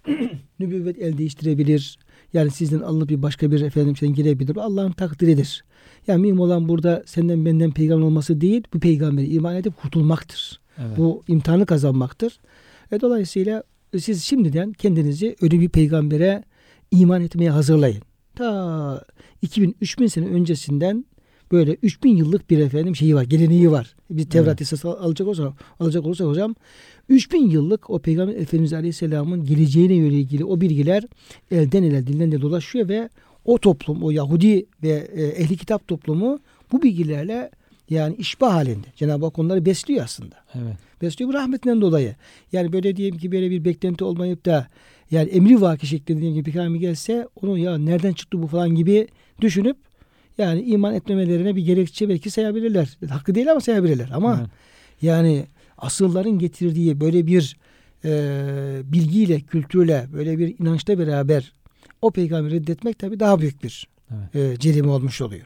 nübüvvet 0.60 1.00
el 1.00 1.18
değiştirebilir. 1.18 1.98
Yani 2.34 2.52
sizden 2.52 2.80
alınıp 2.80 3.10
bir 3.10 3.22
başka 3.22 3.52
bir 3.52 3.62
efendim 3.62 3.98
şeyden 3.98 4.16
girebilir. 4.16 4.56
Allah'ın 4.56 4.92
takdiridir. 4.92 5.64
Yani 6.08 6.22
mühim 6.22 6.40
olan 6.40 6.68
burada 6.68 7.04
senden 7.06 7.46
benden 7.46 7.72
peygamber 7.72 8.06
olması 8.06 8.42
değil, 8.42 8.64
bu 8.74 8.80
peygamberi 8.80 9.28
iman 9.34 9.56
edip 9.56 9.78
kurtulmaktır. 9.82 10.60
evet 10.78 10.98
Bu 10.98 11.24
imtihanı 11.28 11.66
kazanmaktır. 11.66 12.40
E, 12.92 13.02
dolayısıyla 13.02 13.64
siz 14.00 14.24
şimdiden 14.24 14.74
kendinizi 14.74 15.36
öyle 15.42 15.60
bir 15.60 15.70
peygambere 15.70 16.44
iman 16.92 17.22
etmeye 17.22 17.50
hazırlayın. 17.50 18.02
Ta 18.36 19.06
2000-3000 19.44 20.10
sene 20.10 20.26
öncesinden 20.26 21.06
böyle 21.52 21.78
3000 21.82 22.16
yıllık 22.16 22.50
bir 22.50 22.58
efendim 22.60 22.96
şeyi 22.96 23.16
var, 23.16 23.24
geleneği 23.24 23.72
var. 23.72 23.96
Biz 24.10 24.30
Tevrat 24.30 24.48
Evet. 24.48 24.62
esas 24.62 24.86
al- 24.86 24.92
alacak 25.06 25.28
olursak, 25.28 25.54
alacak 25.80 26.06
olursak 26.06 26.28
hocam 26.28 26.56
3000 27.10 27.50
yıllık 27.50 27.90
o 27.90 28.00
Peygamber 28.00 28.36
Efendimiz 28.36 28.74
Aleyhisselam'ın 28.74 29.46
geleceğine 29.46 29.94
yönelik 29.94 30.20
ilgili 30.26 30.46
o 30.46 30.62
bilgiler 30.62 31.04
elden 31.52 31.84
ele 31.84 32.08
dilden 32.08 32.32
de 32.32 32.42
dolaşıyor 32.42 32.90
ve 32.90 33.10
o 33.46 33.58
toplum, 33.58 34.04
o 34.04 34.12
Yahudi 34.12 34.66
ve 34.84 35.08
e, 35.16 35.24
ehli 35.24 35.58
kitap 35.58 35.88
toplumu 35.88 36.40
bu 36.72 36.82
bilgilerle 36.82 37.50
yani 37.90 38.16
işbah 38.16 38.54
halinde. 38.54 38.88
Cenab-ı 38.96 39.26
Hak 39.26 39.40
onları 39.40 39.66
besliyor 39.66 40.04
aslında 40.04 40.36
evet 40.56 40.78
besliyor 41.04 41.30
bu 41.30 41.34
rahmetinden 41.34 41.82
dolayı. 41.82 42.16
Yani 42.52 42.74
böyle 42.74 42.96
diyelim 42.96 43.20
ki 43.20 43.32
böyle 43.32 43.52
bir 43.52 43.66
beklenti 43.66 44.04
olmayıp 44.04 44.46
da 44.46 44.68
yani 45.12 45.30
emri 45.30 45.62
vaki 45.62 45.88
şeklinde 45.88 46.22
diyelim 46.22 46.40
ki 46.40 46.46
bir 46.46 46.52
peygamber 46.52 46.80
gelse 46.80 47.28
onu 47.42 47.58
ya 47.58 47.78
nereden 47.78 48.14
çıktı 48.14 48.42
bu 48.42 48.48
falan 48.48 48.70
gibi 48.70 49.08
düşünüp 49.42 49.78
yani 50.38 50.62
iman 50.62 50.94
etmemelerine 50.94 51.56
bir 51.56 51.66
gerekçe 51.66 52.10
belki 52.10 52.30
sayabilirler. 52.30 52.98
Hakkı 53.10 53.36
değil 53.36 53.52
ama 53.52 53.62
sayabilirler. 53.62 54.10
Ama 54.14 54.38
evet. 54.40 54.50
yani 55.02 55.46
asılların 55.78 56.40
getirdiği 56.40 57.02
böyle 57.02 57.28
bir 57.28 57.58
e, 58.06 58.82
bilgiyle, 58.86 59.40
kültürle, 59.40 60.08
böyle 60.14 60.38
bir 60.40 60.60
inançla 60.60 61.00
beraber 61.00 61.54
o 62.02 62.12
peygamberi 62.12 62.56
reddetmek 62.56 63.00
tabii 63.00 63.20
daha 63.20 63.40
büyük 63.40 63.64
bir 63.64 63.88
Evet. 64.36 64.54
e, 64.56 64.60
cerime 64.60 64.90
olmuş 64.90 65.22
oluyor. 65.22 65.46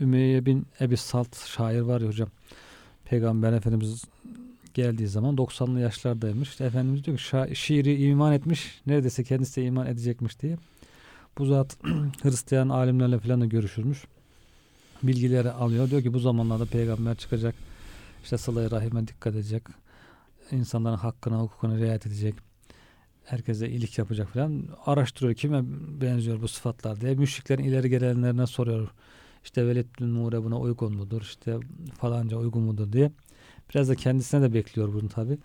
Ümeyye 0.00 0.46
bin 0.46 0.66
Ebi 0.80 0.96
Salt 0.96 1.46
şair 1.46 1.80
var 1.80 2.00
ya 2.00 2.08
hocam. 2.08 2.28
Peygamber 3.04 3.52
Efendimiz 3.52 4.04
geldiği 4.74 5.08
zaman 5.08 5.34
90'lı 5.36 5.80
yaşlardaymış. 5.80 6.48
İşte 6.48 6.64
Efendimiz 6.64 7.04
diyor 7.04 7.16
ki 7.16 7.22
şa- 7.22 7.54
şiiri 7.54 8.02
iman 8.02 8.32
etmiş. 8.32 8.80
Neredeyse 8.86 9.24
kendisi 9.24 9.56
de 9.56 9.64
iman 9.64 9.86
edecekmiş 9.86 10.40
diye. 10.42 10.56
Bu 11.38 11.46
zat 11.46 11.76
Hristiyan 12.22 12.68
alimlerle 12.68 13.18
falan 13.18 13.40
da 13.40 13.46
görüşürmüş. 13.46 14.04
Bilgileri 15.02 15.50
alıyor. 15.50 15.90
Diyor 15.90 16.02
ki 16.02 16.14
bu 16.14 16.18
zamanlarda 16.18 16.66
peygamber 16.66 17.16
çıkacak. 17.16 17.54
İşte 18.24 18.38
sıla 18.38 18.70
rahime 18.70 19.08
dikkat 19.08 19.34
edecek. 19.34 19.62
İnsanların 20.50 20.96
hakkına, 20.96 21.40
hukukuna 21.40 21.76
riayet 21.76 22.06
edecek. 22.06 22.34
Herkese 23.24 23.68
iyilik 23.68 23.98
yapacak 23.98 24.28
falan. 24.28 24.64
Araştırıyor 24.86 25.34
kime 25.34 25.62
benziyor 26.00 26.42
bu 26.42 26.48
sıfatlar 26.48 27.00
diye. 27.00 27.14
Müşriklerin 27.14 27.64
ileri 27.64 27.90
gelenlerine 27.90 28.46
soruyor. 28.46 28.88
İşte 29.44 29.66
Velid 29.66 29.86
bin 30.00 30.14
Nure 30.14 30.44
buna 30.44 30.58
uygun 30.58 30.94
mudur? 30.94 31.22
İşte 31.22 31.56
falanca 31.98 32.36
uygun 32.36 32.62
mudur 32.62 32.92
diye. 32.92 33.12
Biraz 33.74 33.88
da 33.88 33.94
kendisine 33.94 34.42
de 34.42 34.54
bekliyor 34.54 34.92
bunu 34.92 35.08
tabi. 35.08 35.38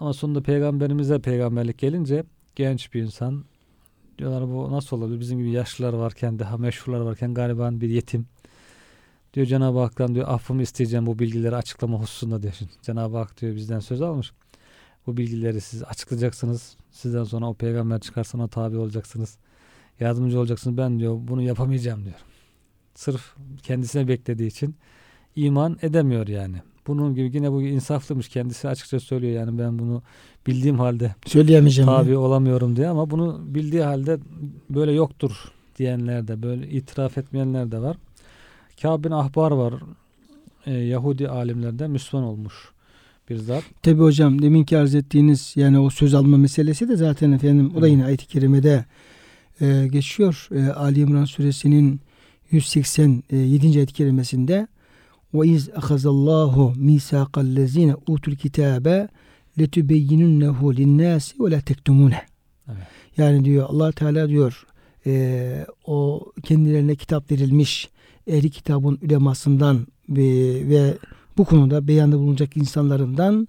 Ama 0.00 0.12
sonunda 0.12 0.42
peygamberimize 0.42 1.18
peygamberlik 1.18 1.78
gelince 1.78 2.24
genç 2.56 2.94
bir 2.94 3.02
insan 3.02 3.44
diyorlar 4.18 4.48
bu 4.48 4.72
nasıl 4.72 4.96
olabilir? 4.96 5.20
Bizim 5.20 5.38
gibi 5.38 5.50
yaşlılar 5.50 5.92
varken 5.92 6.38
daha 6.38 6.56
meşhurlar 6.56 7.00
varken 7.00 7.34
gariban 7.34 7.80
bir 7.80 7.88
yetim. 7.88 8.26
Diyor 9.34 9.46
Cenab-ı 9.46 9.78
Hak'tan 9.78 10.14
diyor 10.14 10.28
affımı 10.28 10.62
isteyeceğim 10.62 11.06
bu 11.06 11.18
bilgileri 11.18 11.56
açıklama 11.56 12.00
hususunda 12.00 12.42
diyor. 12.42 12.54
Cenab-ı 12.82 13.16
Hak 13.16 13.40
diyor 13.40 13.56
bizden 13.56 13.80
söz 13.80 14.02
almış. 14.02 14.32
Bu 15.06 15.16
bilgileri 15.16 15.60
siz 15.60 15.82
açıklayacaksınız. 15.82 16.76
Sizden 16.90 17.24
sonra 17.24 17.46
o 17.48 17.54
peygamber 17.54 18.00
çıkarsa 18.00 18.38
ona 18.38 18.48
tabi 18.48 18.76
olacaksınız. 18.76 19.38
Yardımcı 20.00 20.40
olacaksınız. 20.40 20.76
Ben 20.76 20.98
diyor 20.98 21.18
bunu 21.20 21.42
yapamayacağım 21.42 22.04
diyor. 22.04 22.16
Sırf 22.94 23.34
kendisine 23.62 24.08
beklediği 24.08 24.46
için 24.46 24.76
iman 25.36 25.78
edemiyor 25.82 26.26
yani. 26.28 26.56
Bunun 26.86 27.14
gibi 27.14 27.36
yine 27.36 27.52
bu 27.52 27.62
insaflıymış. 27.62 28.28
Kendisi 28.28 28.68
açıkça 28.68 29.00
söylüyor 29.00 29.32
yani 29.32 29.58
ben 29.58 29.78
bunu 29.78 30.02
bildiğim 30.46 30.78
halde 30.78 31.14
Söyleyemeyeceğim. 31.26 31.90
tabi 31.90 32.16
olamıyorum 32.16 32.76
diye 32.76 32.88
ama 32.88 33.10
bunu 33.10 33.40
bildiği 33.46 33.82
halde 33.82 34.18
böyle 34.70 34.92
yoktur 34.92 35.32
diyenler 35.78 36.28
de 36.28 36.42
böyle 36.42 36.68
itiraf 36.68 37.18
etmeyenler 37.18 37.72
de 37.72 37.78
var. 37.78 37.96
Kâb 38.82 39.04
bin 39.04 39.10
Ahbar 39.10 39.50
var. 39.50 39.74
Ee, 40.66 40.72
Yahudi 40.72 41.28
alimlerden 41.28 41.90
Müslüman 41.90 42.26
olmuş 42.26 42.54
bir 43.30 43.36
zat. 43.36 43.62
Tabi 43.82 44.00
hocam 44.00 44.42
deminki 44.42 44.78
arz 44.78 44.94
ettiğiniz 44.94 45.52
yani 45.56 45.78
o 45.78 45.90
söz 45.90 46.14
alma 46.14 46.36
meselesi 46.36 46.88
de 46.88 46.96
zaten 46.96 47.32
efendim 47.32 47.72
o 47.76 47.82
da 47.82 47.88
yine 47.88 48.04
ayet-i 48.04 48.26
kerimede 48.26 48.84
e, 49.60 49.88
geçiyor. 49.92 50.48
E, 50.54 50.72
Ali 50.72 51.00
İmran 51.00 51.24
suresinin 51.24 52.00
187. 52.50 53.66
ayet-i 53.66 53.92
kerimesinde 53.92 54.68
ve 55.34 55.48
iz 55.48 55.70
ahazallahu 55.76 56.72
misaqallezine 56.76 57.94
utul 58.06 58.34
kitabe 58.34 59.08
letubeyyinunnehu 59.58 60.76
linnâsi 60.76 61.44
ve 61.44 61.50
la 61.50 61.60
tektumune. 61.60 62.22
Evet. 62.68 62.78
Yani 63.16 63.44
diyor 63.44 63.66
Allah 63.68 63.92
Teala 63.92 64.28
diyor 64.28 64.66
e, 65.06 65.66
o 65.86 66.26
kendilerine 66.42 66.96
kitap 66.96 67.30
verilmiş 67.30 67.90
ehli 68.26 68.50
kitabın 68.50 68.98
ulemasından 69.02 69.86
ve, 70.08 70.22
ve 70.68 70.94
bu 71.36 71.44
konuda 71.44 71.88
beyanda 71.88 72.18
bulunacak 72.18 72.56
insanlarından 72.56 73.48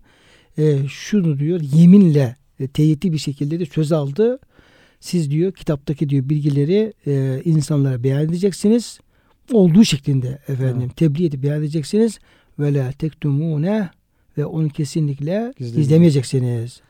e, 0.57 0.87
şunu 0.87 1.39
diyor 1.39 1.61
yeminle 1.61 2.35
e, 2.59 2.67
teyitli 2.67 3.13
bir 3.13 3.17
şekilde 3.17 3.59
de 3.59 3.65
söz 3.65 3.91
aldı. 3.91 4.39
Siz 4.99 5.31
diyor 5.31 5.51
kitaptaki 5.51 6.09
diyor 6.09 6.29
bilgileri 6.29 6.93
e, 7.07 7.41
insanlara 7.45 8.03
beyan 8.03 8.23
edeceksiniz. 8.23 8.99
Olduğu 9.53 9.83
şeklinde 9.83 10.39
efendim 10.47 10.81
Evet. 10.81 10.97
tebliğ 10.97 11.25
edip 11.25 11.43
beyan 11.43 11.59
edeceksiniz. 11.59 12.19
Ve 12.59 12.73
la 12.73 12.91
tektumune 12.91 13.89
ve 14.37 14.45
onu 14.45 14.69
kesinlikle 14.69 15.53
Gizlemeyeceksiniz. 15.57 16.81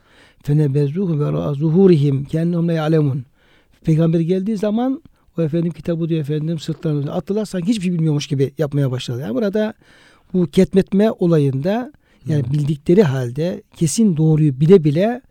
Fenebezuhu 0.43 1.19
ve 1.19 1.55
zuhurihim 1.55 2.25
kennehum 2.25 2.67
la 2.67 2.73
ya'lemun. 2.73 3.25
Peygamber 3.83 4.19
geldiği 4.19 4.57
zaman 4.57 5.01
o 5.37 5.41
efendim 5.41 5.71
kitabı 5.71 6.09
diyor 6.09 6.21
efendim 6.21 6.59
sırtlarına 6.59 7.11
attılar 7.11 7.45
sanki 7.45 7.67
hiçbir 7.67 7.83
şey 7.83 7.93
bilmiyormuş 7.93 8.27
gibi 8.27 8.51
yapmaya 8.57 8.91
başladı. 8.91 9.21
Yani 9.21 9.35
burada 9.35 9.73
bu 10.33 10.47
ketmetme 10.47 11.11
olayında 11.11 11.93
yani 12.27 12.43
Hı. 12.47 12.53
bildikleri 12.53 13.03
halde 13.03 13.63
kesin 13.75 14.17
doğruyu 14.17 14.59
bile 14.59 14.83
bile 14.83 15.21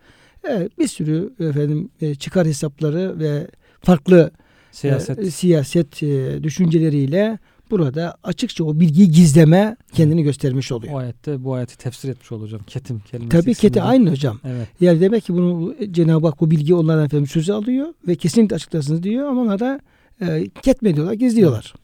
e, 0.49 0.68
bir 0.79 0.89
sürü 0.89 1.33
efendim 1.41 1.89
e, 2.01 2.14
çıkar 2.14 2.47
hesapları 2.47 3.18
ve 3.18 3.47
farklı 3.81 4.31
Siyaset. 4.77 5.18
e, 5.18 5.31
siyaset 5.31 6.03
e, 6.03 6.43
düşünceleriyle 6.43 7.39
burada 7.70 8.16
açıkça 8.22 8.64
o 8.64 8.81
bilgiyi 8.81 9.11
gizleme 9.11 9.77
kendini 9.93 10.22
göstermiş 10.22 10.72
oluyor. 10.72 10.95
o 10.95 10.97
ayette 10.97 11.45
bu 11.45 11.55
ayeti 11.55 11.79
tefsir 11.79 12.09
etmiş 12.09 12.33
olacağım. 12.33 12.62
Ketim 12.66 13.01
kelimesi. 13.01 13.29
Tabii 13.29 13.51
ikisinden. 13.51 13.81
aynı 13.81 14.11
hocam. 14.11 14.41
Evet. 14.45 14.68
Yani 14.81 15.01
demek 15.01 15.24
ki 15.24 15.35
bunu 15.35 15.74
Cenab-ı 15.91 16.27
Hak 16.27 16.41
bu 16.41 16.51
bilgi 16.51 16.74
onlardan 16.74 17.05
efendim 17.05 17.27
sözü 17.27 17.53
alıyor 17.53 17.95
ve 18.09 18.14
kesinlikle 18.14 18.57
açıklasınız 18.57 19.03
diyor 19.03 19.29
ama 19.29 19.41
onlar 19.41 19.59
da 19.61 19.81
e, 20.20 20.49
ketmediyorlar, 20.62 21.12
gizliyorlar. 21.12 21.74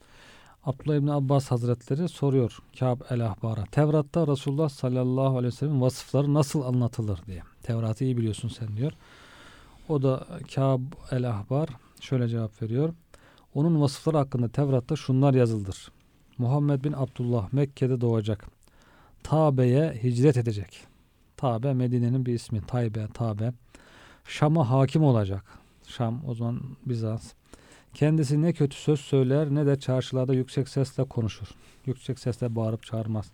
Abdullah 0.65 0.97
İbni 0.97 1.13
Abbas 1.13 1.51
Hazretleri 1.51 2.09
soruyor 2.09 2.59
Kâb 2.79 3.01
el 3.11 3.27
Ahbar'a. 3.27 3.65
Tevrat'ta 3.65 4.27
Resulullah 4.27 4.69
sallallahu 4.69 5.39
aleyhi 5.39 5.55
ve 5.55 5.57
sellem 5.57 5.81
vasıfları 5.81 6.35
nasıl 6.35 6.63
anlatılır 6.63 7.21
diye. 7.27 7.43
Tevrat'ı 7.63 8.05
iyi 8.05 8.17
biliyorsun 8.17 8.49
sen 8.49 8.77
diyor. 8.77 8.93
O 9.89 10.03
da 10.03 10.27
Kâb 10.55 10.81
el 11.11 11.31
Ahbar 11.31 11.69
şöyle 12.03 12.29
cevap 12.29 12.63
veriyor. 12.63 12.95
Onun 13.55 13.81
vasıfları 13.81 14.17
hakkında 14.17 14.49
Tevrat'ta 14.49 14.97
şunlar 14.97 15.35
yazıldır. 15.35 15.93
Muhammed 16.39 16.85
bin 16.85 16.93
Abdullah 16.93 17.53
Mekke'de 17.53 18.01
doğacak. 18.01 18.47
Tabe'ye 19.23 20.01
hicret 20.03 20.37
edecek. 20.37 20.87
Tabe 21.37 21.75
Medine'nin 21.75 22.27
bir 22.27 22.35
ismi. 22.35 22.61
Taybe, 22.67 23.07
Tabe. 23.15 23.53
Şam'a 24.25 24.71
hakim 24.71 25.03
olacak. 25.03 25.45
Şam 25.87 26.23
o 26.29 26.35
zaman 26.35 26.61
Bizans. 26.87 27.33
Kendisi 27.95 28.43
ne 28.43 28.53
kötü 28.53 28.77
söz 28.77 29.01
söyler 29.01 29.55
ne 29.55 29.67
de 29.67 29.79
çarşılarda 29.79 30.35
yüksek 30.35 30.69
sesle 30.69 31.05
konuşur. 31.05 31.47
Yüksek 31.87 32.19
sesle 32.19 32.57
bağırıp 32.57 32.83
çağırmaz. 32.83 33.33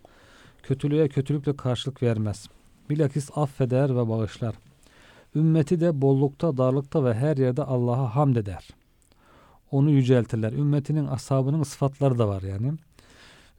Kötülüğe 0.63 1.09
kötülükle 1.09 1.55
karşılık 1.55 2.03
vermez. 2.03 2.49
Bilakis 2.89 3.29
affeder 3.35 3.95
ve 3.95 4.09
bağışlar. 4.09 4.55
Ümmeti 5.39 5.79
de 5.79 6.01
bollukta, 6.01 6.57
darlıkta 6.57 7.05
ve 7.05 7.13
her 7.13 7.37
yerde 7.37 7.63
Allah'a 7.63 8.15
hamd 8.15 8.35
eder. 8.35 8.67
Onu 9.71 9.89
yüceltirler. 9.89 10.53
Ümmetinin 10.53 11.07
ashabının 11.07 11.63
sıfatları 11.63 12.19
da 12.19 12.27
var 12.27 12.41
yani. 12.41 12.73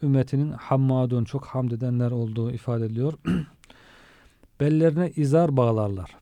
Ümmetinin 0.03 0.53
hammadun 0.53 1.25
çok 1.25 1.47
hamd 1.47 1.71
edenler 1.71 2.11
olduğu 2.11 2.51
ifade 2.51 2.87
ediliyor. 2.87 3.13
Bellerine 4.61 5.11
izar 5.17 5.57
bağlarlar. 5.57 6.17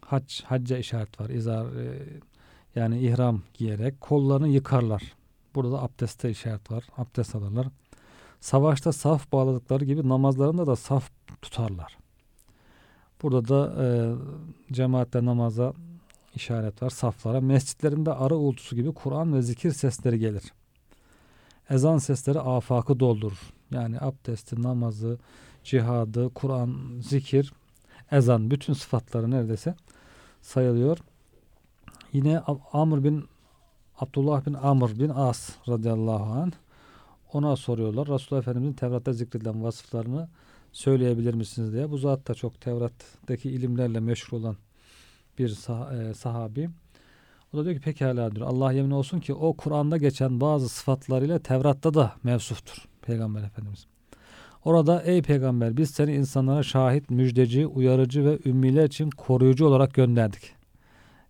Hac, 0.00 0.42
hacca 0.42 0.78
işaret 0.78 1.20
var. 1.20 1.28
İzar 1.30 1.66
e, 1.66 2.02
yani 2.74 3.00
ihram 3.00 3.42
giyerek 3.54 4.00
kollarını 4.00 4.48
yıkarlar. 4.48 5.02
Burada 5.54 5.72
da 5.72 5.82
abdeste 5.82 6.30
işaret 6.30 6.70
var. 6.70 6.84
Abdest 6.96 7.34
alırlar. 7.34 7.66
Savaşta 8.40 8.92
saf 8.92 9.32
bağladıkları 9.32 9.84
gibi 9.84 10.08
namazlarında 10.08 10.66
da 10.66 10.76
saf 10.76 11.10
tutarlar. 11.42 12.01
Burada 13.22 13.48
da 13.48 13.84
e, 13.84 13.86
cemaatle 14.72 15.24
namaza 15.24 15.72
işaret 16.34 16.82
var. 16.82 16.90
Saflara. 16.90 17.40
Mescitlerinde 17.40 18.12
arı 18.12 18.36
uğultusu 18.36 18.76
gibi 18.76 18.92
Kur'an 18.94 19.34
ve 19.34 19.42
zikir 19.42 19.70
sesleri 19.70 20.18
gelir. 20.18 20.42
Ezan 21.70 21.98
sesleri 21.98 22.40
afakı 22.40 23.00
doldurur. 23.00 23.52
Yani 23.70 24.00
abdesti, 24.00 24.62
namazı, 24.62 25.18
cihadı, 25.64 26.28
Kur'an, 26.34 27.00
zikir, 27.02 27.52
ezan 28.10 28.50
bütün 28.50 28.72
sıfatları 28.72 29.30
neredeyse 29.30 29.74
sayılıyor. 30.40 30.98
Yine 32.12 32.42
Amr 32.72 33.04
bin 33.04 33.24
Abdullah 33.98 34.46
bin 34.46 34.54
Amr 34.54 34.98
bin 34.98 35.08
As 35.08 35.50
radıyallahu 35.68 36.32
an 36.32 36.52
ona 37.32 37.56
soruyorlar. 37.56 38.08
Resulullah 38.08 38.42
Efendimizin 38.42 38.72
Tevrat'ta 38.72 39.12
zikredilen 39.12 39.64
vasıflarını 39.64 40.28
söyleyebilir 40.72 41.34
misiniz 41.34 41.72
diye. 41.72 41.90
Bu 41.90 41.98
zat 41.98 42.28
da 42.28 42.34
çok 42.34 42.60
Tevrat'taki 42.60 43.50
ilimlerle 43.50 44.00
meşhur 44.00 44.38
olan 44.38 44.56
bir 45.38 45.48
sah- 45.48 46.10
e, 46.10 46.14
sahabi. 46.14 46.70
O 47.52 47.58
da 47.58 47.64
diyor 47.64 47.76
ki 47.76 47.80
pekala 47.82 48.34
diyor. 48.36 48.46
Allah 48.46 48.72
yemin 48.72 48.90
olsun 48.90 49.20
ki 49.20 49.34
o 49.34 49.52
Kur'an'da 49.52 49.96
geçen 49.96 50.40
bazı 50.40 50.68
sıfatlarıyla 50.68 51.38
Tevrat'ta 51.38 51.94
da 51.94 52.12
mevsuftur. 52.22 52.84
Peygamber 53.02 53.42
Efendimiz. 53.42 53.86
Orada 54.64 55.02
ey 55.02 55.22
peygamber 55.22 55.76
biz 55.76 55.90
seni 55.90 56.14
insanlara 56.14 56.62
şahit, 56.62 57.10
müjdeci, 57.10 57.66
uyarıcı 57.66 58.24
ve 58.24 58.38
ümmiler 58.44 58.84
için 58.84 59.10
koruyucu 59.10 59.66
olarak 59.66 59.94
gönderdik. 59.94 60.52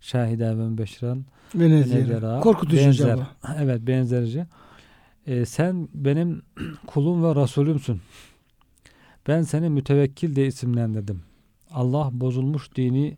Şahide 0.01 0.49
ve 0.49 0.53
mübeşşiren 0.69 1.25
Ve 1.55 1.69
nezira. 1.69 2.39
Korkutucu 2.39 2.77
benzer. 2.77 3.19
Evet 3.59 3.81
benzerici. 3.87 4.45
Ee, 5.27 5.45
sen 5.45 5.87
benim 5.93 6.41
kulum 6.87 7.23
ve 7.23 7.41
Resulümsün. 7.41 8.01
Ben 9.27 9.41
seni 9.41 9.69
mütevekkil 9.69 10.35
diye 10.35 10.47
isimlendirdim. 10.47 11.21
Allah 11.71 12.09
bozulmuş 12.13 12.75
dini 12.75 13.17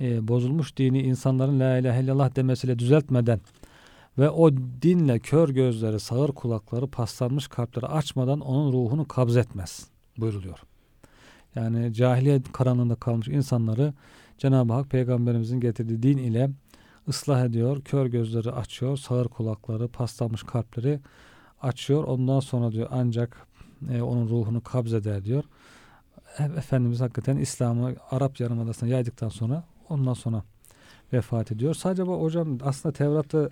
e, 0.00 0.28
bozulmuş 0.28 0.76
dini 0.76 1.02
insanların 1.02 1.60
la 1.60 1.78
ilahe 1.78 2.02
illallah 2.02 2.36
demesiyle 2.36 2.78
düzeltmeden 2.78 3.40
ve 4.18 4.30
o 4.30 4.52
dinle 4.82 5.18
kör 5.18 5.48
gözleri, 5.48 6.00
sağır 6.00 6.28
kulakları, 6.28 6.86
paslanmış 6.86 7.48
kalpleri 7.48 7.86
açmadan 7.86 8.40
onun 8.40 8.72
ruhunu 8.72 9.08
kabz 9.08 9.36
etmez 9.36 9.86
buyruluyor. 10.18 10.58
Yani 11.54 11.94
cahiliyet 11.94 12.52
karanlığında 12.52 12.94
kalmış 12.94 13.28
insanları 13.28 13.94
Cenab-ı 14.38 14.72
Hak 14.72 14.90
peygamberimizin 14.90 15.60
getirdiği 15.60 16.02
din 16.02 16.18
ile 16.18 16.50
ıslah 17.08 17.44
ediyor. 17.44 17.80
Kör 17.80 18.06
gözleri 18.06 18.52
açıyor, 18.52 18.96
sağır 18.96 19.28
kulakları, 19.28 19.88
paslanmış 19.88 20.42
kalpleri 20.42 21.00
açıyor. 21.62 22.04
Ondan 22.04 22.40
sonra 22.40 22.72
diyor 22.72 22.88
ancak 22.90 23.46
e, 23.90 24.02
onun 24.02 24.28
ruhunu 24.28 24.60
kabz 24.60 24.92
eder 24.92 25.24
diyor. 25.24 25.44
E, 26.38 26.44
Efendimiz 26.44 27.00
hakikaten 27.00 27.36
İslam'ı 27.36 27.94
Arap 28.10 28.40
Yarımadası'na 28.40 28.88
yaydıktan 28.88 29.28
sonra 29.28 29.64
ondan 29.88 30.14
sonra 30.14 30.42
vefat 31.12 31.52
ediyor. 31.52 31.74
Sadece 31.74 32.06
bu 32.06 32.22
hocam 32.22 32.58
aslında 32.62 32.92
Tevrat'ta 32.92 33.50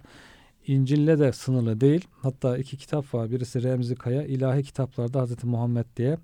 İncil'le 0.66 1.18
de 1.18 1.32
sınırlı 1.32 1.80
değil. 1.80 2.08
Hatta 2.22 2.58
iki 2.58 2.76
kitap 2.76 3.14
var. 3.14 3.30
Birisi 3.30 3.62
Remzi 3.62 3.94
Kaya, 3.94 4.24
ilahi 4.24 4.62
kitaplarda 4.62 5.20
Hazreti 5.20 5.46
Muhammed 5.46 5.84
diye. 5.96 6.18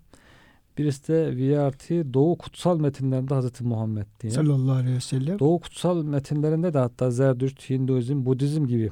Birisi 0.79 1.09
de 1.09 1.37
VRT 1.37 2.15
Doğu 2.15 2.39
Kutsal 2.39 2.81
Metinlerinde 2.81 3.35
Hazreti 3.35 3.65
Muhammed 3.65 4.07
diye. 4.21 4.33
Sallallahu 4.33 4.77
aleyhi 4.77 4.97
ve 4.97 5.01
sellem. 5.01 5.39
Doğu 5.39 5.61
kutsal 5.61 6.03
metinlerinde 6.03 6.75
de 6.75 6.79
hatta 6.79 7.11
Zerdüşt, 7.11 7.71
Hinduizm, 7.71 8.27
Budizm 8.27 8.67
gibi 8.67 8.91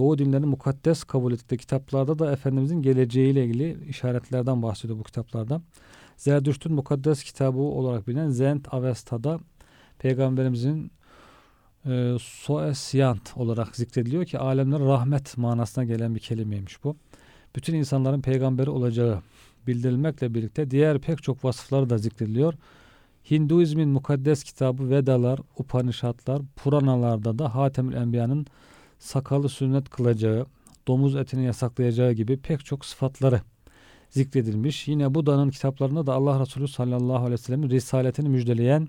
Doğu 0.00 0.18
dinlerini 0.18 0.46
mukaddes 0.46 1.04
kabul 1.04 1.32
ettiği 1.32 1.56
kitaplarda 1.56 2.18
da 2.18 2.32
Efendimizin 2.32 2.82
geleceğiyle 2.82 3.44
ilgili 3.44 3.88
işaretlerden 3.88 4.62
bahsediyor 4.62 4.98
bu 4.98 5.02
kitaplarda. 5.02 5.62
Zerdüşt'ün 6.16 6.72
mukaddes 6.72 7.22
kitabı 7.22 7.58
olarak 7.58 8.08
bilinen 8.08 8.30
Zend 8.30 8.64
Avesta'da 8.70 9.40
Peygamberimizin 9.98 10.90
e, 11.86 12.16
Soesyant 12.20 13.36
olarak 13.36 13.76
zikrediliyor 13.76 14.24
ki 14.24 14.38
alemlere 14.38 14.84
rahmet 14.84 15.36
manasına 15.36 15.84
gelen 15.84 16.14
bir 16.14 16.20
kelimeymiş 16.20 16.84
bu. 16.84 16.96
Bütün 17.56 17.74
insanların 17.74 18.20
peygamberi 18.20 18.70
olacağı 18.70 19.22
bildirilmekle 19.66 20.34
birlikte 20.34 20.70
diğer 20.70 20.98
pek 20.98 21.22
çok 21.22 21.44
vasıfları 21.44 21.90
da 21.90 21.98
zikrediliyor. 21.98 22.54
Hinduizmin 23.30 23.88
mukaddes 23.88 24.44
kitabı 24.44 24.90
Vedalar, 24.90 25.38
Upanishadlar, 25.58 26.42
Puranalarda 26.56 27.38
da 27.38 27.54
Hatemül 27.54 27.94
Enbiya'nın 27.94 28.46
sakalı 29.00 29.48
sünnet 29.48 29.90
kılacağı, 29.90 30.46
domuz 30.88 31.16
etini 31.16 31.44
yasaklayacağı 31.44 32.12
gibi 32.12 32.36
pek 32.36 32.64
çok 32.64 32.84
sıfatları 32.84 33.40
zikredilmiş. 34.10 34.88
Yine 34.88 35.14
Buda'nın 35.14 35.50
kitaplarında 35.50 36.06
da 36.06 36.14
Allah 36.14 36.40
Resulü 36.40 36.68
sallallahu 36.68 37.16
aleyhi 37.16 37.32
ve 37.32 37.36
sellem'in 37.36 37.70
risaletini 37.70 38.28
müjdeleyen 38.28 38.88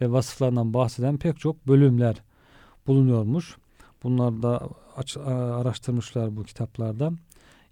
ve 0.00 0.12
vasıflarından 0.12 0.74
bahseden 0.74 1.16
pek 1.16 1.38
çok 1.38 1.68
bölümler 1.68 2.16
bulunuyormuş. 2.86 3.56
Bunlar 4.02 4.42
da 4.42 4.68
araştırmışlar 5.26 6.36
bu 6.36 6.44
kitaplarda. 6.44 7.12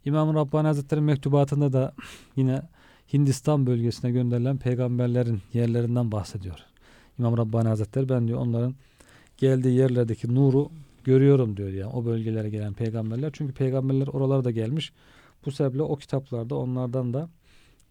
İmam 0.05 0.35
Rabbani 0.35 0.66
Hazretleri 0.66 1.01
mektubatında 1.01 1.72
da 1.72 1.95
yine 2.37 2.62
Hindistan 3.12 3.66
bölgesine 3.66 4.11
gönderilen 4.11 4.57
peygamberlerin 4.57 5.43
yerlerinden 5.53 6.12
bahsediyor. 6.12 6.59
İmam 7.18 7.37
Rabbani 7.39 7.68
Hazretleri 7.68 8.09
ben 8.09 8.28
diyor 8.28 8.39
onların 8.39 8.74
geldiği 9.37 9.74
yerlerdeki 9.76 10.35
nuru 10.35 10.70
görüyorum 11.05 11.57
diyor 11.57 11.68
yani 11.68 11.92
o 11.92 12.05
bölgelere 12.05 12.50
gelen 12.50 12.72
peygamberler. 12.72 13.30
Çünkü 13.32 13.55
peygamberler 13.55 14.07
oralara 14.07 14.44
da 14.44 14.50
gelmiş. 14.50 14.92
Bu 15.46 15.50
sebeple 15.50 15.82
o 15.82 15.96
kitaplarda 15.96 16.55
onlardan 16.55 17.14
da 17.14 17.28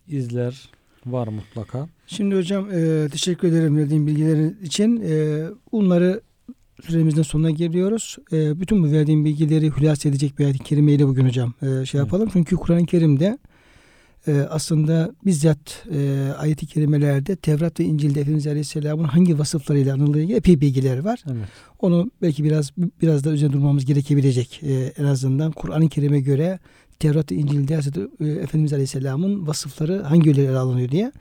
izler 0.08 0.70
var 1.06 1.28
mutlaka. 1.28 1.88
Şimdi 2.08 2.36
hocam 2.36 2.72
e, 2.72 3.10
teşekkür 3.12 3.48
ederim 3.48 3.78
verdiğim 3.78 4.08
bilgilerin 4.08 4.58
için. 4.64 5.02
E, 5.02 5.46
bunları 5.72 6.22
süremizin 6.82 7.22
sonuna 7.22 7.50
geliyoruz. 7.50 8.18
E, 8.32 8.60
bütün 8.60 8.84
bu 8.84 8.92
verdiğim 8.92 9.26
bilgileri 9.26 9.72
hülasa 9.72 10.10
edecek 10.10 10.40
bir 10.40 10.46
ayet-i 10.46 10.64
kerimeyle 10.64 11.08
bugün 11.08 11.28
hocam 11.28 11.54
e, 11.62 11.86
şey 11.86 12.00
yapalım. 12.00 12.24
Evet. 12.24 12.34
Çünkü 12.34 12.56
Kur'an-ı 12.56 12.86
Kerim'de 12.86 13.38
e, 14.28 14.48
aslında 14.50 15.12
bizzat 15.26 15.86
e, 15.92 16.30
ayet-i 16.38 16.66
kerimelerde 16.66 17.36
Tevrat 17.36 17.80
ve 17.80 17.84
İncil'de 17.84 18.22
Efendimiz 18.22 18.48
Aleyhisselam'ın 18.48 19.04
hangi 19.04 19.40
vasıflarıyla 19.40 19.94
anıldığı 19.94 20.34
epey 20.34 20.62
bilgiler 20.62 21.00
var. 21.00 21.24
Evet. 21.28 21.48
Onu 21.80 22.12
belki 22.22 22.44
biraz 22.44 22.72
biraz 23.02 23.24
da 23.24 23.32
üzerine 23.32 23.54
durmamız 23.54 23.86
gerekebilecek. 23.86 24.64
E, 24.64 24.94
en 24.98 25.04
azından 25.04 25.52
Kur'an-ı 25.52 25.90
Kerim'e 25.90 26.20
göre 26.20 26.60
Tevrat 27.00 27.32
ve 27.32 27.36
İncil'de 27.36 27.76
Hazreti 27.76 28.02
e, 28.20 28.26
Efendimiz 28.28 28.74
Aleyhisselam'ın 28.74 29.48
vasıfları 29.48 30.02
hangi 30.02 30.30
yönleri 30.30 30.58
alınıyor 30.58 30.90
diye. 30.90 31.12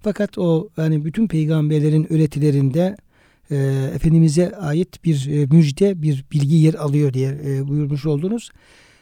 Fakat 0.00 0.38
o 0.38 0.68
yani 0.76 1.04
bütün 1.04 1.28
peygamberlerin 1.28 2.12
öğretilerinde 2.12 2.96
e, 3.50 3.56
Efendimiz'e 3.94 4.56
ait 4.56 5.04
bir 5.04 5.28
e, 5.28 5.46
müjde, 5.46 6.02
bir 6.02 6.24
bilgi 6.32 6.56
yer 6.56 6.74
alıyor 6.74 7.12
diye 7.12 7.38
e, 7.46 7.68
buyurmuş 7.68 8.06
oldunuz. 8.06 8.50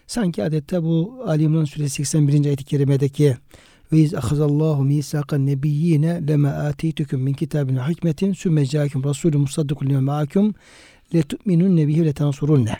Sanki 0.06 0.44
adette 0.44 0.82
bu 0.82 1.22
Ali 1.26 1.42
İmran 1.42 1.64
suresi 1.64 2.04
81. 2.04 2.44
ayet-i 2.44 2.64
kerimedeki 2.64 3.36
ve 3.92 3.98
iz 3.98 4.14
ahazallahu 4.14 4.84
misakan 4.84 5.46
nebiyyine 5.46 6.28
lema 6.28 6.48
atitukum 6.48 7.20
min 7.20 7.32
kitabin 7.32 7.76
hikmetin 7.76 8.32
sümme 8.32 8.66
ca'akum 8.66 9.04
rasulun 9.04 9.40
musaddikun 9.40 9.86
lima 9.86 10.00
ma'akum 10.00 10.54
le 11.14 11.22
tu'minun 11.22 11.76
nebihi 11.76 12.04
le 12.04 12.12
tansurunne. 12.12 12.76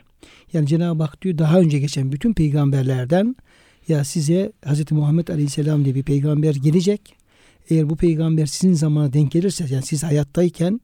Yani 0.52 0.66
Cenab-ı 0.66 1.02
Hak 1.02 1.22
diyor 1.22 1.38
daha 1.38 1.60
önce 1.60 1.78
geçen 1.78 2.12
bütün 2.12 2.32
peygamberlerden 2.32 3.36
ya 3.88 4.04
size 4.04 4.52
Hz. 4.66 4.92
Muhammed 4.92 5.28
Aleyhisselam 5.28 5.84
diye 5.84 5.94
bir 5.94 6.02
peygamber 6.02 6.54
gelecek. 6.54 7.16
Eğer 7.70 7.90
bu 7.90 7.96
peygamber 7.96 8.46
sizin 8.46 8.74
zamana 8.74 9.12
denk 9.12 9.32
gelirse 9.32 9.66
yani 9.70 9.82
siz 9.82 10.02
hayattayken 10.02 10.80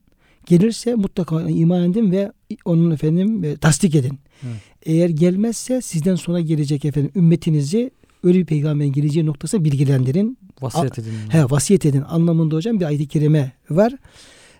gelirse 0.47 0.95
mutlaka 0.95 1.51
iman 1.51 1.91
edin 1.91 2.13
ve 2.13 2.33
onun 2.65 2.91
efendim 2.91 3.45
e, 3.45 3.57
tasdik 3.57 3.95
edin. 3.95 4.19
Evet. 4.43 4.57
Eğer 4.83 5.09
gelmezse 5.09 5.81
sizden 5.81 6.15
sonra 6.15 6.41
gelecek 6.41 6.85
efendim 6.85 7.11
ümmetinizi 7.17 7.91
öyle 8.25 8.39
bir 8.39 8.47
peygamberin 8.47 8.93
geleceği 8.93 9.27
noktasına 9.27 9.65
bilgilendirin. 9.65 10.39
Vasiyet 10.61 10.99
edin. 10.99 11.13
He, 11.29 11.45
vasiyet 11.51 11.87
edin 11.87 12.03
anlamında 12.09 12.57
hocam 12.57 12.81
bir 12.81 12.85
ayet-i 12.85 13.09
kerime 13.09 13.53
var. 13.71 13.93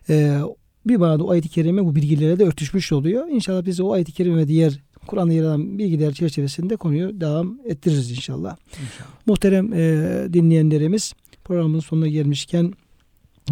Ee, 0.09 0.39
bir 0.87 0.97
manada 0.97 1.25
o 1.25 1.31
ayet-i 1.31 1.49
kerime 1.49 1.85
bu 1.85 1.95
bilgilere 1.95 2.39
de 2.39 2.45
örtüşmüş 2.45 2.93
oluyor. 2.93 3.29
İnşallah 3.29 3.67
biz 3.67 3.81
o 3.81 3.93
ayet-i 3.93 4.13
kerime 4.13 4.37
ve 4.37 4.49
diğer 4.49 4.81
Kur'an'da 5.07 5.33
yer 5.33 5.45
alan 5.45 5.79
bilgiler 5.79 6.13
çerçevesinde 6.13 6.77
konuyu 6.77 7.21
devam 7.21 7.59
ettiririz 7.65 8.11
inşallah. 8.11 8.57
inşallah. 8.69 9.09
Muhterem 9.27 9.73
e, 9.73 10.33
dinleyenlerimiz 10.33 11.13
programın 11.45 11.81
sonuna 11.81 12.09
gelmişken 12.09 12.73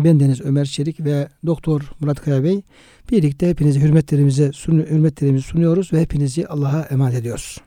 ben 0.05 0.21
Deniz 0.21 0.41
Ömer 0.41 0.65
Çelik 0.65 1.01
ve 1.01 1.29
Doktor 1.47 1.93
Murat 2.01 2.21
Kaya 2.21 2.45
Bey 2.45 2.63
birlikte 3.11 3.49
hepinize 3.49 3.81
hürmetlerimizi, 3.81 4.53
sun 4.53 4.79
hürmetlerimizi 4.79 5.47
sunuyoruz 5.47 5.93
ve 5.93 6.01
hepinizi 6.01 6.47
Allah'a 6.47 6.81
emanet 6.83 7.15
ediyoruz. 7.15 7.61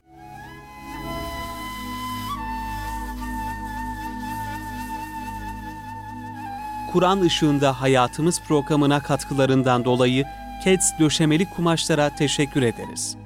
Kur'an 6.91 7.21
ışığında 7.21 7.81
hayatımız 7.81 8.41
programına 8.47 9.03
katkılarından 9.03 9.85
dolayı 9.85 10.25
KEDS 10.63 10.99
döşemeli 10.99 11.45
kumaşlara 11.45 12.15
teşekkür 12.15 12.61
ederiz. 12.61 13.20